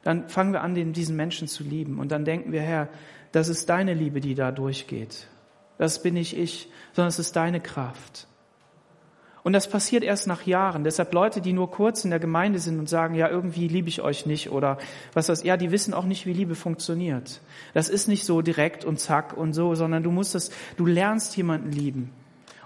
dann 0.02 0.28
fangen 0.28 0.52
wir 0.52 0.62
an, 0.62 0.74
den, 0.74 0.92
diesen 0.92 1.16
Menschen 1.16 1.48
zu 1.48 1.64
lieben. 1.64 1.98
Und 1.98 2.12
dann 2.12 2.24
denken 2.24 2.52
wir, 2.52 2.62
Herr, 2.62 2.88
das 3.32 3.48
ist 3.48 3.68
deine 3.68 3.92
Liebe, 3.92 4.20
die 4.20 4.34
da 4.34 4.52
durchgeht. 4.52 5.28
Das 5.78 6.02
bin 6.02 6.14
nicht 6.14 6.36
ich, 6.36 6.70
sondern 6.92 7.08
es 7.08 7.18
ist 7.18 7.36
deine 7.36 7.60
Kraft. 7.60 8.28
Und 9.46 9.52
das 9.52 9.68
passiert 9.68 10.02
erst 10.02 10.26
nach 10.26 10.44
Jahren. 10.44 10.82
Deshalb 10.82 11.14
Leute, 11.14 11.40
die 11.40 11.52
nur 11.52 11.70
kurz 11.70 12.02
in 12.02 12.10
der 12.10 12.18
Gemeinde 12.18 12.58
sind 12.58 12.80
und 12.80 12.88
sagen, 12.88 13.14
ja, 13.14 13.28
irgendwie 13.28 13.68
liebe 13.68 13.88
ich 13.88 14.02
euch 14.02 14.26
nicht 14.26 14.50
oder 14.50 14.76
was 15.12 15.26
das, 15.26 15.44
ja, 15.44 15.56
die 15.56 15.70
wissen 15.70 15.94
auch 15.94 16.04
nicht, 16.04 16.26
wie 16.26 16.32
Liebe 16.32 16.56
funktioniert. 16.56 17.40
Das 17.72 17.88
ist 17.88 18.08
nicht 18.08 18.24
so 18.24 18.42
direkt 18.42 18.84
und 18.84 18.98
zack 18.98 19.36
und 19.36 19.52
so, 19.52 19.76
sondern 19.76 20.02
du 20.02 20.10
musst 20.10 20.34
das, 20.34 20.50
du 20.76 20.84
lernst 20.84 21.36
jemanden 21.36 21.70
lieben. 21.70 22.10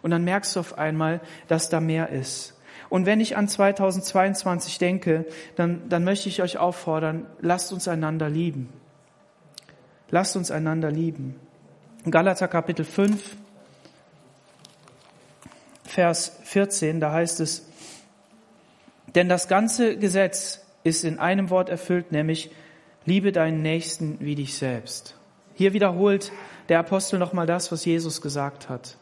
Und 0.00 0.10
dann 0.10 0.24
merkst 0.24 0.56
du 0.56 0.60
auf 0.60 0.78
einmal, 0.78 1.20
dass 1.48 1.68
da 1.68 1.80
mehr 1.80 2.08
ist. 2.08 2.58
Und 2.88 3.04
wenn 3.04 3.20
ich 3.20 3.36
an 3.36 3.46
2022 3.46 4.78
denke, 4.78 5.26
dann, 5.56 5.86
dann 5.90 6.02
möchte 6.02 6.30
ich 6.30 6.40
euch 6.40 6.56
auffordern, 6.56 7.26
lasst 7.42 7.74
uns 7.74 7.88
einander 7.88 8.30
lieben. 8.30 8.70
Lasst 10.08 10.34
uns 10.34 10.50
einander 10.50 10.90
lieben. 10.90 11.36
Galater 12.08 12.48
Kapitel 12.48 12.86
5, 12.86 13.36
Vers 15.90 16.38
14, 16.44 17.00
da 17.00 17.10
heißt 17.10 17.40
es, 17.40 17.66
denn 19.16 19.28
das 19.28 19.48
ganze 19.48 19.96
Gesetz 19.96 20.60
ist 20.84 21.04
in 21.04 21.18
einem 21.18 21.50
Wort 21.50 21.68
erfüllt, 21.68 22.12
nämlich 22.12 22.52
liebe 23.06 23.32
deinen 23.32 23.60
Nächsten 23.60 24.20
wie 24.20 24.36
dich 24.36 24.56
selbst. 24.56 25.16
Hier 25.54 25.72
wiederholt 25.72 26.30
der 26.68 26.78
Apostel 26.78 27.18
nochmal 27.18 27.46
das, 27.46 27.72
was 27.72 27.84
Jesus 27.84 28.22
gesagt 28.22 28.68
hat 28.68 28.98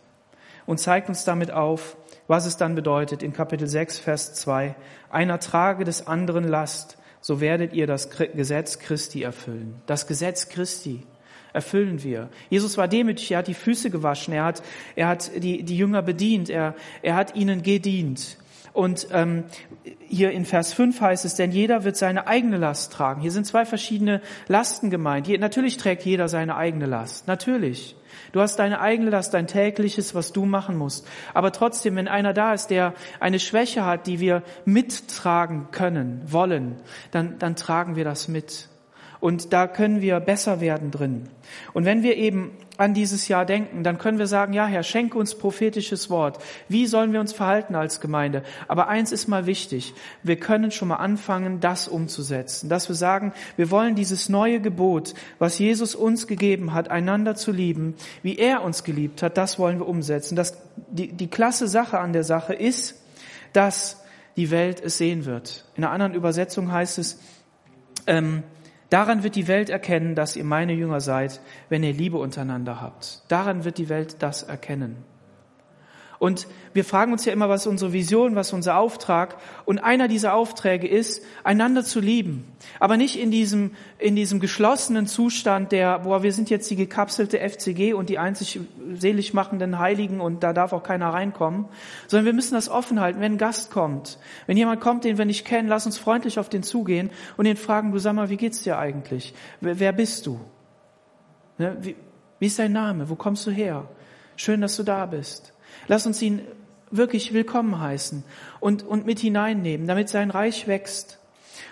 und 0.64 0.78
zeigt 0.80 1.10
uns 1.10 1.24
damit 1.24 1.50
auf, 1.50 1.98
was 2.26 2.46
es 2.46 2.56
dann 2.56 2.74
bedeutet 2.74 3.22
in 3.22 3.34
Kapitel 3.34 3.68
6, 3.68 3.98
Vers 3.98 4.32
2. 4.34 4.74
Einer 5.10 5.40
trage 5.40 5.84
des 5.84 6.06
anderen 6.06 6.44
Last, 6.44 6.96
so 7.20 7.42
werdet 7.42 7.74
ihr 7.74 7.86
das 7.86 8.08
Gesetz 8.08 8.78
Christi 8.78 9.22
erfüllen. 9.22 9.82
Das 9.84 10.06
Gesetz 10.06 10.48
Christi 10.48 11.06
erfüllen 11.52 12.02
wir. 12.02 12.28
Jesus 12.50 12.76
war 12.76 12.88
demütig, 12.88 13.30
er 13.30 13.38
hat 13.38 13.48
die 13.48 13.54
Füße 13.54 13.90
gewaschen, 13.90 14.34
er 14.34 14.44
hat, 14.44 14.62
er 14.96 15.08
hat 15.08 15.30
die, 15.42 15.62
die 15.62 15.76
Jünger 15.76 16.02
bedient, 16.02 16.50
er, 16.50 16.74
er 17.02 17.14
hat 17.14 17.34
ihnen 17.34 17.62
gedient. 17.62 18.36
Und 18.72 19.08
ähm, 19.12 19.44
hier 20.06 20.30
in 20.30 20.44
Vers 20.44 20.72
5 20.72 21.00
heißt 21.00 21.24
es, 21.24 21.34
denn 21.34 21.50
jeder 21.50 21.82
wird 21.82 21.96
seine 21.96 22.28
eigene 22.28 22.58
Last 22.58 22.92
tragen. 22.92 23.20
Hier 23.20 23.32
sind 23.32 23.44
zwei 23.44 23.64
verschiedene 23.66 24.20
Lasten 24.46 24.90
gemeint. 24.90 25.26
Hier, 25.26 25.38
natürlich 25.38 25.78
trägt 25.78 26.04
jeder 26.04 26.28
seine 26.28 26.54
eigene 26.54 26.86
Last, 26.86 27.26
natürlich. 27.26 27.96
Du 28.32 28.40
hast 28.40 28.56
deine 28.58 28.80
eigene 28.80 29.10
Last, 29.10 29.34
dein 29.34 29.46
tägliches, 29.46 30.14
was 30.14 30.32
du 30.32 30.44
machen 30.44 30.76
musst. 30.76 31.08
Aber 31.34 31.50
trotzdem, 31.50 31.96
wenn 31.96 32.08
einer 32.08 32.34
da 32.34 32.52
ist, 32.52 32.68
der 32.68 32.94
eine 33.20 33.40
Schwäche 33.40 33.84
hat, 33.84 34.06
die 34.06 34.20
wir 34.20 34.42
mittragen 34.64 35.68
können, 35.70 36.22
wollen, 36.26 36.76
dann, 37.10 37.38
dann 37.38 37.56
tragen 37.56 37.96
wir 37.96 38.04
das 38.04 38.28
mit. 38.28 38.68
Und 39.20 39.52
da 39.52 39.66
können 39.66 40.00
wir 40.00 40.20
besser 40.20 40.60
werden 40.60 40.90
drin. 40.90 41.28
Und 41.72 41.84
wenn 41.84 42.02
wir 42.02 42.16
eben 42.16 42.52
an 42.76 42.94
dieses 42.94 43.26
Jahr 43.26 43.44
denken, 43.44 43.82
dann 43.82 43.98
können 43.98 44.18
wir 44.18 44.28
sagen, 44.28 44.52
ja 44.52 44.66
Herr, 44.66 44.84
schenke 44.84 45.18
uns 45.18 45.34
prophetisches 45.34 46.10
Wort. 46.10 46.38
Wie 46.68 46.86
sollen 46.86 47.12
wir 47.12 47.18
uns 47.18 47.32
verhalten 47.32 47.74
als 47.74 48.00
Gemeinde? 48.00 48.44
Aber 48.68 48.86
eins 48.86 49.10
ist 49.10 49.26
mal 49.26 49.46
wichtig. 49.46 49.94
Wir 50.22 50.36
können 50.36 50.70
schon 50.70 50.88
mal 50.88 50.96
anfangen, 50.96 51.58
das 51.58 51.88
umzusetzen. 51.88 52.68
Dass 52.68 52.88
wir 52.88 52.94
sagen, 52.94 53.32
wir 53.56 53.72
wollen 53.72 53.96
dieses 53.96 54.28
neue 54.28 54.60
Gebot, 54.60 55.14
was 55.40 55.58
Jesus 55.58 55.96
uns 55.96 56.28
gegeben 56.28 56.72
hat, 56.72 56.88
einander 56.88 57.34
zu 57.34 57.50
lieben, 57.50 57.96
wie 58.22 58.38
er 58.38 58.62
uns 58.62 58.84
geliebt 58.84 59.22
hat, 59.22 59.36
das 59.36 59.58
wollen 59.58 59.80
wir 59.80 59.88
umsetzen. 59.88 60.36
Das, 60.36 60.56
die, 60.76 61.08
die 61.08 61.28
klasse 61.28 61.66
Sache 61.66 61.98
an 61.98 62.12
der 62.12 62.24
Sache 62.24 62.54
ist, 62.54 63.02
dass 63.52 64.04
die 64.36 64.52
Welt 64.52 64.80
es 64.80 64.98
sehen 64.98 65.24
wird. 65.24 65.64
In 65.74 65.82
einer 65.82 65.92
anderen 65.92 66.14
Übersetzung 66.14 66.70
heißt 66.70 66.98
es, 66.98 67.18
ähm, 68.06 68.44
Daran 68.90 69.22
wird 69.22 69.36
die 69.36 69.48
Welt 69.48 69.68
erkennen, 69.68 70.14
dass 70.14 70.36
ihr 70.36 70.44
meine 70.44 70.72
Jünger 70.72 71.00
seid, 71.00 71.40
wenn 71.68 71.82
ihr 71.82 71.92
Liebe 71.92 72.16
untereinander 72.16 72.80
habt. 72.80 73.22
Daran 73.28 73.64
wird 73.64 73.78
die 73.78 73.88
Welt 73.88 74.16
das 74.20 74.42
erkennen. 74.42 75.04
Und 76.18 76.48
wir 76.72 76.84
fragen 76.84 77.12
uns 77.12 77.24
ja 77.24 77.32
immer, 77.32 77.48
was 77.48 77.66
unsere 77.66 77.92
Vision, 77.92 78.34
was 78.34 78.52
unser 78.52 78.76
Auftrag? 78.76 79.36
Und 79.64 79.78
einer 79.78 80.08
dieser 80.08 80.34
Aufträge 80.34 80.88
ist, 80.88 81.24
einander 81.44 81.84
zu 81.84 82.00
lieben. 82.00 82.44
Aber 82.80 82.96
nicht 82.96 83.18
in 83.18 83.30
diesem, 83.30 83.72
in 83.98 84.16
diesem 84.16 84.40
geschlossenen 84.40 85.06
Zustand 85.06 85.70
der, 85.70 86.00
boah, 86.00 86.24
wir 86.24 86.32
sind 86.32 86.50
jetzt 86.50 86.68
die 86.70 86.76
gekapselte 86.76 87.38
FCG 87.38 87.92
und 87.94 88.08
die 88.08 88.18
einzig 88.18 88.60
selig 88.94 89.32
machenden 89.32 89.78
Heiligen 89.78 90.20
und 90.20 90.42
da 90.42 90.52
darf 90.52 90.72
auch 90.72 90.82
keiner 90.82 91.10
reinkommen. 91.10 91.66
Sondern 92.08 92.26
wir 92.26 92.32
müssen 92.32 92.54
das 92.54 92.68
offen 92.68 93.00
halten. 93.00 93.20
Wenn 93.20 93.34
ein 93.34 93.38
Gast 93.38 93.70
kommt, 93.70 94.18
wenn 94.46 94.56
jemand 94.56 94.80
kommt, 94.80 95.04
den 95.04 95.18
wir 95.18 95.24
nicht 95.24 95.44
kennen, 95.44 95.68
lass 95.68 95.86
uns 95.86 95.98
freundlich 95.98 96.40
auf 96.40 96.48
den 96.48 96.64
zugehen 96.64 97.10
und 97.36 97.46
ihn 97.46 97.56
fragen, 97.56 97.92
du 97.92 97.98
sag 97.98 98.14
mal, 98.14 98.28
wie 98.28 98.36
geht's 98.36 98.62
dir 98.62 98.78
eigentlich? 98.78 99.34
Wer, 99.60 99.78
wer 99.78 99.92
bist 99.92 100.26
du? 100.26 100.40
Ne? 101.58 101.76
Wie, 101.80 101.94
wie 102.40 102.46
ist 102.46 102.58
dein 102.58 102.72
Name? 102.72 103.08
Wo 103.08 103.14
kommst 103.14 103.46
du 103.46 103.52
her? 103.52 103.88
Schön, 104.34 104.60
dass 104.60 104.76
du 104.76 104.82
da 104.82 105.06
bist. 105.06 105.52
Lass 105.86 106.06
uns 106.06 106.20
ihn 106.22 106.40
wirklich 106.90 107.32
willkommen 107.32 107.80
heißen 107.80 108.24
und, 108.60 108.82
und 108.82 109.06
mit 109.06 109.18
hineinnehmen, 109.18 109.86
damit 109.86 110.08
sein 110.08 110.30
Reich 110.30 110.66
wächst. 110.66 111.18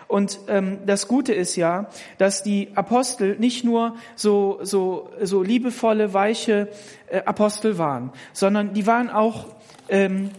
Und 0.08 0.38
ähm, 0.46 0.78
das 0.86 1.08
Gute 1.08 1.32
ist 1.34 1.56
ja, 1.56 1.88
dass 2.18 2.42
die 2.42 2.68
Apostel 2.76 3.36
nicht 3.38 3.64
nur 3.64 3.96
so, 4.14 4.60
so, 4.62 5.10
so 5.20 5.42
liebevolle, 5.42 6.14
weiche 6.14 6.68
äh, 7.08 7.22
Apostel 7.24 7.76
waren, 7.78 8.12
sondern 8.32 8.72
die 8.72 8.86
waren 8.86 9.10
auch 9.10 9.46
ähm, 9.88 10.30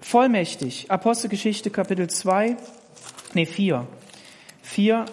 vollmächtig. 0.00 0.90
Apostelgeschichte 0.90 1.70
Kapitel 1.70 2.10
2, 2.10 2.56
nee 3.34 3.46
4. 3.46 3.86
4, 4.62 5.04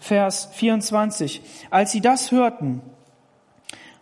Vers 0.00 0.48
24. 0.52 1.40
Als 1.70 1.92
sie 1.92 2.00
das 2.00 2.30
hörten, 2.30 2.82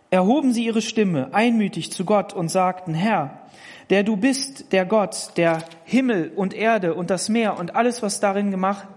erhoben 0.09 0.53
sie 0.53 0.65
ihre 0.65 0.81
Stimme 0.81 1.33
einmütig 1.33 1.91
zu 1.91 2.05
Gott 2.05 2.33
und 2.33 2.49
sagten, 2.49 2.93
Herr, 2.93 3.41
der 3.89 4.03
du 4.03 4.17
bist, 4.17 4.71
der 4.71 4.85
Gott, 4.85 5.31
der 5.37 5.63
Himmel 5.83 6.31
und 6.35 6.53
Erde 6.53 6.93
und 6.93 7.09
das 7.09 7.29
Meer 7.29 7.57
und 7.57 7.75
alles, 7.75 8.01
was 8.01 8.19
darin 8.19 8.51
gemacht 8.51 8.87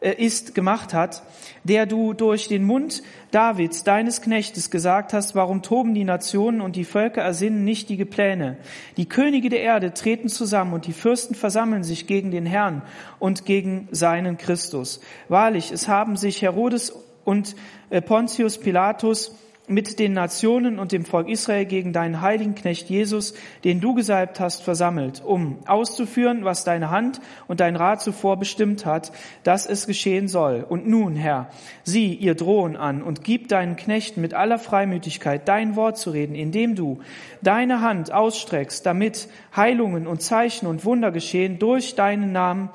äh, 0.00 0.12
ist, 0.12 0.54
gemacht 0.54 0.92
hat, 0.92 1.22
der 1.64 1.86
du 1.86 2.12
durch 2.12 2.48
den 2.48 2.64
Mund 2.64 3.02
Davids, 3.30 3.84
deines 3.84 4.20
Knechtes, 4.20 4.70
gesagt 4.70 5.14
hast, 5.14 5.34
warum 5.34 5.62
toben 5.62 5.94
die 5.94 6.04
Nationen 6.04 6.60
und 6.60 6.76
die 6.76 6.84
Völker 6.84 7.22
ersinnen 7.22 7.64
nichtige 7.64 8.04
Pläne. 8.04 8.58
Die 8.98 9.08
Könige 9.08 9.48
der 9.48 9.62
Erde 9.62 9.94
treten 9.94 10.28
zusammen 10.28 10.74
und 10.74 10.86
die 10.86 10.92
Fürsten 10.92 11.34
versammeln 11.34 11.82
sich 11.82 12.06
gegen 12.06 12.30
den 12.30 12.44
Herrn 12.44 12.82
und 13.18 13.46
gegen 13.46 13.88
seinen 13.92 14.36
Christus. 14.36 15.00
Wahrlich, 15.28 15.72
es 15.72 15.88
haben 15.88 16.16
sich 16.16 16.42
Herodes 16.42 16.92
und 17.24 17.56
äh, 17.88 18.02
Pontius 18.02 18.58
Pilatus 18.58 19.34
mit 19.66 19.98
den 19.98 20.12
Nationen 20.12 20.78
und 20.78 20.92
dem 20.92 21.04
Volk 21.04 21.28
Israel 21.28 21.64
gegen 21.64 21.92
deinen 21.92 22.20
heiligen 22.20 22.54
Knecht 22.54 22.90
Jesus, 22.90 23.34
den 23.64 23.80
du 23.80 23.94
gesalbt 23.94 24.38
hast, 24.38 24.62
versammelt, 24.62 25.22
um 25.24 25.58
auszuführen, 25.66 26.44
was 26.44 26.64
deine 26.64 26.90
Hand 26.90 27.20
und 27.48 27.60
dein 27.60 27.76
Rat 27.76 28.02
zuvor 28.02 28.38
bestimmt 28.38 28.84
hat, 28.84 29.12
dass 29.42 29.64
es 29.64 29.86
geschehen 29.86 30.28
soll. 30.28 30.64
Und 30.68 30.86
nun, 30.86 31.16
Herr, 31.16 31.48
sieh 31.82 32.12
ihr 32.14 32.34
drohen 32.34 32.76
an 32.76 33.02
und 33.02 33.24
gib 33.24 33.48
deinen 33.48 33.76
Knechten 33.76 34.20
mit 34.20 34.34
aller 34.34 34.58
Freimütigkeit 34.58 35.48
dein 35.48 35.76
Wort 35.76 35.96
zu 35.96 36.10
reden, 36.10 36.34
indem 36.34 36.74
du 36.74 36.98
deine 37.40 37.80
Hand 37.80 38.12
ausstreckst, 38.12 38.84
damit 38.84 39.28
Heilungen 39.56 40.06
und 40.06 40.20
Zeichen 40.20 40.66
und 40.66 40.84
Wunder 40.84 41.10
geschehen 41.10 41.58
durch 41.58 41.94
deinen 41.94 42.32
Namen, 42.32 42.68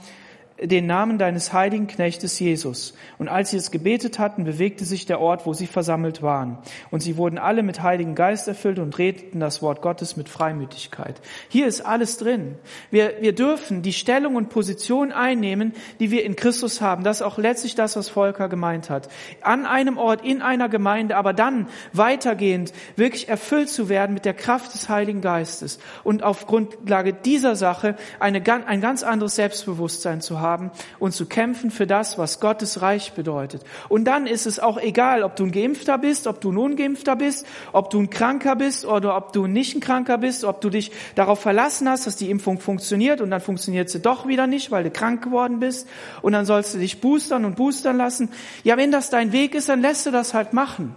den 0.62 0.88
Namen 0.88 1.18
deines 1.18 1.54
heiligen 1.54 1.88
Knechtes 1.88 2.40
Jesus. 2.40 2.94
Und 3.18 3.30
als 3.30 3.52
sie 3.52 3.58
es 3.58 3.72
gebetet 3.72 4.20
hatten, 4.20 4.44
bewegte 4.44 4.84
sich 4.84 5.06
der 5.06 5.22
Ort, 5.22 5.46
wo 5.46 5.54
sie 5.54 5.68
versammelt 5.68 6.22
waren. 6.22 6.58
Und 6.92 7.02
sie 7.02 7.18
wurden 7.18 7.38
alle 7.38 7.64
mit 7.64 7.82
Heiligen 7.82 8.16
Geist 8.16 8.48
erfüllt 8.48 8.80
und 8.80 8.98
redeten 8.98 9.40
das 9.40 9.62
Wort 9.62 9.82
Gottes 9.82 10.18
mit 10.18 10.28
Freimütigkeit. 10.28 11.22
Hier 11.48 11.66
ist 11.68 11.82
alles 11.82 12.18
drin. 12.18 12.56
Wir, 12.92 13.14
wir 13.22 13.34
dürfen 13.34 13.82
die 13.82 13.94
Stellung 13.94 14.36
und 14.36 14.50
Position 14.50 15.12
einnehmen, 15.12 15.74
die 16.00 16.12
wir 16.12 16.26
in 16.26 16.36
Christus 16.36 16.82
haben. 16.82 17.04
Das 17.04 17.18
ist 17.18 17.22
auch 17.22 17.38
letztlich 17.38 17.76
das, 17.76 17.96
was 17.96 18.10
Volker 18.10 18.50
gemeint 18.50 18.90
hat. 18.90 19.08
An 19.42 19.66
einem 19.66 19.98
Ort, 19.98 20.26
in 20.26 20.42
einer 20.42 20.68
Gemeinde, 20.68 21.16
aber 21.16 21.32
dann 21.32 21.68
weitergehend 21.94 22.74
wirklich 22.98 23.30
erfüllt 23.30 23.70
zu 23.70 23.88
werden 23.88 24.14
mit 24.14 24.26
der 24.26 24.34
Kraft 24.34 24.74
des 24.74 24.90
Heiligen 24.90 25.22
Geistes 25.22 25.80
und 26.04 26.24
auf 26.24 26.48
Grundlage 26.48 27.14
dieser 27.14 27.56
Sache 27.56 27.96
eine, 28.20 28.44
ein 28.66 28.82
ganz 28.82 29.04
anderes 29.04 29.36
Selbstbewusstsein 29.36 30.20
zu 30.22 30.40
haben 30.42 30.49
haben 30.50 30.72
und 30.98 31.12
zu 31.12 31.26
kämpfen 31.26 31.72
für 31.72 31.88
das, 31.88 32.18
was 32.18 32.40
Gottes 32.40 32.82
Reich 32.82 33.14
bedeutet. 33.14 33.64
Und 33.88 34.06
dann 34.06 34.28
ist 34.28 34.46
es 34.46 34.60
auch 34.60 34.78
egal, 34.78 35.24
ob 35.24 35.36
du 35.36 35.46
ein 35.46 35.52
Geimpfter 35.52 35.98
bist, 35.98 36.28
ob 36.28 36.42
du 36.42 36.52
ein 36.52 36.58
Ungeimpfter 36.58 37.16
bist, 37.16 37.46
ob 37.72 37.90
du 37.90 38.00
ein 38.00 38.10
Kranker 38.10 38.56
bist 38.56 38.86
oder 38.86 39.16
ob 39.16 39.34
du 39.34 39.48
nicht 39.48 39.76
ein 39.76 39.82
Kranker 39.82 40.18
bist, 40.18 40.44
ob 40.44 40.62
du 40.62 40.70
dich 40.70 40.92
darauf 41.16 41.40
verlassen 41.40 41.88
hast, 41.88 42.08
dass 42.08 42.16
die 42.16 42.30
Impfung 42.30 42.60
funktioniert 42.60 43.22
und 43.22 43.30
dann 43.32 43.42
funktioniert 43.42 43.90
sie 43.90 44.00
doch 44.02 44.28
wieder 44.28 44.48
nicht, 44.48 44.72
weil 44.72 44.84
du 44.84 44.92
krank 44.92 45.24
geworden 45.24 45.60
bist 45.60 45.88
und 46.22 46.34
dann 46.34 46.46
sollst 46.46 46.74
du 46.74 46.80
dich 46.80 47.02
boostern 47.02 47.46
und 47.46 47.56
boostern 47.56 47.98
lassen. 47.98 48.30
Ja, 48.64 48.78
wenn 48.78 48.92
das 48.92 49.10
dein 49.10 49.32
Weg 49.32 49.56
ist, 49.56 49.70
dann 49.70 49.82
lässt 49.82 50.06
du 50.06 50.12
das 50.12 50.34
halt 50.34 50.54
machen. 50.54 50.96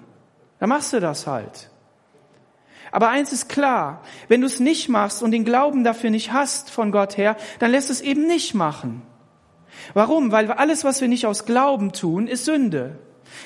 Dann 0.58 0.68
machst 0.68 0.92
du 0.92 1.00
das 1.00 1.26
halt. 1.26 1.70
Aber 2.92 3.08
eins 3.08 3.32
ist 3.32 3.48
klar, 3.48 4.02
wenn 4.28 4.42
du 4.42 4.46
es 4.46 4.60
nicht 4.60 4.88
machst 4.90 5.22
und 5.22 5.30
den 5.30 5.44
Glauben 5.44 5.82
dafür 5.82 6.10
nicht 6.10 6.32
hast 6.32 6.70
von 6.70 6.92
Gott 6.92 7.16
her, 7.16 7.36
dann 7.58 7.70
lässt 7.70 7.90
es 7.90 8.02
eben 8.02 8.26
nicht 8.26 8.54
machen. 8.54 9.02
Warum? 9.94 10.32
Weil 10.32 10.50
alles, 10.50 10.84
was 10.84 11.00
wir 11.00 11.08
nicht 11.08 11.26
aus 11.26 11.44
Glauben 11.44 11.92
tun, 11.92 12.26
ist 12.26 12.44
Sünde. 12.44 12.96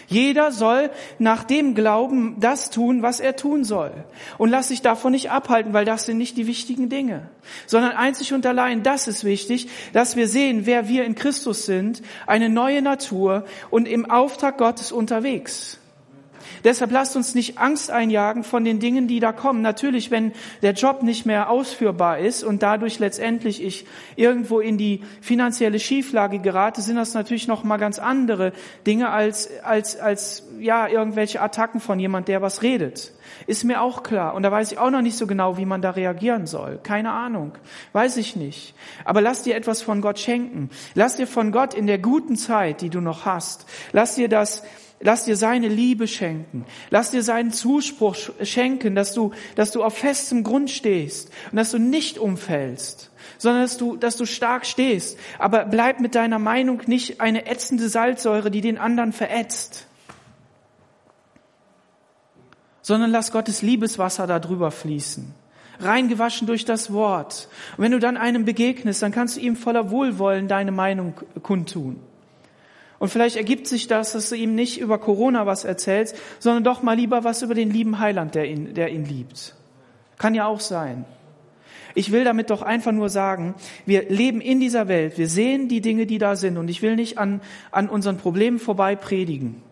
Jeder 0.08 0.52
soll 0.52 0.90
nach 1.18 1.44
dem 1.44 1.74
Glauben 1.74 2.36
das 2.38 2.70
tun, 2.70 3.02
was 3.02 3.20
er 3.20 3.36
tun 3.36 3.64
soll. 3.64 3.92
Und 4.38 4.50
lass 4.50 4.68
sich 4.68 4.82
davon 4.82 5.12
nicht 5.12 5.30
abhalten, 5.30 5.72
weil 5.72 5.84
das 5.84 6.06
sind 6.06 6.18
nicht 6.18 6.36
die 6.36 6.46
wichtigen 6.46 6.88
Dinge. 6.88 7.28
Sondern 7.66 7.92
einzig 7.92 8.32
und 8.32 8.46
allein 8.46 8.82
das 8.82 9.08
ist 9.08 9.24
wichtig, 9.24 9.68
dass 9.92 10.16
wir 10.16 10.28
sehen, 10.28 10.66
wer 10.66 10.88
wir 10.88 11.04
in 11.04 11.14
Christus 11.14 11.66
sind, 11.66 12.02
eine 12.26 12.48
neue 12.48 12.82
Natur 12.82 13.44
und 13.70 13.88
im 13.88 14.08
Auftrag 14.08 14.58
Gottes 14.58 14.92
unterwegs. 14.92 15.78
Deshalb 16.64 16.90
lasst 16.90 17.16
uns 17.16 17.34
nicht 17.34 17.58
Angst 17.58 17.90
einjagen 17.90 18.44
von 18.44 18.64
den 18.64 18.78
Dingen, 18.78 19.08
die 19.08 19.20
da 19.20 19.32
kommen. 19.32 19.62
Natürlich, 19.62 20.10
wenn 20.10 20.32
der 20.62 20.72
Job 20.72 21.02
nicht 21.02 21.26
mehr 21.26 21.50
ausführbar 21.50 22.18
ist 22.18 22.44
und 22.44 22.62
dadurch 22.62 22.98
letztendlich 22.98 23.62
ich 23.62 23.86
irgendwo 24.16 24.60
in 24.60 24.78
die 24.78 25.02
finanzielle 25.20 25.78
Schieflage 25.78 26.38
gerate, 26.38 26.80
sind 26.80 26.96
das 26.96 27.14
natürlich 27.14 27.48
noch 27.48 27.64
mal 27.64 27.76
ganz 27.76 27.98
andere 27.98 28.52
Dinge 28.86 29.10
als 29.10 29.50
als 29.62 29.98
als 29.98 30.44
ja 30.58 30.88
irgendwelche 30.88 31.40
Attacken 31.40 31.80
von 31.80 31.98
jemand, 31.98 32.28
der 32.28 32.42
was 32.42 32.62
redet. 32.62 33.12
Ist 33.46 33.64
mir 33.64 33.82
auch 33.82 34.02
klar. 34.02 34.34
Und 34.34 34.42
da 34.42 34.52
weiß 34.52 34.72
ich 34.72 34.78
auch 34.78 34.90
noch 34.90 35.02
nicht 35.02 35.16
so 35.16 35.26
genau, 35.26 35.58
wie 35.58 35.66
man 35.66 35.82
da 35.82 35.90
reagieren 35.90 36.46
soll. 36.46 36.78
Keine 36.82 37.10
Ahnung. 37.10 37.52
Weiß 37.92 38.16
ich 38.16 38.36
nicht. 38.36 38.74
Aber 39.04 39.20
lass 39.20 39.42
dir 39.42 39.56
etwas 39.56 39.82
von 39.82 40.00
Gott 40.00 40.18
schenken. 40.18 40.70
Lass 40.94 41.16
dir 41.16 41.26
von 41.26 41.52
Gott 41.52 41.74
in 41.74 41.86
der 41.86 41.98
guten 41.98 42.36
Zeit, 42.36 42.80
die 42.80 42.90
du 42.90 43.00
noch 43.00 43.24
hast, 43.24 43.66
lass 43.92 44.14
dir 44.14 44.28
das 44.28 44.62
Lass 45.00 45.24
dir 45.24 45.36
seine 45.36 45.68
Liebe 45.68 46.08
schenken. 46.08 46.64
Lass 46.90 47.10
dir 47.10 47.22
seinen 47.22 47.52
Zuspruch 47.52 48.16
schenken, 48.42 48.94
dass 48.94 49.12
du, 49.12 49.32
dass 49.54 49.70
du 49.70 49.84
auf 49.84 49.98
festem 49.98 50.42
Grund 50.42 50.70
stehst 50.70 51.30
und 51.50 51.56
dass 51.56 51.70
du 51.70 51.78
nicht 51.78 52.18
umfällst, 52.18 53.10
sondern 53.36 53.62
dass 53.62 53.76
du, 53.76 53.96
dass 53.96 54.16
du 54.16 54.24
stark 54.24 54.64
stehst. 54.64 55.18
Aber 55.38 55.66
bleib 55.66 56.00
mit 56.00 56.14
deiner 56.14 56.38
Meinung 56.38 56.80
nicht 56.86 57.20
eine 57.20 57.46
ätzende 57.46 57.90
Salzsäure, 57.90 58.50
die 58.50 58.62
den 58.62 58.78
anderen 58.78 59.12
verätzt, 59.12 59.86
sondern 62.80 63.10
lass 63.10 63.32
Gottes 63.32 63.60
Liebeswasser 63.60 64.26
da 64.26 64.38
drüber 64.38 64.70
fließen. 64.70 65.34
Reingewaschen 65.78 66.46
durch 66.46 66.64
das 66.64 66.90
Wort. 66.90 67.48
Und 67.76 67.84
wenn 67.84 67.92
du 67.92 67.98
dann 67.98 68.16
einem 68.16 68.46
begegnest, 68.46 69.02
dann 69.02 69.12
kannst 69.12 69.36
du 69.36 69.40
ihm 69.40 69.56
voller 69.56 69.90
Wohlwollen 69.90 70.48
deine 70.48 70.72
Meinung 70.72 71.20
kundtun. 71.42 72.00
Und 72.98 73.10
vielleicht 73.10 73.36
ergibt 73.36 73.66
sich 73.66 73.88
das, 73.88 74.12
dass 74.12 74.30
du 74.30 74.36
ihm 74.36 74.54
nicht 74.54 74.80
über 74.80 74.98
Corona 74.98 75.46
was 75.46 75.64
erzählst, 75.64 76.16
sondern 76.38 76.64
doch 76.64 76.82
mal 76.82 76.96
lieber 76.96 77.24
was 77.24 77.42
über 77.42 77.54
den 77.54 77.70
lieben 77.70 77.98
Heiland, 77.98 78.34
der 78.34 78.46
ihn, 78.46 78.74
der 78.74 78.90
ihn 78.90 79.04
liebt. 79.04 79.54
Kann 80.18 80.34
ja 80.34 80.46
auch 80.46 80.60
sein. 80.60 81.04
Ich 81.94 82.12
will 82.12 82.24
damit 82.24 82.50
doch 82.50 82.62
einfach 82.62 82.92
nur 82.92 83.08
sagen, 83.08 83.54
wir 83.86 84.08
leben 84.10 84.42
in 84.42 84.60
dieser 84.60 84.86
Welt, 84.86 85.16
wir 85.16 85.28
sehen 85.28 85.68
die 85.68 85.80
Dinge, 85.80 86.04
die 86.06 86.18
da 86.18 86.36
sind 86.36 86.58
und 86.58 86.68
ich 86.68 86.82
will 86.82 86.94
nicht 86.94 87.16
an, 87.16 87.40
an 87.70 87.88
unseren 87.88 88.18
Problemen 88.18 88.58
vorbei 88.58 88.96
predigen, 88.96 89.62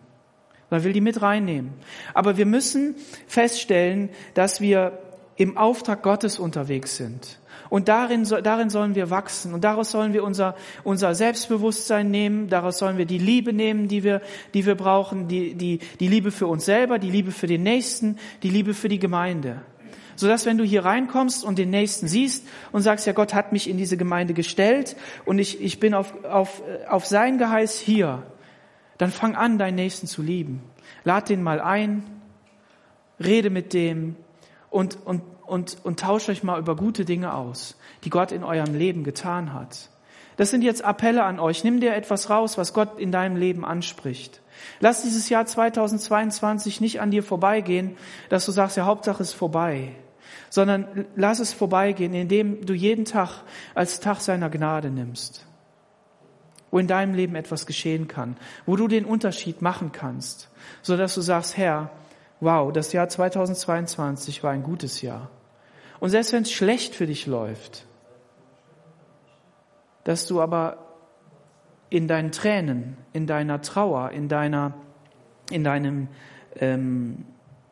sondern 0.70 0.84
will 0.84 0.94
die 0.94 1.02
mit 1.02 1.20
reinnehmen. 1.20 1.74
Aber 2.14 2.38
wir 2.38 2.46
müssen 2.46 2.94
feststellen, 3.26 4.08
dass 4.32 4.62
wir 4.62 4.98
im 5.36 5.58
Auftrag 5.58 6.02
Gottes 6.02 6.38
unterwegs 6.38 6.96
sind. 6.96 7.40
Und 7.68 7.88
darin, 7.88 8.24
darin 8.42 8.70
sollen 8.70 8.94
wir 8.94 9.11
wachsen. 9.11 9.55
Und 9.55 9.64
daraus 9.64 9.90
sollen 9.90 10.12
wir 10.12 10.24
unser, 10.24 10.55
unser 10.82 11.14
Selbstbewusstsein 11.14 12.11
nehmen. 12.11 12.48
Daraus 12.48 12.78
sollen 12.78 12.98
wir 12.98 13.07
die 13.07 13.18
Liebe 13.18 13.52
nehmen, 13.52 13.88
die 13.88 14.05
wir, 14.05 14.20
die 14.55 14.66
wir 14.66 14.74
brauchen. 14.74 15.28
Die, 15.28 15.55
die, 15.55 15.78
die 16.00 16.09
Liebe 16.09 16.30
für 16.30 16.46
uns 16.46 16.64
selber, 16.64 16.98
die 16.98 17.11
Liebe 17.11 17.32
für 17.32 17.46
den 17.46 17.62
Nächsten, 17.62 18.18
die 18.42 18.50
Liebe 18.50 18.74
für 18.74 18.88
die 18.88 18.98
Gemeinde. 18.98 19.62
Sodass, 20.16 20.46
wenn 20.46 20.59
du 20.59 20.64
hier 20.64 20.84
reinkommst 20.84 21.44
und 21.44 21.59
den 21.59 21.70
Nächsten 21.70 22.07
siehst 22.07 22.46
und 22.72 22.82
sagst, 22.82 23.07
ja, 23.07 23.12
Gott 23.12 23.34
hat 23.34 23.52
mich 23.52 23.68
in 23.68 23.76
diese 23.76 23.96
Gemeinde 23.96 24.34
gestellt 24.34 24.96
und 25.24 25.38
ich, 25.38 25.61
ich 25.61 25.80
bin 25.80 25.94
auf, 25.94 26.24
auf, 26.24 26.62
auf 26.88 27.07
sein 27.07 27.38
Geheiß 27.38 27.80
hier, 27.80 28.22
dann 28.98 29.11
fang 29.11 29.34
an, 29.34 29.59
deinen 29.59 29.74
Nächsten 29.74 30.07
zu 30.07 30.22
lieben. 30.22 30.62
Lad 31.02 31.28
den 31.28 31.42
mal 31.42 31.61
ein, 31.61 32.05
rede 33.18 33.50
mit 33.50 33.72
dem 33.72 34.16
und, 34.70 34.98
und, 35.05 35.22
und, 35.47 35.78
und 35.84 36.01
tauscht 36.01 36.28
euch 36.28 36.42
mal 36.42 36.59
über 36.59 36.76
gute 36.76 37.05
Dinge 37.05 37.34
aus, 37.34 37.76
die 38.05 38.11
Gott 38.11 38.32
in 38.32 38.45
eurem 38.45 38.74
Leben 38.74 39.05
getan 39.05 39.53
hat. 39.53 39.90
Das 40.36 40.51
sind 40.51 40.62
jetzt 40.62 40.84
Appelle 40.84 41.22
an 41.22 41.38
euch. 41.38 41.62
Nimm 41.64 41.80
dir 41.80 41.95
etwas 41.95 42.28
raus, 42.28 42.59
was 42.59 42.74
Gott 42.74 42.99
in 42.99 43.12
deinem 43.12 43.36
Leben 43.36 43.64
anspricht. 43.64 44.40
Lass 44.80 45.03
dieses 45.03 45.28
Jahr 45.28 45.47
2022 45.47 46.80
nicht 46.80 47.01
an 47.01 47.11
dir 47.11 47.22
vorbeigehen, 47.22 47.97
dass 48.28 48.47
du 48.47 48.53
sagst, 48.53 48.76
ja, 48.76 48.84
Hauptsache 48.84 49.22
ist 49.22 49.32
vorbei, 49.32 49.95
sondern 50.51 51.07
lass 51.16 51.38
es 51.38 51.53
vorbeigehen, 51.53 52.14
indem 52.14 52.64
du 52.66 52.74
jeden 52.74 53.05
Tag 53.05 53.42
als 53.74 54.01
Tag 54.01 54.20
seiner 54.20 54.51
Gnade 54.51 54.90
nimmst, 54.90 55.47
wo 56.70 56.78
in 56.78 56.86
deinem 56.86 57.14
Leben 57.14 57.36
etwas 57.36 57.66
geschehen 57.66 58.09
kann, 58.09 58.36
wo 58.66 58.76
du 58.76 58.88
den 58.88 59.05
Unterschied 59.05 59.62
machen 59.62 59.92
kannst, 59.92 60.49
so 60.82 60.97
dass 60.97 61.14
du 61.14 61.20
sagst, 61.20 61.57
Herr, 61.57 61.90
wow, 62.40 62.72
das 62.72 62.92
Jahr 62.92 63.09
2022 63.09 64.42
war 64.42 64.53
ein 64.53 64.62
gutes 64.62 65.03
Jahr. 65.03 65.30
Und 66.05 66.11
selbst 66.11 66.34
wenn 66.34 66.42
es 66.42 66.52
schlecht 66.52 66.94
für 66.94 67.07
dich 67.07 67.26
läuft, 67.26 67.86
dass 70.05 70.26
du 70.26 70.42
aber 70.42 70.76
in 71.88 72.09
deinen 72.09 72.30
Tränen, 72.30 72.98
in 73.14 73.26
deiner 73.26 73.62
Trauer, 73.62 74.11
in 74.11 74.28
deiner, 74.28 74.74
in 75.50 75.64
deinem, 75.64 76.09
ähm, 76.57 77.24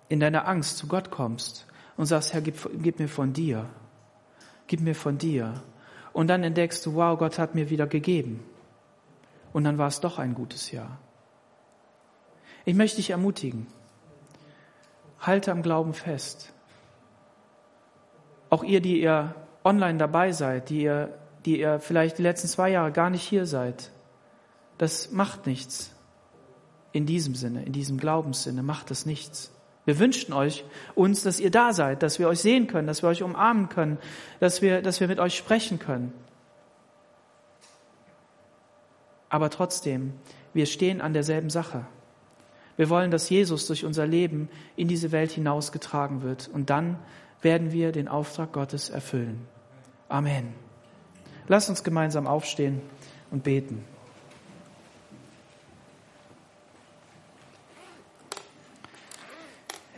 in 0.09 0.19
deiner 0.19 0.49
Angst 0.49 0.79
zu 0.79 0.87
Gott 0.87 1.11
kommst 1.11 1.67
und 1.99 2.07
sagst, 2.07 2.33
Herr, 2.33 2.41
gib, 2.41 2.57
gib 2.83 3.01
mir 3.01 3.09
von 3.11 3.35
dir, 3.35 3.69
gib 4.67 4.81
mir 4.81 4.95
von 4.95 5.19
dir. 5.19 5.63
Und 6.15 6.29
dann 6.29 6.43
entdeckst 6.43 6.87
du, 6.87 6.95
wow, 6.95 7.19
Gott 7.19 7.39
hat 7.39 7.55
mir 7.55 7.69
wieder 7.69 7.87
gegeben. 7.87 8.43
Und 9.53 9.65
dann 9.65 9.77
war 9.77 9.89
es 9.89 10.01
doch 10.01 10.19
ein 10.19 10.33
gutes 10.33 10.71
Jahr. 10.71 10.97
Ich 12.65 12.75
möchte 12.75 12.97
dich 12.97 13.11
ermutigen. 13.11 13.67
Halte 15.21 15.53
am 15.53 15.61
Glauben 15.61 15.93
fest. 15.93 16.52
Auch 18.53 18.63
ihr, 18.63 18.83
die 18.83 19.01
ihr 19.01 19.35
online 19.65 19.97
dabei 19.97 20.33
seid, 20.33 20.69
die 20.69 20.83
ihr 20.83 21.09
die 21.45 21.61
ihr 21.61 21.81
vielleicht 21.81 22.19
die 22.19 22.23
letzten 22.23 22.49
zwei 22.49 22.71
Jahre 22.71 22.93
gar 22.93 23.11
nicht 23.11 23.23
hier 23.23 23.47
seid. 23.47 23.91
Das 24.79 25.11
macht 25.11 25.47
nichts. 25.47 25.95
In 26.93 27.07
diesem 27.07 27.35
Sinne, 27.35 27.65
in 27.65 27.73
diesem 27.73 27.99
Glaubenssinne 27.99 28.63
macht 28.63 28.91
es 28.91 29.07
nichts. 29.07 29.51
Wir 29.85 29.99
wünschen 29.99 30.33
euch 30.33 30.65
uns, 30.95 31.23
dass 31.23 31.41
ihr 31.41 31.51
da 31.51 31.73
seid, 31.73 32.03
dass 32.03 32.19
wir 32.19 32.29
euch 32.29 32.41
sehen 32.41 32.67
können, 32.67 32.87
dass 32.87 33.03
wir 33.03 33.09
euch 33.09 33.23
umarmen 33.23 33.69
können, 33.69 33.99
dass 34.41 34.63
wir, 34.63 34.83
dass 34.83 35.01
wir 35.01 35.09
mit 35.09 35.19
euch 35.19 35.37
sprechen 35.37 35.79
können. 35.79 36.13
Aber 39.29 39.49
trotzdem, 39.51 40.13
wir 40.53 40.67
stehen 40.67 41.01
an 41.01 41.15
derselben 41.15 41.51
Sache. 41.51 41.87
Wir 42.77 42.91
wollen, 42.91 43.11
dass 43.11 43.29
Jesus 43.31 43.67
durch 43.67 43.85
unser 43.85 44.07
Leben 44.07 44.49
in 44.77 44.89
diese 44.89 45.13
Welt 45.13 45.33
hinausgetragen 45.33 46.23
wird. 46.23 46.49
Und 46.53 46.71
dann 46.71 46.99
werden 47.43 47.73
wir 47.73 47.93
den 47.93 48.09
Auftrag 48.09 48.53
Gottes 48.53 48.91
erfüllen. 48.91 49.47
Amen. 50.09 50.55
Lass 51.49 51.69
uns 51.69 51.85
gemeinsam 51.85 52.27
aufstehen 52.27 52.81
und 53.31 53.43
beten. 53.43 53.85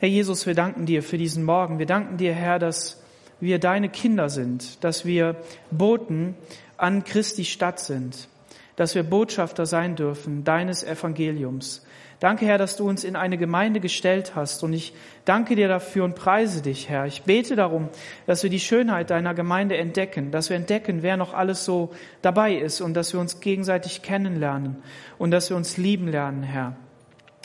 Herr 0.04 0.08
Jesus, 0.08 0.46
wir 0.46 0.54
danken 0.54 0.86
dir 0.86 1.02
für 1.02 1.16
diesen 1.16 1.44
Morgen. 1.44 1.78
Wir 1.78 1.86
danken 1.86 2.16
dir, 2.16 2.34
Herr, 2.34 2.58
dass 2.58 3.02
wir 3.40 3.58
deine 3.58 3.88
Kinder 3.88 4.28
sind, 4.28 4.84
dass 4.84 5.04
wir 5.04 5.36
Boten 5.70 6.34
an 6.76 7.04
Christi 7.04 7.44
Stadt 7.44 7.80
sind, 7.80 8.28
dass 8.76 8.94
wir 8.94 9.02
Botschafter 9.02 9.66
sein 9.66 9.96
dürfen 9.96 10.44
deines 10.44 10.84
Evangeliums, 10.84 11.86
Danke, 12.24 12.46
Herr, 12.46 12.56
dass 12.56 12.76
du 12.76 12.88
uns 12.88 13.04
in 13.04 13.16
eine 13.16 13.36
Gemeinde 13.36 13.80
gestellt 13.80 14.34
hast. 14.34 14.62
Und 14.62 14.72
ich 14.72 14.94
danke 15.26 15.56
dir 15.56 15.68
dafür 15.68 16.04
und 16.04 16.14
preise 16.14 16.62
dich, 16.62 16.88
Herr. 16.88 17.04
Ich 17.04 17.24
bete 17.24 17.54
darum, 17.54 17.90
dass 18.26 18.42
wir 18.42 18.48
die 18.48 18.60
Schönheit 18.60 19.10
deiner 19.10 19.34
Gemeinde 19.34 19.76
entdecken, 19.76 20.30
dass 20.30 20.48
wir 20.48 20.56
entdecken, 20.56 21.02
wer 21.02 21.18
noch 21.18 21.34
alles 21.34 21.66
so 21.66 21.90
dabei 22.22 22.54
ist 22.54 22.80
und 22.80 22.94
dass 22.94 23.12
wir 23.12 23.20
uns 23.20 23.40
gegenseitig 23.40 24.00
kennenlernen 24.00 24.82
und 25.18 25.32
dass 25.32 25.50
wir 25.50 25.56
uns 25.58 25.76
lieben 25.76 26.08
lernen, 26.08 26.42
Herr. 26.42 26.76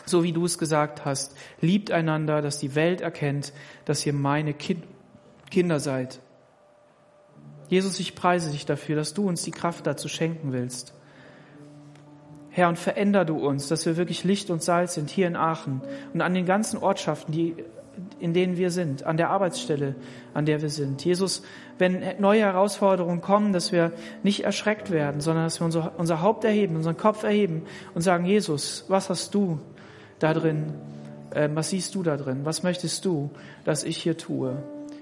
So 0.06 0.24
wie 0.24 0.32
du 0.32 0.46
es 0.46 0.58
gesagt 0.58 1.04
hast, 1.04 1.36
liebt 1.60 1.92
einander, 1.92 2.42
dass 2.42 2.58
die 2.58 2.74
Welt 2.74 3.02
erkennt, 3.02 3.52
dass 3.84 4.06
ihr 4.06 4.14
meine 4.14 4.54
kind 4.54 4.86
Kinder 5.52 5.82
seid. 5.82 6.22
Jesus, 7.68 8.00
ich 8.00 8.16
preise 8.16 8.52
dich 8.52 8.66
dafür, 8.66 8.96
dass 8.96 9.14
du 9.14 9.28
uns 9.28 9.44
die 9.44 9.52
Kraft 9.52 9.86
dazu 9.86 10.08
schenken 10.08 10.54
willst. 10.54 10.94
Herr, 12.52 12.68
und 12.68 12.80
veränder 12.80 13.26
du 13.26 13.38
uns, 13.38 13.68
dass 13.68 13.86
wir 13.86 13.98
wirklich 13.98 14.24
Licht 14.24 14.50
und 14.50 14.64
Salz 14.64 14.96
sind 14.96 15.10
hier 15.10 15.28
in 15.28 15.36
Aachen 15.36 15.82
und 16.14 16.22
an 16.22 16.34
den 16.34 16.46
ganzen 16.46 16.78
Ortschaften, 16.78 17.32
die, 17.32 17.56
in 18.20 18.34
denen 18.34 18.58
wir 18.58 18.72
sind, 18.72 19.04
an 19.04 19.18
der 19.18 19.30
Arbeitsstelle, 19.30 19.96
an 20.34 20.46
der 20.46 20.62
wir 20.62 20.70
sind. 20.70 21.06
Jesus, 21.06 21.44
wenn 21.78 22.04
neue 22.20 22.42
Herausforderungen 22.42 23.22
kommen, 23.22 23.54
dass 23.54 23.72
wir 23.72 23.92
nicht 24.24 24.44
erschreckt 24.44 24.90
werden, 24.90 25.22
sondern 25.22 25.46
dass 25.46 25.62
wir 25.62 25.66
unser, 25.66 25.94
unser 25.98 26.22
Haupt 26.22 26.44
erheben, 26.44 26.76
unseren 26.76 26.98
Kopf 26.98 27.24
erheben 27.24 27.64
und 27.94 28.02
sagen, 28.02 28.26
Jesus, 28.26 28.86
was 28.88 29.10
hast 29.10 29.36
du 29.36 29.60
da 30.18 30.34
drin? 30.34 30.74
Äh, 31.32 31.50
was 31.54 31.70
siehst 31.70 31.94
du 31.96 32.04
da 32.04 32.18
drin? 32.18 32.42
Was 32.46 32.64
möchtest 32.64 33.06
du, 33.06 33.30
dass 33.64 33.84
ich 33.84 33.98
hier 33.98 34.18
tue? 34.18 34.58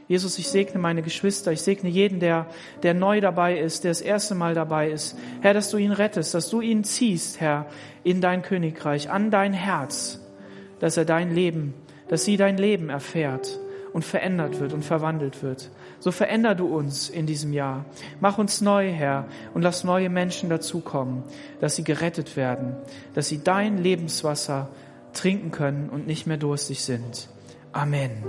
Jesus, 0.08 0.40
ich 0.40 0.48
segne 0.48 0.80
meine 0.80 1.02
Geschwister, 1.02 1.52
ich 1.52 1.62
segne 1.62 1.90
jeden, 1.90 2.20
der, 2.20 2.48
der 2.82 2.94
neu 2.94 3.20
dabei 3.20 3.58
ist, 3.58 3.84
der 3.84 3.92
das 3.92 4.02
erste 4.02 4.36
Mal 4.36 4.54
dabei 4.54 4.90
ist. 4.90 5.18
Herr, 5.42 5.54
dass 5.54 5.70
du 5.70 5.78
ihn 5.78 5.92
rettest, 5.92 6.34
dass 6.34 6.50
du 6.50 6.62
ihn 6.62 6.84
ziehst, 6.86 7.42
Herr, 7.42 7.66
in 8.04 8.22
dein 8.22 8.42
Königreich, 8.42 9.10
an 9.10 9.32
dein 9.32 9.52
Herz, 9.52 10.22
dass 10.80 10.96
er 10.96 11.06
dein 11.06 11.36
Leben, 11.36 11.74
dass 12.08 12.24
sie 12.24 12.38
dein 12.38 12.58
Leben 12.58 12.90
erfährt 12.90 13.60
und 13.92 14.06
verändert 14.06 14.60
wird 14.60 14.74
und 14.74 14.86
verwandelt 14.86 15.44
wird. 15.44 15.72
So 16.00 16.12
veränder 16.12 16.56
du 16.56 16.68
uns 16.68 17.10
in 17.10 17.26
diesem 17.26 17.52
Jahr. 17.52 17.86
Mach 18.22 18.38
uns 18.38 18.62
neu, 18.62 18.92
Herr, 18.92 19.26
und 19.54 19.62
lass 19.62 19.84
neue 19.84 20.10
Menschen 20.10 20.50
dazukommen, 20.50 21.24
dass 21.60 21.76
sie 21.76 21.84
gerettet 21.84 22.38
werden, 22.38 22.76
dass 23.14 23.28
sie 23.28 23.44
dein 23.44 23.78
Lebenswasser 23.78 24.70
trinken 25.14 25.52
können 25.52 25.90
und 25.90 26.08
nicht 26.08 26.28
mehr 26.28 26.38
durstig 26.38 26.84
sind. 26.84 27.28
Amen. 27.74 28.24